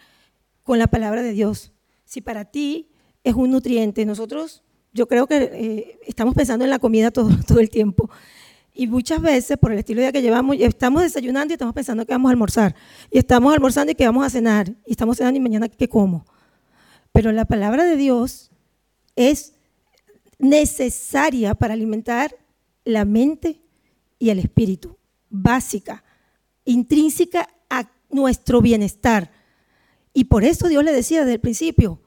con 0.63 0.79
la 0.79 0.87
palabra 0.87 1.21
de 1.21 1.31
Dios. 1.31 1.71
Si 2.05 2.21
para 2.21 2.45
ti 2.45 2.89
es 3.23 3.33
un 3.33 3.51
nutriente, 3.51 4.05
nosotros, 4.05 4.63
yo 4.93 5.07
creo 5.07 5.27
que 5.27 5.37
eh, 5.37 5.99
estamos 6.05 6.35
pensando 6.35 6.63
en 6.63 6.69
la 6.69 6.79
comida 6.79 7.11
todo, 7.11 7.29
todo 7.47 7.59
el 7.59 7.69
tiempo. 7.69 8.09
Y 8.75 8.87
muchas 8.87 9.21
veces, 9.21 9.57
por 9.57 9.71
el 9.71 9.79
estilo 9.79 10.01
de 10.01 10.07
vida 10.07 10.11
que 10.11 10.21
llevamos, 10.21 10.55
estamos 10.59 11.03
desayunando 11.03 11.51
y 11.51 11.55
estamos 11.55 11.75
pensando 11.75 12.05
que 12.05 12.13
vamos 12.13 12.29
a 12.29 12.31
almorzar. 12.31 12.75
Y 13.11 13.19
estamos 13.19 13.53
almorzando 13.53 13.91
y 13.91 13.95
que 13.95 14.05
vamos 14.05 14.25
a 14.25 14.29
cenar. 14.31 14.73
Y 14.85 14.91
estamos 14.91 15.17
cenando 15.17 15.37
y 15.37 15.41
mañana 15.41 15.69
qué 15.69 15.87
como. 15.87 16.25
Pero 17.11 17.31
la 17.31 17.45
palabra 17.45 17.83
de 17.83 17.95
Dios 17.95 18.51
es 19.15 19.53
necesaria 20.39 21.55
para 21.55 21.73
alimentar 21.73 22.35
la 22.85 23.05
mente 23.05 23.61
y 24.19 24.29
el 24.29 24.39
espíritu, 24.39 24.97
básica, 25.29 26.03
intrínseca 26.65 27.49
a 27.69 27.89
nuestro 28.09 28.61
bienestar. 28.61 29.31
Y 30.13 30.25
por 30.25 30.43
eso 30.43 30.67
Dios 30.67 30.83
le 30.83 30.91
decía 30.91 31.21
desde 31.21 31.33
el 31.33 31.39
principio, 31.39 31.99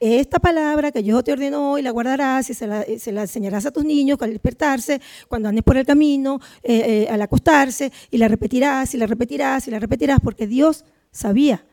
esta 0.00 0.38
palabra 0.38 0.92
que 0.92 1.02
yo 1.02 1.22
te 1.22 1.32
ordeno 1.32 1.72
hoy 1.72 1.82
la 1.82 1.90
guardarás 1.90 2.48
y 2.48 2.54
se 2.54 2.66
la, 2.66 2.82
enseñarás 2.82 3.66
a 3.66 3.70
tus 3.70 3.84
niños 3.84 4.18
al 4.22 4.30
despertarse, 4.30 5.00
cuando 5.28 5.48
andes 5.48 5.62
por 5.62 5.76
el 5.76 5.84
camino, 5.84 6.40
eh, 6.62 7.04
eh, 7.04 7.08
al 7.10 7.20
acostarse, 7.20 7.92
y 8.10 8.16
la 8.16 8.26
repetirás 8.26 8.94
y 8.94 8.96
la 8.96 9.06
repetirás 9.06 9.68
y 9.68 9.70
la 9.70 9.78
repetirás, 9.78 10.18
porque 10.20 10.46
Dios 10.46 10.84
sabía 11.10 11.64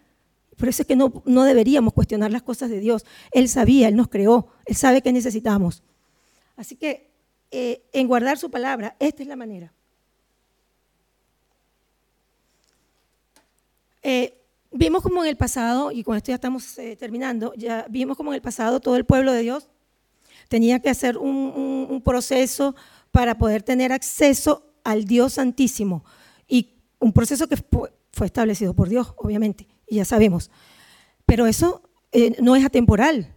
por 0.57 0.67
eso 0.67 0.81
es 0.81 0.87
que 0.87 0.95
no, 0.95 1.21
no 1.25 1.43
deberíamos 1.43 1.93
cuestionar 1.93 2.31
las 2.31 2.41
cosas 2.41 2.69
de 2.69 2.79
Dios. 2.79 3.05
Él 3.31 3.47
sabía, 3.47 3.87
Él 3.87 3.95
nos 3.95 4.07
creó, 4.07 4.47
Él 4.65 4.75
sabe 4.75 5.03
que 5.03 5.13
necesitamos. 5.13 5.83
Así 6.55 6.75
que 6.75 7.11
eh, 7.51 7.83
en 7.93 8.07
guardar 8.07 8.39
su 8.39 8.49
palabra, 8.49 8.95
esta 8.99 9.21
es 9.21 9.29
la 9.29 9.35
manera. 9.35 9.71
Eh, 14.01 14.33
vimos 14.71 15.03
como 15.03 15.23
en 15.23 15.29
el 15.29 15.37
pasado, 15.37 15.91
y 15.91 16.03
con 16.03 16.17
esto 16.17 16.29
ya 16.29 16.35
estamos 16.35 16.77
eh, 16.79 16.95
terminando, 16.95 17.53
ya 17.55 17.85
vimos 17.87 18.17
como 18.17 18.31
en 18.31 18.35
el 18.35 18.41
pasado 18.41 18.79
todo 18.79 18.95
el 18.95 19.05
pueblo 19.05 19.31
de 19.31 19.43
Dios 19.43 19.67
tenía 20.47 20.79
que 20.79 20.89
hacer 20.89 21.17
un, 21.17 22.01
proceso 22.05 22.73
para 23.11 23.37
poder 23.37 23.63
tener 23.63 23.91
acceso 23.91 24.63
al 24.83 25.03
Dios 25.03 25.33
Santísimo. 25.33 26.05
Y 26.47 26.69
un 26.99 27.11
proceso 27.11 27.47
que 27.47 27.57
fue 27.57 28.25
establecido 28.25 28.73
por 28.73 28.87
Dios, 28.87 29.13
obviamente 29.17 29.67
ya 29.95 30.05
sabemos. 30.05 30.51
Pero 31.25 31.47
eso 31.47 31.81
eh, 32.11 32.35
no 32.41 32.55
es 32.55 32.65
atemporal. 32.65 33.33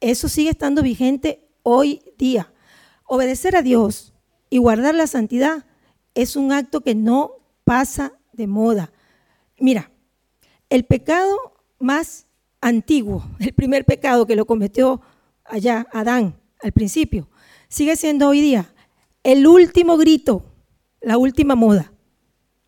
Eso 0.00 0.28
sigue 0.28 0.50
estando 0.50 0.82
vigente 0.82 1.48
hoy 1.62 2.02
día. 2.18 2.52
Obedecer 3.06 3.56
a 3.56 3.62
Dios 3.62 4.12
y 4.50 4.58
guardar 4.58 4.94
la 4.94 5.06
santidad 5.06 5.64
es 6.14 6.36
un 6.36 6.52
acto 6.52 6.80
que 6.82 6.94
no 6.94 7.32
pasa 7.64 8.18
de 8.32 8.46
moda. 8.46 8.92
Mira, 9.58 9.90
el 10.68 10.84
pecado 10.84 11.36
más 11.78 12.26
antiguo, 12.60 13.24
el 13.40 13.52
primer 13.52 13.84
pecado 13.84 14.26
que 14.26 14.36
lo 14.36 14.46
cometió 14.46 15.00
allá 15.44 15.86
Adán 15.92 16.40
al 16.60 16.72
principio, 16.72 17.28
sigue 17.68 17.96
siendo 17.96 18.28
hoy 18.28 18.40
día 18.40 18.74
el 19.22 19.46
último 19.46 19.96
grito, 19.96 20.44
la 21.00 21.16
última 21.16 21.54
moda, 21.54 21.92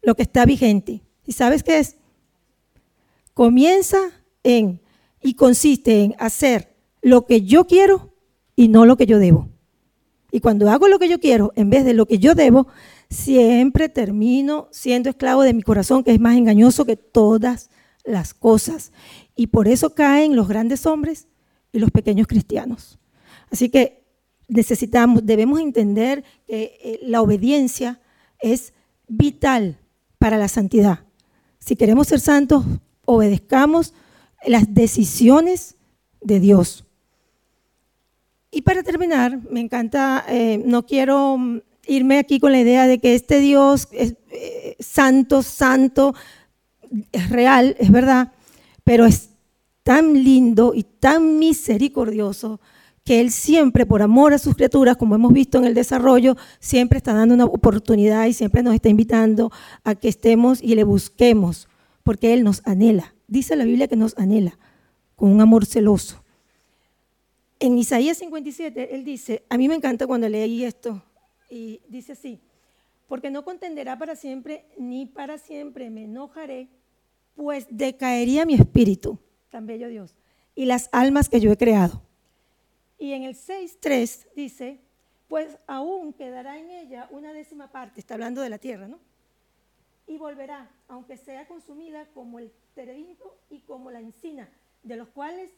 lo 0.03 0.15
que 0.15 0.23
está 0.23 0.45
vigente. 0.45 1.03
¿Y 1.27 1.33
sabes 1.33 1.63
qué 1.63 1.79
es? 1.79 1.97
Comienza 3.35 3.99
en 4.43 4.81
y 5.21 5.35
consiste 5.35 6.03
en 6.03 6.15
hacer 6.19 6.77
lo 7.03 7.27
que 7.27 7.43
yo 7.43 7.67
quiero 7.67 8.15
y 8.57 8.69
no 8.69 8.87
lo 8.87 8.97
que 8.97 9.07
yo 9.07 9.19
debo. 9.19 9.49
Y 10.31 10.41
cuando 10.41 10.71
hago 10.71 10.89
lo 10.89 10.99
que 10.99 11.09
yo 11.09 11.21
quiero 11.21 11.53
en 11.57 11.71
vez 11.71 11.85
de 11.85 11.95
lo 11.95 12.07
que 12.07 12.19
yo 12.19 12.35
debo, 12.35 12.67
siempre 13.09 13.89
termino 13.89 14.69
siendo 14.71 15.09
esclavo 15.09 15.43
de 15.43 15.55
mi 15.55 15.63
corazón, 15.63 16.03
que 16.03 16.13
es 16.13 16.21
más 16.21 16.37
engañoso 16.37 16.85
que 16.85 16.97
todas 16.97 17.71
las 18.05 18.35
cosas. 18.35 18.93
Y 19.37 19.49
por 19.49 19.69
eso 19.69 19.95
caen 19.95 20.37
los 20.37 20.49
grandes 20.49 20.87
hombres 20.87 21.29
y 21.73 21.79
los 21.79 21.91
pequeños 21.91 22.27
cristianos. 22.27 22.99
Así 23.51 23.69
que 23.69 24.05
necesitamos, 24.49 25.25
debemos 25.25 25.61
entender 25.61 26.25
que 26.47 26.79
eh, 26.83 27.01
la 27.03 27.23
obediencia 27.23 28.01
es 28.41 28.75
vital 29.09 29.79
para 30.19 30.37
la 30.37 30.49
santidad. 30.49 31.01
Si 31.59 31.77
queremos 31.77 32.09
ser 32.09 32.21
santos, 32.21 32.65
obedezcamos 33.05 33.95
las 34.47 34.75
decisiones 34.75 35.77
de 36.21 36.41
Dios. 36.41 36.85
Y 38.51 38.63
para 38.63 38.83
terminar, 38.83 39.41
me 39.51 39.61
encanta, 39.61 40.25
eh, 40.29 40.63
no 40.65 40.87
quiero 40.87 41.39
irme 41.87 42.19
aquí 42.19 42.39
con 42.39 42.53
la 42.53 42.61
idea 42.61 42.87
de 42.87 42.99
que 42.99 43.15
este 43.15 43.41
Dios 43.41 43.89
es 43.93 44.15
eh, 44.31 44.77
santo, 44.79 45.43
santo, 45.43 46.15
es 47.13 47.29
real, 47.31 47.77
es 47.79 47.91
verdad, 47.91 48.33
pero 48.85 49.07
es 49.07 49.31
tan 49.83 50.15
lindo 50.25 50.73
y 50.75 50.85
tan 50.85 51.39
misericordioso 51.39 52.61
que 53.05 53.21
Él 53.21 53.31
siempre, 53.31 53.85
por 53.85 54.01
amor 54.01 54.33
a 54.33 54.39
sus 54.39 54.55
criaturas, 54.55 54.97
como 54.97 55.15
hemos 55.15 55.33
visto 55.33 55.59
en 55.59 55.65
el 55.65 55.75
desarrollo, 55.75 56.37
siempre 56.59 56.99
está 56.99 57.13
dando 57.13 57.35
una 57.35 57.45
oportunidad 57.45 58.27
y 58.27 58.33
siempre 58.33 58.63
nos 58.63 58.75
está 58.75 58.89
invitando 58.89 59.53
a 59.83 59.95
que 59.95 60.09
estemos 60.09 60.63
y 60.63 60.75
le 60.75 60.85
busquemos 60.85 61.69
porque 62.05 62.33
Él 62.33 62.45
nos 62.45 62.65
anhela. 62.65 63.15
Dice 63.27 63.57
la 63.57 63.65
Biblia 63.65 63.89
que 63.89 63.97
nos 63.97 64.17
anhela 64.17 64.57
con 65.17 65.33
un 65.33 65.41
amor 65.41 65.67
celoso. 65.67 66.23
En 67.59 67.79
Isaías 67.79 68.19
57, 68.19 68.95
Él 68.95 69.05
dice, 69.05 69.45
a 69.49 69.57
mí 69.57 69.69
me 69.69 69.75
encanta 69.75 70.07
cuando 70.07 70.29
leí 70.29 70.65
esto, 70.65 71.03
y 71.51 71.81
dice 71.89 72.13
así, 72.13 72.41
porque 73.09 73.31
no 73.31 73.45
contenderá 73.45 73.99
para 73.99 74.17
siempre, 74.17 74.65
ni 74.77 75.07
para 75.07 75.39
siempre 75.39 75.89
me 75.89 76.05
enojaré, 76.05 76.69
pues 77.35 77.67
decaería 77.71 78.45
mi 78.45 78.55
espíritu, 78.55 79.19
tan 79.51 79.67
bello 79.67 79.89
Dios, 79.89 80.15
y 80.55 80.67
las 80.67 80.89
almas 80.93 81.29
que 81.29 81.41
yo 81.41 81.51
he 81.53 81.57
creado. 81.57 82.03
Y 82.99 83.13
en 83.13 83.23
el 83.23 83.35
6.3 83.35 84.27
dice, 84.35 84.79
pues 85.29 85.57
aún 85.67 86.13
quedará 86.13 86.59
en 86.59 86.71
ella 86.71 87.09
una 87.11 87.33
décima 87.33 87.71
parte, 87.73 88.01
está 88.01 88.15
hablando 88.15 88.43
de 88.43 88.51
la 88.51 88.59
tierra, 88.59 88.89
¿no? 88.89 88.99
Y 90.07 90.19
volverá, 90.19 90.71
aunque 90.89 91.17
sea 91.17 91.47
consumida 91.47 92.07
como 92.13 92.39
el 92.39 92.53
terebinto 92.75 93.39
y 93.51 93.61
como 93.61 93.91
la 93.91 94.01
encina, 94.01 94.49
de 94.83 94.97
los 94.97 95.09
cuales 95.09 95.51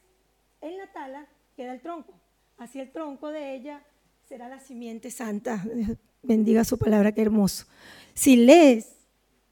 en 0.61 0.77
la 0.77 0.91
tala 0.91 1.27
queda 1.55 1.73
el 1.73 1.81
tronco. 1.81 2.13
Así 2.57 2.79
el 2.79 2.91
tronco 2.91 3.29
de 3.29 3.55
ella 3.55 3.83
será 4.27 4.47
la 4.47 4.59
simiente 4.59 5.11
santa. 5.11 5.63
Bendiga 6.23 6.63
su 6.63 6.77
palabra, 6.77 7.11
qué 7.11 7.21
hermoso. 7.21 7.65
Si 8.13 8.35
lees, 8.35 8.95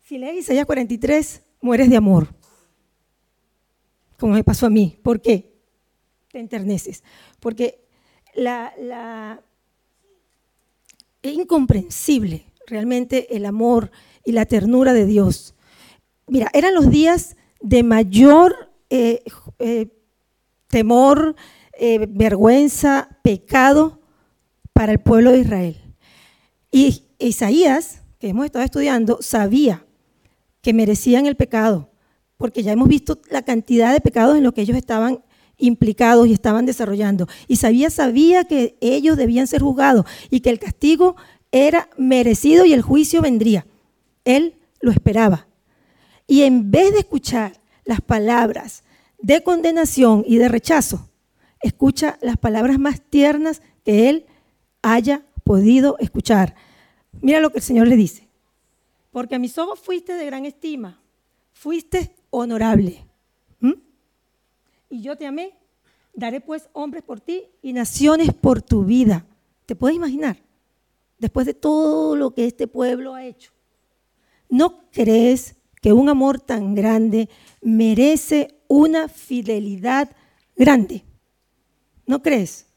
si 0.01 0.17
lees 0.17 0.37
Isaías 0.37 0.65
43, 0.65 1.43
mueres 1.61 1.89
de 1.89 1.97
amor. 1.97 2.27
Como 4.19 4.33
me 4.33 4.43
pasó 4.43 4.65
a 4.65 4.69
mí. 4.69 4.97
¿Por 5.03 5.21
qué? 5.21 5.53
Te 6.31 6.39
enterneces. 6.39 7.03
Porque 7.39 7.85
la, 8.33 8.73
la, 8.77 9.43
es 11.21 11.33
incomprensible 11.33 12.45
realmente 12.67 13.35
el 13.35 13.45
amor 13.45 13.91
y 14.25 14.31
la 14.31 14.45
ternura 14.45 14.93
de 14.93 15.05
Dios. 15.05 15.55
Mira, 16.27 16.49
eran 16.53 16.73
los 16.73 16.89
días 16.89 17.37
de 17.61 17.83
mayor 17.83 18.71
eh, 18.89 19.23
eh, 19.59 19.87
temor, 20.67 21.35
eh, 21.79 22.07
vergüenza, 22.09 23.19
pecado 23.23 24.01
para 24.73 24.91
el 24.91 24.99
pueblo 24.99 25.31
de 25.31 25.39
Israel. 25.39 25.77
Y 26.71 27.03
Isaías, 27.19 28.01
que 28.19 28.29
hemos 28.29 28.45
estado 28.45 28.65
estudiando, 28.65 29.19
sabía 29.21 29.85
que 30.61 30.73
merecían 30.73 31.27
el 31.27 31.35
pecado, 31.35 31.91
porque 32.37 32.63
ya 32.63 32.71
hemos 32.71 32.89
visto 32.89 33.19
la 33.29 33.43
cantidad 33.43 33.93
de 33.93 34.01
pecados 34.01 34.35
en 34.35 34.43
los 34.43 34.53
que 34.53 34.61
ellos 34.61 34.75
estaban 34.75 35.23
implicados 35.57 36.27
y 36.27 36.33
estaban 36.33 36.65
desarrollando. 36.65 37.27
Isaías 37.47 37.93
sabía 37.93 38.43
que 38.43 38.77
ellos 38.81 39.15
debían 39.15 39.47
ser 39.47 39.61
juzgados 39.61 40.05
y 40.29 40.41
que 40.41 40.49
el 40.49 40.59
castigo 40.59 41.15
era 41.51 41.89
merecido 41.97 42.65
y 42.65 42.73
el 42.73 42.81
juicio 42.81 43.21
vendría. 43.21 43.65
Él 44.25 44.55
lo 44.81 44.91
esperaba. 44.91 45.47
Y 46.27 46.41
en 46.41 46.71
vez 46.71 46.91
de 46.91 46.99
escuchar 46.99 47.53
las 47.85 48.01
palabras 48.01 48.83
de 49.19 49.43
condenación 49.43 50.23
y 50.27 50.37
de 50.37 50.49
rechazo, 50.49 51.09
escucha 51.61 52.17
las 52.21 52.37
palabras 52.37 52.77
más 52.79 53.01
tiernas 53.01 53.61
que 53.83 54.09
él 54.09 54.25
haya 54.81 55.23
podido 55.43 55.97
escuchar. 55.99 56.55
Mira 57.21 57.39
lo 57.39 57.51
que 57.51 57.59
el 57.59 57.63
Señor 57.63 57.87
le 57.87 57.95
dice. 57.95 58.27
Porque 59.11 59.35
a 59.35 59.39
mis 59.39 59.57
ojos 59.57 59.79
fuiste 59.79 60.13
de 60.13 60.25
gran 60.25 60.45
estima, 60.45 60.99
fuiste 61.53 62.13
honorable. 62.31 63.05
Y 64.89 65.01
yo 65.01 65.17
te 65.17 65.25
amé. 65.25 65.53
Daré 66.13 66.39
pues 66.39 66.69
hombres 66.71 67.03
por 67.03 67.19
ti 67.19 67.43
y 67.61 67.73
naciones 67.73 68.33
por 68.33 68.61
tu 68.61 68.85
vida. 68.85 69.25
¿Te 69.65 69.75
puedes 69.75 69.97
imaginar? 69.97 70.37
Después 71.17 71.45
de 71.45 71.53
todo 71.53 72.15
lo 72.15 72.31
que 72.31 72.45
este 72.45 72.67
pueblo 72.67 73.13
ha 73.13 73.25
hecho. 73.25 73.51
¿No 74.49 74.89
crees 74.91 75.55
que 75.81 75.93
un 75.93 76.09
amor 76.09 76.39
tan 76.39 76.75
grande 76.75 77.29
merece 77.61 78.59
una 78.67 79.07
fidelidad 79.07 80.09
grande? 80.55 81.03
¿No 82.05 82.21
crees? 82.21 82.67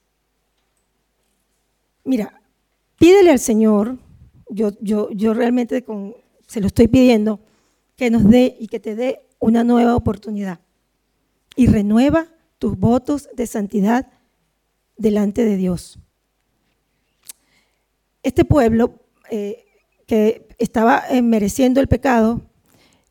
Mira, 2.05 2.41
pídele 2.99 3.31
al 3.31 3.39
Señor, 3.39 3.99
yo, 4.49 4.71
yo, 4.81 5.11
yo 5.11 5.35
realmente 5.35 5.83
con, 5.83 6.14
se 6.47 6.61
lo 6.61 6.69
estoy 6.69 6.89
pidiendo, 6.89 7.41
que 7.97 8.11
nos 8.11 8.25
dé 8.25 8.57
y 8.59 8.69
que 8.69 8.81
te 8.81 8.95
dé 8.95 9.27
una 9.39 9.64
nueva 9.64 9.95
oportunidad. 9.97 10.61
Y 11.57 11.66
renueva 11.66 12.29
tus 12.59 12.79
votos 12.79 13.29
de 13.35 13.47
santidad 13.47 14.11
delante 14.97 15.45
de 15.45 15.57
Dios. 15.57 15.99
Este 18.23 18.45
pueblo 18.45 19.01
eh, 19.31 19.66
que 20.09 20.48
estaba 20.59 21.04
eh, 21.09 21.22
mereciendo 21.22 21.80
el 21.80 21.86
pecado 21.86 22.40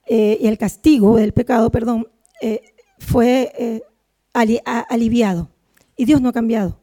eh, 0.06 0.38
y 0.42 0.48
el 0.48 0.58
castigo 0.58 1.16
del 1.16 1.32
pecado, 1.32 1.70
perdón, 1.70 2.10
fue 3.00 3.82
aliviado. 4.34 5.50
Y 5.96 6.06
Dios 6.06 6.22
no 6.22 6.30
ha 6.30 6.34
cambiado. 6.34 6.80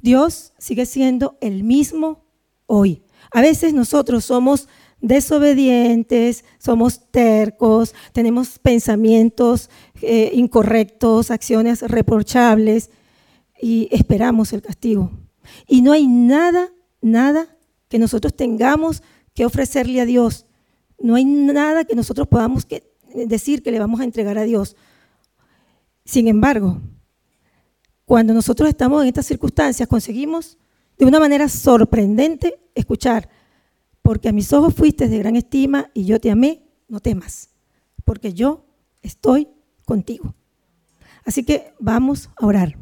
Dios 0.00 0.52
sigue 0.58 0.84
siendo 0.84 1.38
el 1.40 1.62
mismo 1.64 2.24
hoy. 2.66 3.02
A 3.30 3.40
veces 3.40 3.72
nosotros 3.72 4.24
somos 4.24 4.68
desobedientes, 5.02 6.44
somos 6.58 7.10
tercos, 7.10 7.94
tenemos 8.12 8.58
pensamientos 8.58 9.68
eh, 10.00 10.30
incorrectos, 10.34 11.30
acciones 11.30 11.82
reprochables 11.82 12.90
y 13.60 13.88
esperamos 13.90 14.52
el 14.52 14.62
castigo. 14.62 15.10
Y 15.66 15.82
no 15.82 15.92
hay 15.92 16.06
nada, 16.06 16.72
nada 17.00 17.56
que 17.88 17.98
nosotros 17.98 18.34
tengamos 18.34 19.02
que 19.34 19.44
ofrecerle 19.44 20.00
a 20.00 20.06
Dios. 20.06 20.46
No 20.98 21.14
hay 21.14 21.24
nada 21.24 21.84
que 21.84 21.94
nosotros 21.94 22.28
podamos 22.28 22.66
decir 23.14 23.62
que 23.62 23.70
le 23.70 23.78
vamos 23.78 24.00
a 24.00 24.04
entregar 24.04 24.38
a 24.38 24.44
Dios. 24.44 24.76
Sin 26.04 26.28
embargo, 26.28 26.80
cuando 28.04 28.34
nosotros 28.34 28.68
estamos 28.68 29.02
en 29.02 29.08
estas 29.08 29.26
circunstancias, 29.26 29.88
conseguimos 29.88 30.58
de 30.98 31.06
una 31.06 31.20
manera 31.20 31.48
sorprendente 31.48 32.60
escuchar, 32.74 33.28
porque 34.02 34.28
a 34.28 34.32
mis 34.32 34.52
ojos 34.52 34.74
fuiste 34.74 35.08
de 35.08 35.18
gran 35.18 35.36
estima 35.36 35.90
y 35.94 36.04
yo 36.04 36.20
te 36.20 36.30
amé, 36.30 36.62
no 36.88 37.00
temas, 37.00 37.50
porque 38.04 38.34
yo 38.34 38.64
estoy 39.02 39.48
contigo. 39.84 40.34
Así 41.24 41.44
que 41.44 41.72
vamos 41.78 42.30
a 42.36 42.46
orar. 42.46 42.76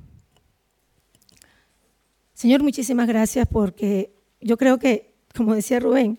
Señor, 2.35 2.63
muchísimas 2.63 3.07
gracias 3.07 3.47
porque 3.47 4.15
yo 4.41 4.57
creo 4.57 4.79
que, 4.79 5.15
como 5.35 5.55
decía 5.55 5.79
Rubén, 5.79 6.19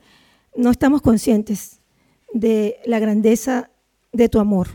no 0.56 0.72
estamos 0.72 1.02
conscientes 1.02 1.80
de 2.34 2.78
la 2.86 3.00
grandeza 3.00 3.70
de 4.12 4.30
tu 4.30 4.40
amor 4.40 4.68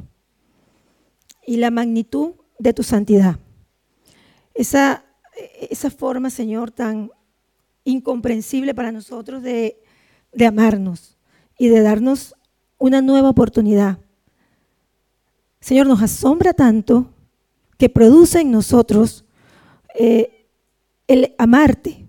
y 1.47 1.57
la 1.57 1.71
magnitud 1.71 2.33
de 2.59 2.73
tu 2.73 2.83
santidad. 2.83 3.39
Esa, 4.55 5.05
esa 5.71 5.91
forma, 5.91 6.31
Señor, 6.31 6.71
tan 6.71 7.11
incomprensible 7.85 8.75
para 8.75 8.93
nosotros 8.93 9.43
de 9.43 9.83
de 10.37 10.47
amarnos 10.47 11.17
y 11.59 11.69
de 11.69 11.81
darnos 11.81 12.35
una 12.79 13.01
nueva 13.01 13.31
oportunidad. 13.31 13.99
Señor, 15.61 15.87
nos 15.87 16.03
asombra 16.03 16.53
tanto 16.53 17.11
que 17.79 17.89
produce 17.89 18.41
en 18.41 18.51
nosotros 18.51 19.25
eh, 19.99 20.47
el 21.09 21.35
amarte 21.39 22.07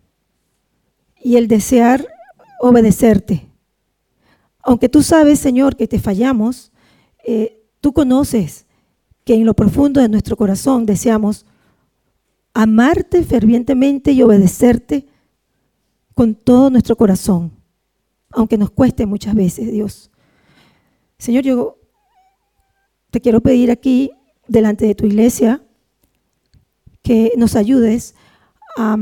y 1.23 1.37
el 1.37 1.47
desear 1.47 2.05
obedecerte. 2.59 3.47
Aunque 4.67 4.87
tú 4.87 5.01
sabes, 5.01 5.39
Señor, 5.39 5.75
que 5.75 5.87
te 5.87 5.97
fallamos, 5.97 6.71
eh, 7.25 7.63
tú 7.81 7.91
conoces 7.91 8.67
que 9.25 9.33
en 9.33 9.45
lo 9.45 9.55
profundo 9.55 9.99
de 9.99 10.09
nuestro 10.09 10.37
corazón 10.37 10.85
deseamos 10.85 11.47
amarte 12.53 13.23
fervientemente 13.23 14.11
y 14.11 14.21
obedecerte 14.21 15.07
con 16.13 16.35
todo 16.35 16.69
nuestro 16.69 16.95
corazón 16.95 17.57
aunque 18.31 18.57
nos 18.57 18.69
cueste 18.71 19.05
muchas 19.05 19.35
veces, 19.35 19.71
Dios. 19.71 20.11
Señor, 21.17 21.43
yo 21.43 21.77
te 23.09 23.21
quiero 23.21 23.41
pedir 23.41 23.71
aquí, 23.71 24.11
delante 24.47 24.85
de 24.85 24.95
tu 24.95 25.05
iglesia, 25.05 25.63
que 27.01 27.33
nos 27.37 27.55
ayudes 27.55 28.15
a, 28.77 28.97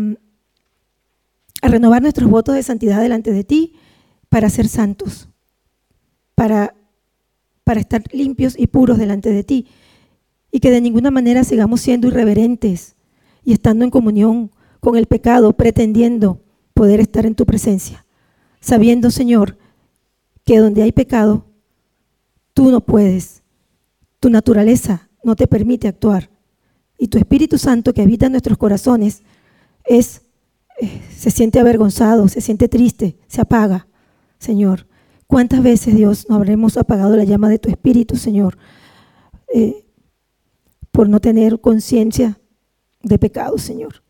renovar 1.61 2.01
nuestros 2.01 2.30
votos 2.30 2.53
de 2.53 2.61
santidad 2.61 3.01
delante 3.01 3.32
de 3.32 3.43
ti 3.43 3.74
para 4.30 4.49
ser 4.49 4.68
santos, 4.68 5.30
para, 6.36 6.76
para 7.64 7.80
estar 7.80 8.04
limpios 8.12 8.56
y 8.58 8.68
puros 8.68 8.98
delante 8.98 9.32
de 9.32 9.44
ti, 9.44 9.68
y 10.52 10.60
que 10.60 10.72
de 10.72 10.82
ninguna 10.82 11.12
manera 11.12 11.44
sigamos 11.44 11.82
siendo 11.82 12.08
irreverentes 12.08 12.96
y 13.44 13.54
estando 13.54 13.84
en 13.84 13.92
comunión 13.92 14.52
con 14.80 14.96
el 14.96 15.08
pecado, 15.08 15.54
pretendiendo 15.54 16.42
poder 16.74 17.00
estar 17.00 17.26
en 17.26 17.36
tu 17.36 17.46
presencia 17.46 18.06
sabiendo, 18.66 19.12
Señor, 19.12 19.58
que 20.44 20.58
donde 20.58 20.82
hay 20.82 20.92
pecado, 20.92 21.46
tú 22.56 22.72
no 22.72 22.82
puedes. 22.82 23.44
Tu 24.20 24.32
naturaleza 24.32 25.08
no 25.24 25.36
te 25.36 25.46
permite 25.46 25.88
actuar. 25.88 26.32
Y 26.98 27.10
tu 27.10 27.20
Espíritu 27.20 27.60
Santo 27.60 27.94
que 27.94 28.02
habita 28.02 28.26
en 28.26 28.32
nuestros 28.32 28.58
corazones 28.58 29.22
es, 29.84 30.24
eh, 30.82 31.00
se 31.16 31.30
siente 31.30 31.60
avergonzado, 31.60 32.28
se 32.28 32.42
siente 32.42 32.68
triste, 32.68 33.18
se 33.28 33.42
apaga, 33.42 33.88
Señor. 34.40 34.88
¿Cuántas 35.28 35.63
veces, 35.63 35.95
Dios, 35.95 36.28
no 36.30 36.36
habremos 36.36 36.78
apagado 36.78 37.15
la 37.15 37.23
llama 37.23 37.49
de 37.49 37.59
tu 37.59 37.69
Espíritu, 37.69 38.15
Señor, 38.15 38.57
eh, 39.53 39.86
por 40.91 41.09
no 41.09 41.19
tener 41.19 41.59
conciencia 41.59 42.39
de 43.01 43.17
pecado, 43.17 43.57
Señor? 43.57 44.03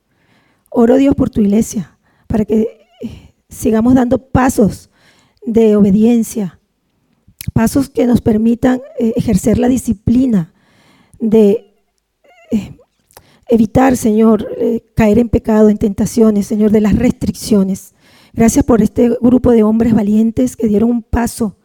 Oro, 0.70 0.98
Dios, 0.98 1.16
por 1.16 1.30
tu 1.30 1.42
iglesia, 1.42 1.98
para 2.28 2.46
que 2.46 2.86
sigamos 3.50 3.96
dando 3.96 4.18
pasos 4.18 4.90
de 5.46 5.76
obediencia, 5.76 6.60
pasos 7.54 7.90
que 7.90 8.06
nos 8.06 8.22
permitan 8.22 8.82
eh, 9.00 9.14
ejercer 9.16 9.58
la 9.58 9.70
disciplina 9.70 10.54
de 11.20 11.74
eh, 12.52 12.78
evitar, 13.48 13.96
Señor, 13.98 14.48
eh, 14.58 14.84
caer 14.96 15.20
en 15.20 15.30
pecado, 15.30 15.70
en 15.70 15.78
tentaciones, 15.78 16.48
Señor, 16.48 16.72
de 16.72 16.82
las 16.82 16.96
restricciones. 16.96 17.95
Gracias 18.36 18.66
por 18.66 18.82
este 18.82 19.16
grupo 19.22 19.52
de 19.52 19.64
hombres 19.64 19.94
valientes 19.94 20.58
que 20.58 20.68
dieron 20.68 20.90
un 20.90 21.04
paso 21.04 21.56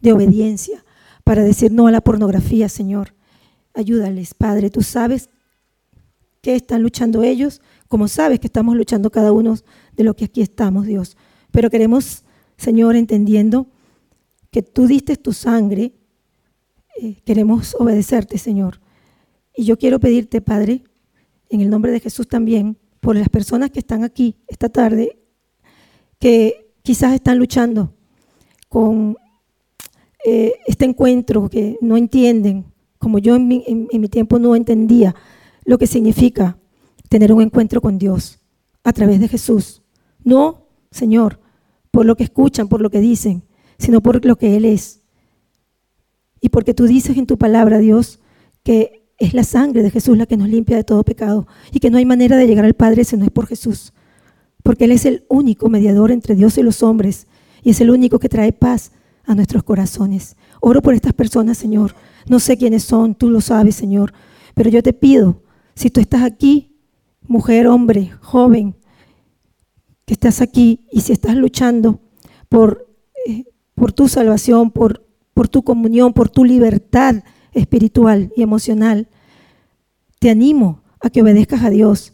de 0.00 0.12
obediencia 0.12 0.84
para 1.24 1.42
decir 1.42 1.72
no 1.72 1.88
a 1.88 1.90
la 1.90 2.02
pornografía, 2.02 2.68
Señor. 2.68 3.14
Ayúdales, 3.74 4.34
Padre. 4.34 4.70
Tú 4.70 4.82
sabes 4.82 5.28
que 6.40 6.54
están 6.54 6.82
luchando 6.82 7.24
ellos, 7.24 7.60
como 7.88 8.06
sabes 8.06 8.38
que 8.38 8.46
estamos 8.46 8.76
luchando 8.76 9.10
cada 9.10 9.32
uno 9.32 9.56
de 9.96 10.04
los 10.04 10.14
que 10.14 10.26
aquí 10.26 10.40
estamos, 10.40 10.86
Dios. 10.86 11.16
Pero 11.50 11.68
queremos, 11.68 12.22
Señor, 12.56 12.94
entendiendo 12.94 13.66
que 14.52 14.62
tú 14.62 14.86
diste 14.86 15.16
tu 15.16 15.32
sangre, 15.32 15.94
eh, 17.02 17.16
queremos 17.24 17.74
obedecerte, 17.74 18.38
Señor. 18.38 18.80
Y 19.56 19.64
yo 19.64 19.76
quiero 19.78 19.98
pedirte, 19.98 20.40
Padre, 20.40 20.84
en 21.48 21.60
el 21.60 21.70
nombre 21.70 21.90
de 21.90 21.98
Jesús 21.98 22.28
también, 22.28 22.78
por 23.00 23.16
las 23.16 23.28
personas 23.28 23.72
que 23.72 23.80
están 23.80 24.04
aquí 24.04 24.36
esta 24.46 24.68
tarde, 24.68 25.19
que 26.20 26.72
quizás 26.82 27.14
están 27.14 27.38
luchando 27.38 27.92
con 28.68 29.16
eh, 30.24 30.52
este 30.66 30.84
encuentro, 30.84 31.48
que 31.48 31.76
no 31.80 31.96
entienden, 31.96 32.66
como 32.98 33.18
yo 33.18 33.34
en 33.34 33.48
mi 33.48 34.08
tiempo 34.08 34.38
no 34.38 34.54
entendía 34.54 35.16
lo 35.64 35.78
que 35.78 35.86
significa 35.86 36.58
tener 37.08 37.32
un 37.32 37.42
encuentro 37.42 37.80
con 37.80 37.98
Dios 37.98 38.38
a 38.84 38.92
través 38.92 39.20
de 39.20 39.28
Jesús 39.28 39.82
No, 40.24 40.66
Señor, 40.90 41.40
por 41.90 42.04
lo 42.04 42.16
que 42.16 42.24
escuchan, 42.24 42.68
por 42.68 42.80
lo 42.80 42.90
que 42.90 43.00
dicen, 43.00 43.42
sino 43.78 44.00
por 44.00 44.24
lo 44.24 44.36
que 44.36 44.56
Él 44.56 44.64
es. 44.64 45.00
Y 46.40 46.48
porque 46.50 46.74
tú 46.74 46.86
dices 46.86 47.16
en 47.16 47.26
tu 47.26 47.38
palabra, 47.38 47.78
Dios, 47.78 48.20
que 48.62 49.08
es 49.18 49.34
la 49.34 49.44
sangre 49.44 49.82
de 49.82 49.90
Jesús 49.90 50.16
la 50.16 50.26
que 50.26 50.36
nos 50.36 50.48
limpia 50.48 50.76
de 50.76 50.84
todo 50.84 51.02
pecado 51.04 51.46
y 51.72 51.80
que 51.80 51.90
no 51.90 51.98
hay 51.98 52.04
manera 52.04 52.36
de 52.36 52.46
llegar 52.46 52.64
al 52.64 52.74
Padre 52.74 53.04
si 53.04 53.16
no 53.16 53.24
es 53.24 53.30
por 53.30 53.46
Jesús. 53.46 53.92
Porque 54.62 54.84
Él 54.84 54.92
es 54.92 55.04
el 55.04 55.24
único 55.28 55.68
mediador 55.68 56.10
entre 56.10 56.34
Dios 56.34 56.58
y 56.58 56.62
los 56.62 56.82
hombres 56.82 57.26
y 57.62 57.70
es 57.70 57.80
el 57.80 57.90
único 57.90 58.18
que 58.18 58.28
trae 58.28 58.52
paz 58.52 58.92
a 59.24 59.34
nuestros 59.34 59.62
corazones. 59.62 60.36
Oro 60.60 60.82
por 60.82 60.94
estas 60.94 61.12
personas, 61.12 61.58
Señor. 61.58 61.94
No 62.28 62.38
sé 62.38 62.56
quiénes 62.56 62.84
son, 62.84 63.14
tú 63.14 63.30
lo 63.30 63.40
sabes, 63.40 63.74
Señor. 63.74 64.12
Pero 64.54 64.70
yo 64.70 64.82
te 64.82 64.92
pido, 64.92 65.42
si 65.74 65.90
tú 65.90 66.00
estás 66.00 66.22
aquí, 66.22 66.76
mujer, 67.26 67.66
hombre, 67.66 68.12
joven, 68.20 68.74
que 70.04 70.14
estás 70.14 70.40
aquí 70.40 70.86
y 70.90 71.02
si 71.02 71.12
estás 71.12 71.36
luchando 71.36 72.00
por, 72.48 72.88
eh, 73.26 73.44
tu 73.94 74.08
salvación, 74.08 74.70
por 74.70 75.00
tu 75.48 75.62
comunión, 75.62 76.12
por 76.12 76.28
tu 76.28 76.44
libertad 76.44 77.22
espiritual 77.52 78.32
y 78.36 78.42
emocional, 78.42 79.08
te 80.18 80.30
animo 80.30 80.82
a 81.00 81.08
que 81.08 81.22
obedezcas 81.22 81.64
a 81.64 81.70
Dios, 81.70 82.12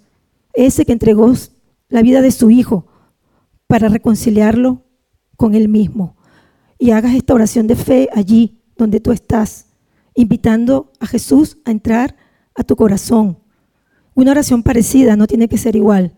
ese 0.55 0.86
que 0.86 0.92
entregó 0.92 1.32
la 1.89 2.03
vida 2.03 2.20
de 2.20 2.30
su 2.30 2.51
Hijo 2.51 2.87
para 3.66 3.89
reconciliarlo 3.89 4.84
con 5.37 5.55
Él 5.55 5.68
mismo. 5.68 6.16
Y 6.78 6.91
hagas 6.91 7.14
esta 7.14 7.34
oración 7.34 7.66
de 7.66 7.76
fe 7.76 8.09
allí 8.14 8.62
donde 8.76 9.01
tú 9.01 9.12
estás, 9.12 9.66
invitando 10.14 10.93
a 11.01 11.07
Jesús 11.07 11.59
a 11.64 11.70
entrar 11.70 12.16
a 12.55 12.62
tu 12.62 12.76
corazón. 12.76 13.39
Una 14.14 14.30
oración 14.30 14.62
parecida, 14.62 15.16
no 15.16 15.26
tiene 15.26 15.49
que 15.49 15.59
ser 15.59 15.76
igual. 15.76 16.16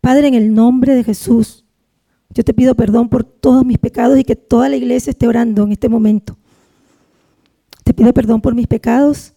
Padre, 0.00 0.28
en 0.28 0.34
el 0.34 0.54
nombre 0.54 0.94
de 0.94 1.04
Jesús, 1.04 1.64
yo 2.32 2.44
te 2.44 2.54
pido 2.54 2.74
perdón 2.74 3.08
por 3.08 3.24
todos 3.24 3.64
mis 3.64 3.78
pecados 3.78 4.18
y 4.18 4.24
que 4.24 4.36
toda 4.36 4.68
la 4.68 4.76
iglesia 4.76 5.10
esté 5.10 5.26
orando 5.26 5.64
en 5.64 5.72
este 5.72 5.88
momento. 5.88 6.36
Te 7.82 7.92
pido 7.92 8.12
perdón 8.12 8.40
por 8.40 8.54
mis 8.54 8.68
pecados, 8.68 9.34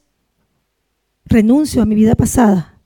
renuncio 1.26 1.82
a 1.82 1.86
mi 1.86 1.96
vida 1.96 2.16
pasada. 2.16 2.80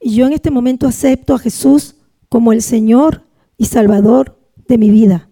Y 0.00 0.14
yo 0.14 0.26
en 0.26 0.32
este 0.32 0.50
momento 0.50 0.86
acepto 0.86 1.34
a 1.34 1.38
Jesús 1.38 1.96
como 2.28 2.52
el 2.52 2.62
Señor 2.62 3.24
y 3.56 3.66
Salvador 3.66 4.38
de 4.66 4.78
mi 4.78 4.90
vida. 4.90 5.28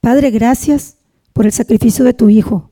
Padre, 0.00 0.30
gracias 0.30 0.98
por 1.32 1.46
el 1.46 1.52
sacrificio 1.52 2.04
de 2.04 2.14
tu 2.14 2.28
Hijo. 2.28 2.70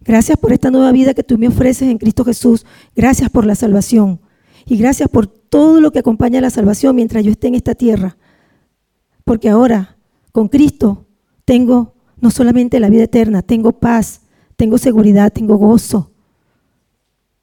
Gracias 0.00 0.38
por 0.38 0.52
esta 0.52 0.70
nueva 0.70 0.92
vida 0.92 1.12
que 1.12 1.22
tú 1.22 1.36
me 1.36 1.48
ofreces 1.48 1.88
en 1.88 1.98
Cristo 1.98 2.24
Jesús. 2.24 2.64
Gracias 2.96 3.30
por 3.30 3.44
la 3.44 3.54
salvación. 3.54 4.20
Y 4.64 4.76
gracias 4.76 5.08
por 5.08 5.26
todo 5.26 5.80
lo 5.80 5.90
que 5.90 5.98
acompaña 5.98 6.38
a 6.38 6.42
la 6.42 6.50
salvación 6.50 6.96
mientras 6.96 7.24
yo 7.24 7.30
esté 7.30 7.48
en 7.48 7.54
esta 7.54 7.74
tierra. 7.74 8.16
Porque 9.24 9.50
ahora, 9.50 9.96
con 10.32 10.48
Cristo, 10.48 11.06
tengo 11.44 11.94
no 12.20 12.30
solamente 12.30 12.80
la 12.80 12.88
vida 12.88 13.04
eterna, 13.04 13.42
tengo 13.42 13.72
paz, 13.72 14.22
tengo 14.56 14.78
seguridad, 14.78 15.32
tengo 15.32 15.56
gozo. 15.56 16.12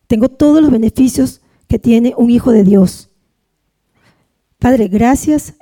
Tengo 0.08 0.30
todos 0.30 0.62
los 0.62 0.72
beneficios 0.72 1.42
que 1.68 1.80
tiene 1.80 2.14
un 2.18 2.30
hijo 2.30 2.52
de 2.52 2.64
Dios. 2.64 3.07
Padre, 4.60 4.88
gracias. 4.88 5.54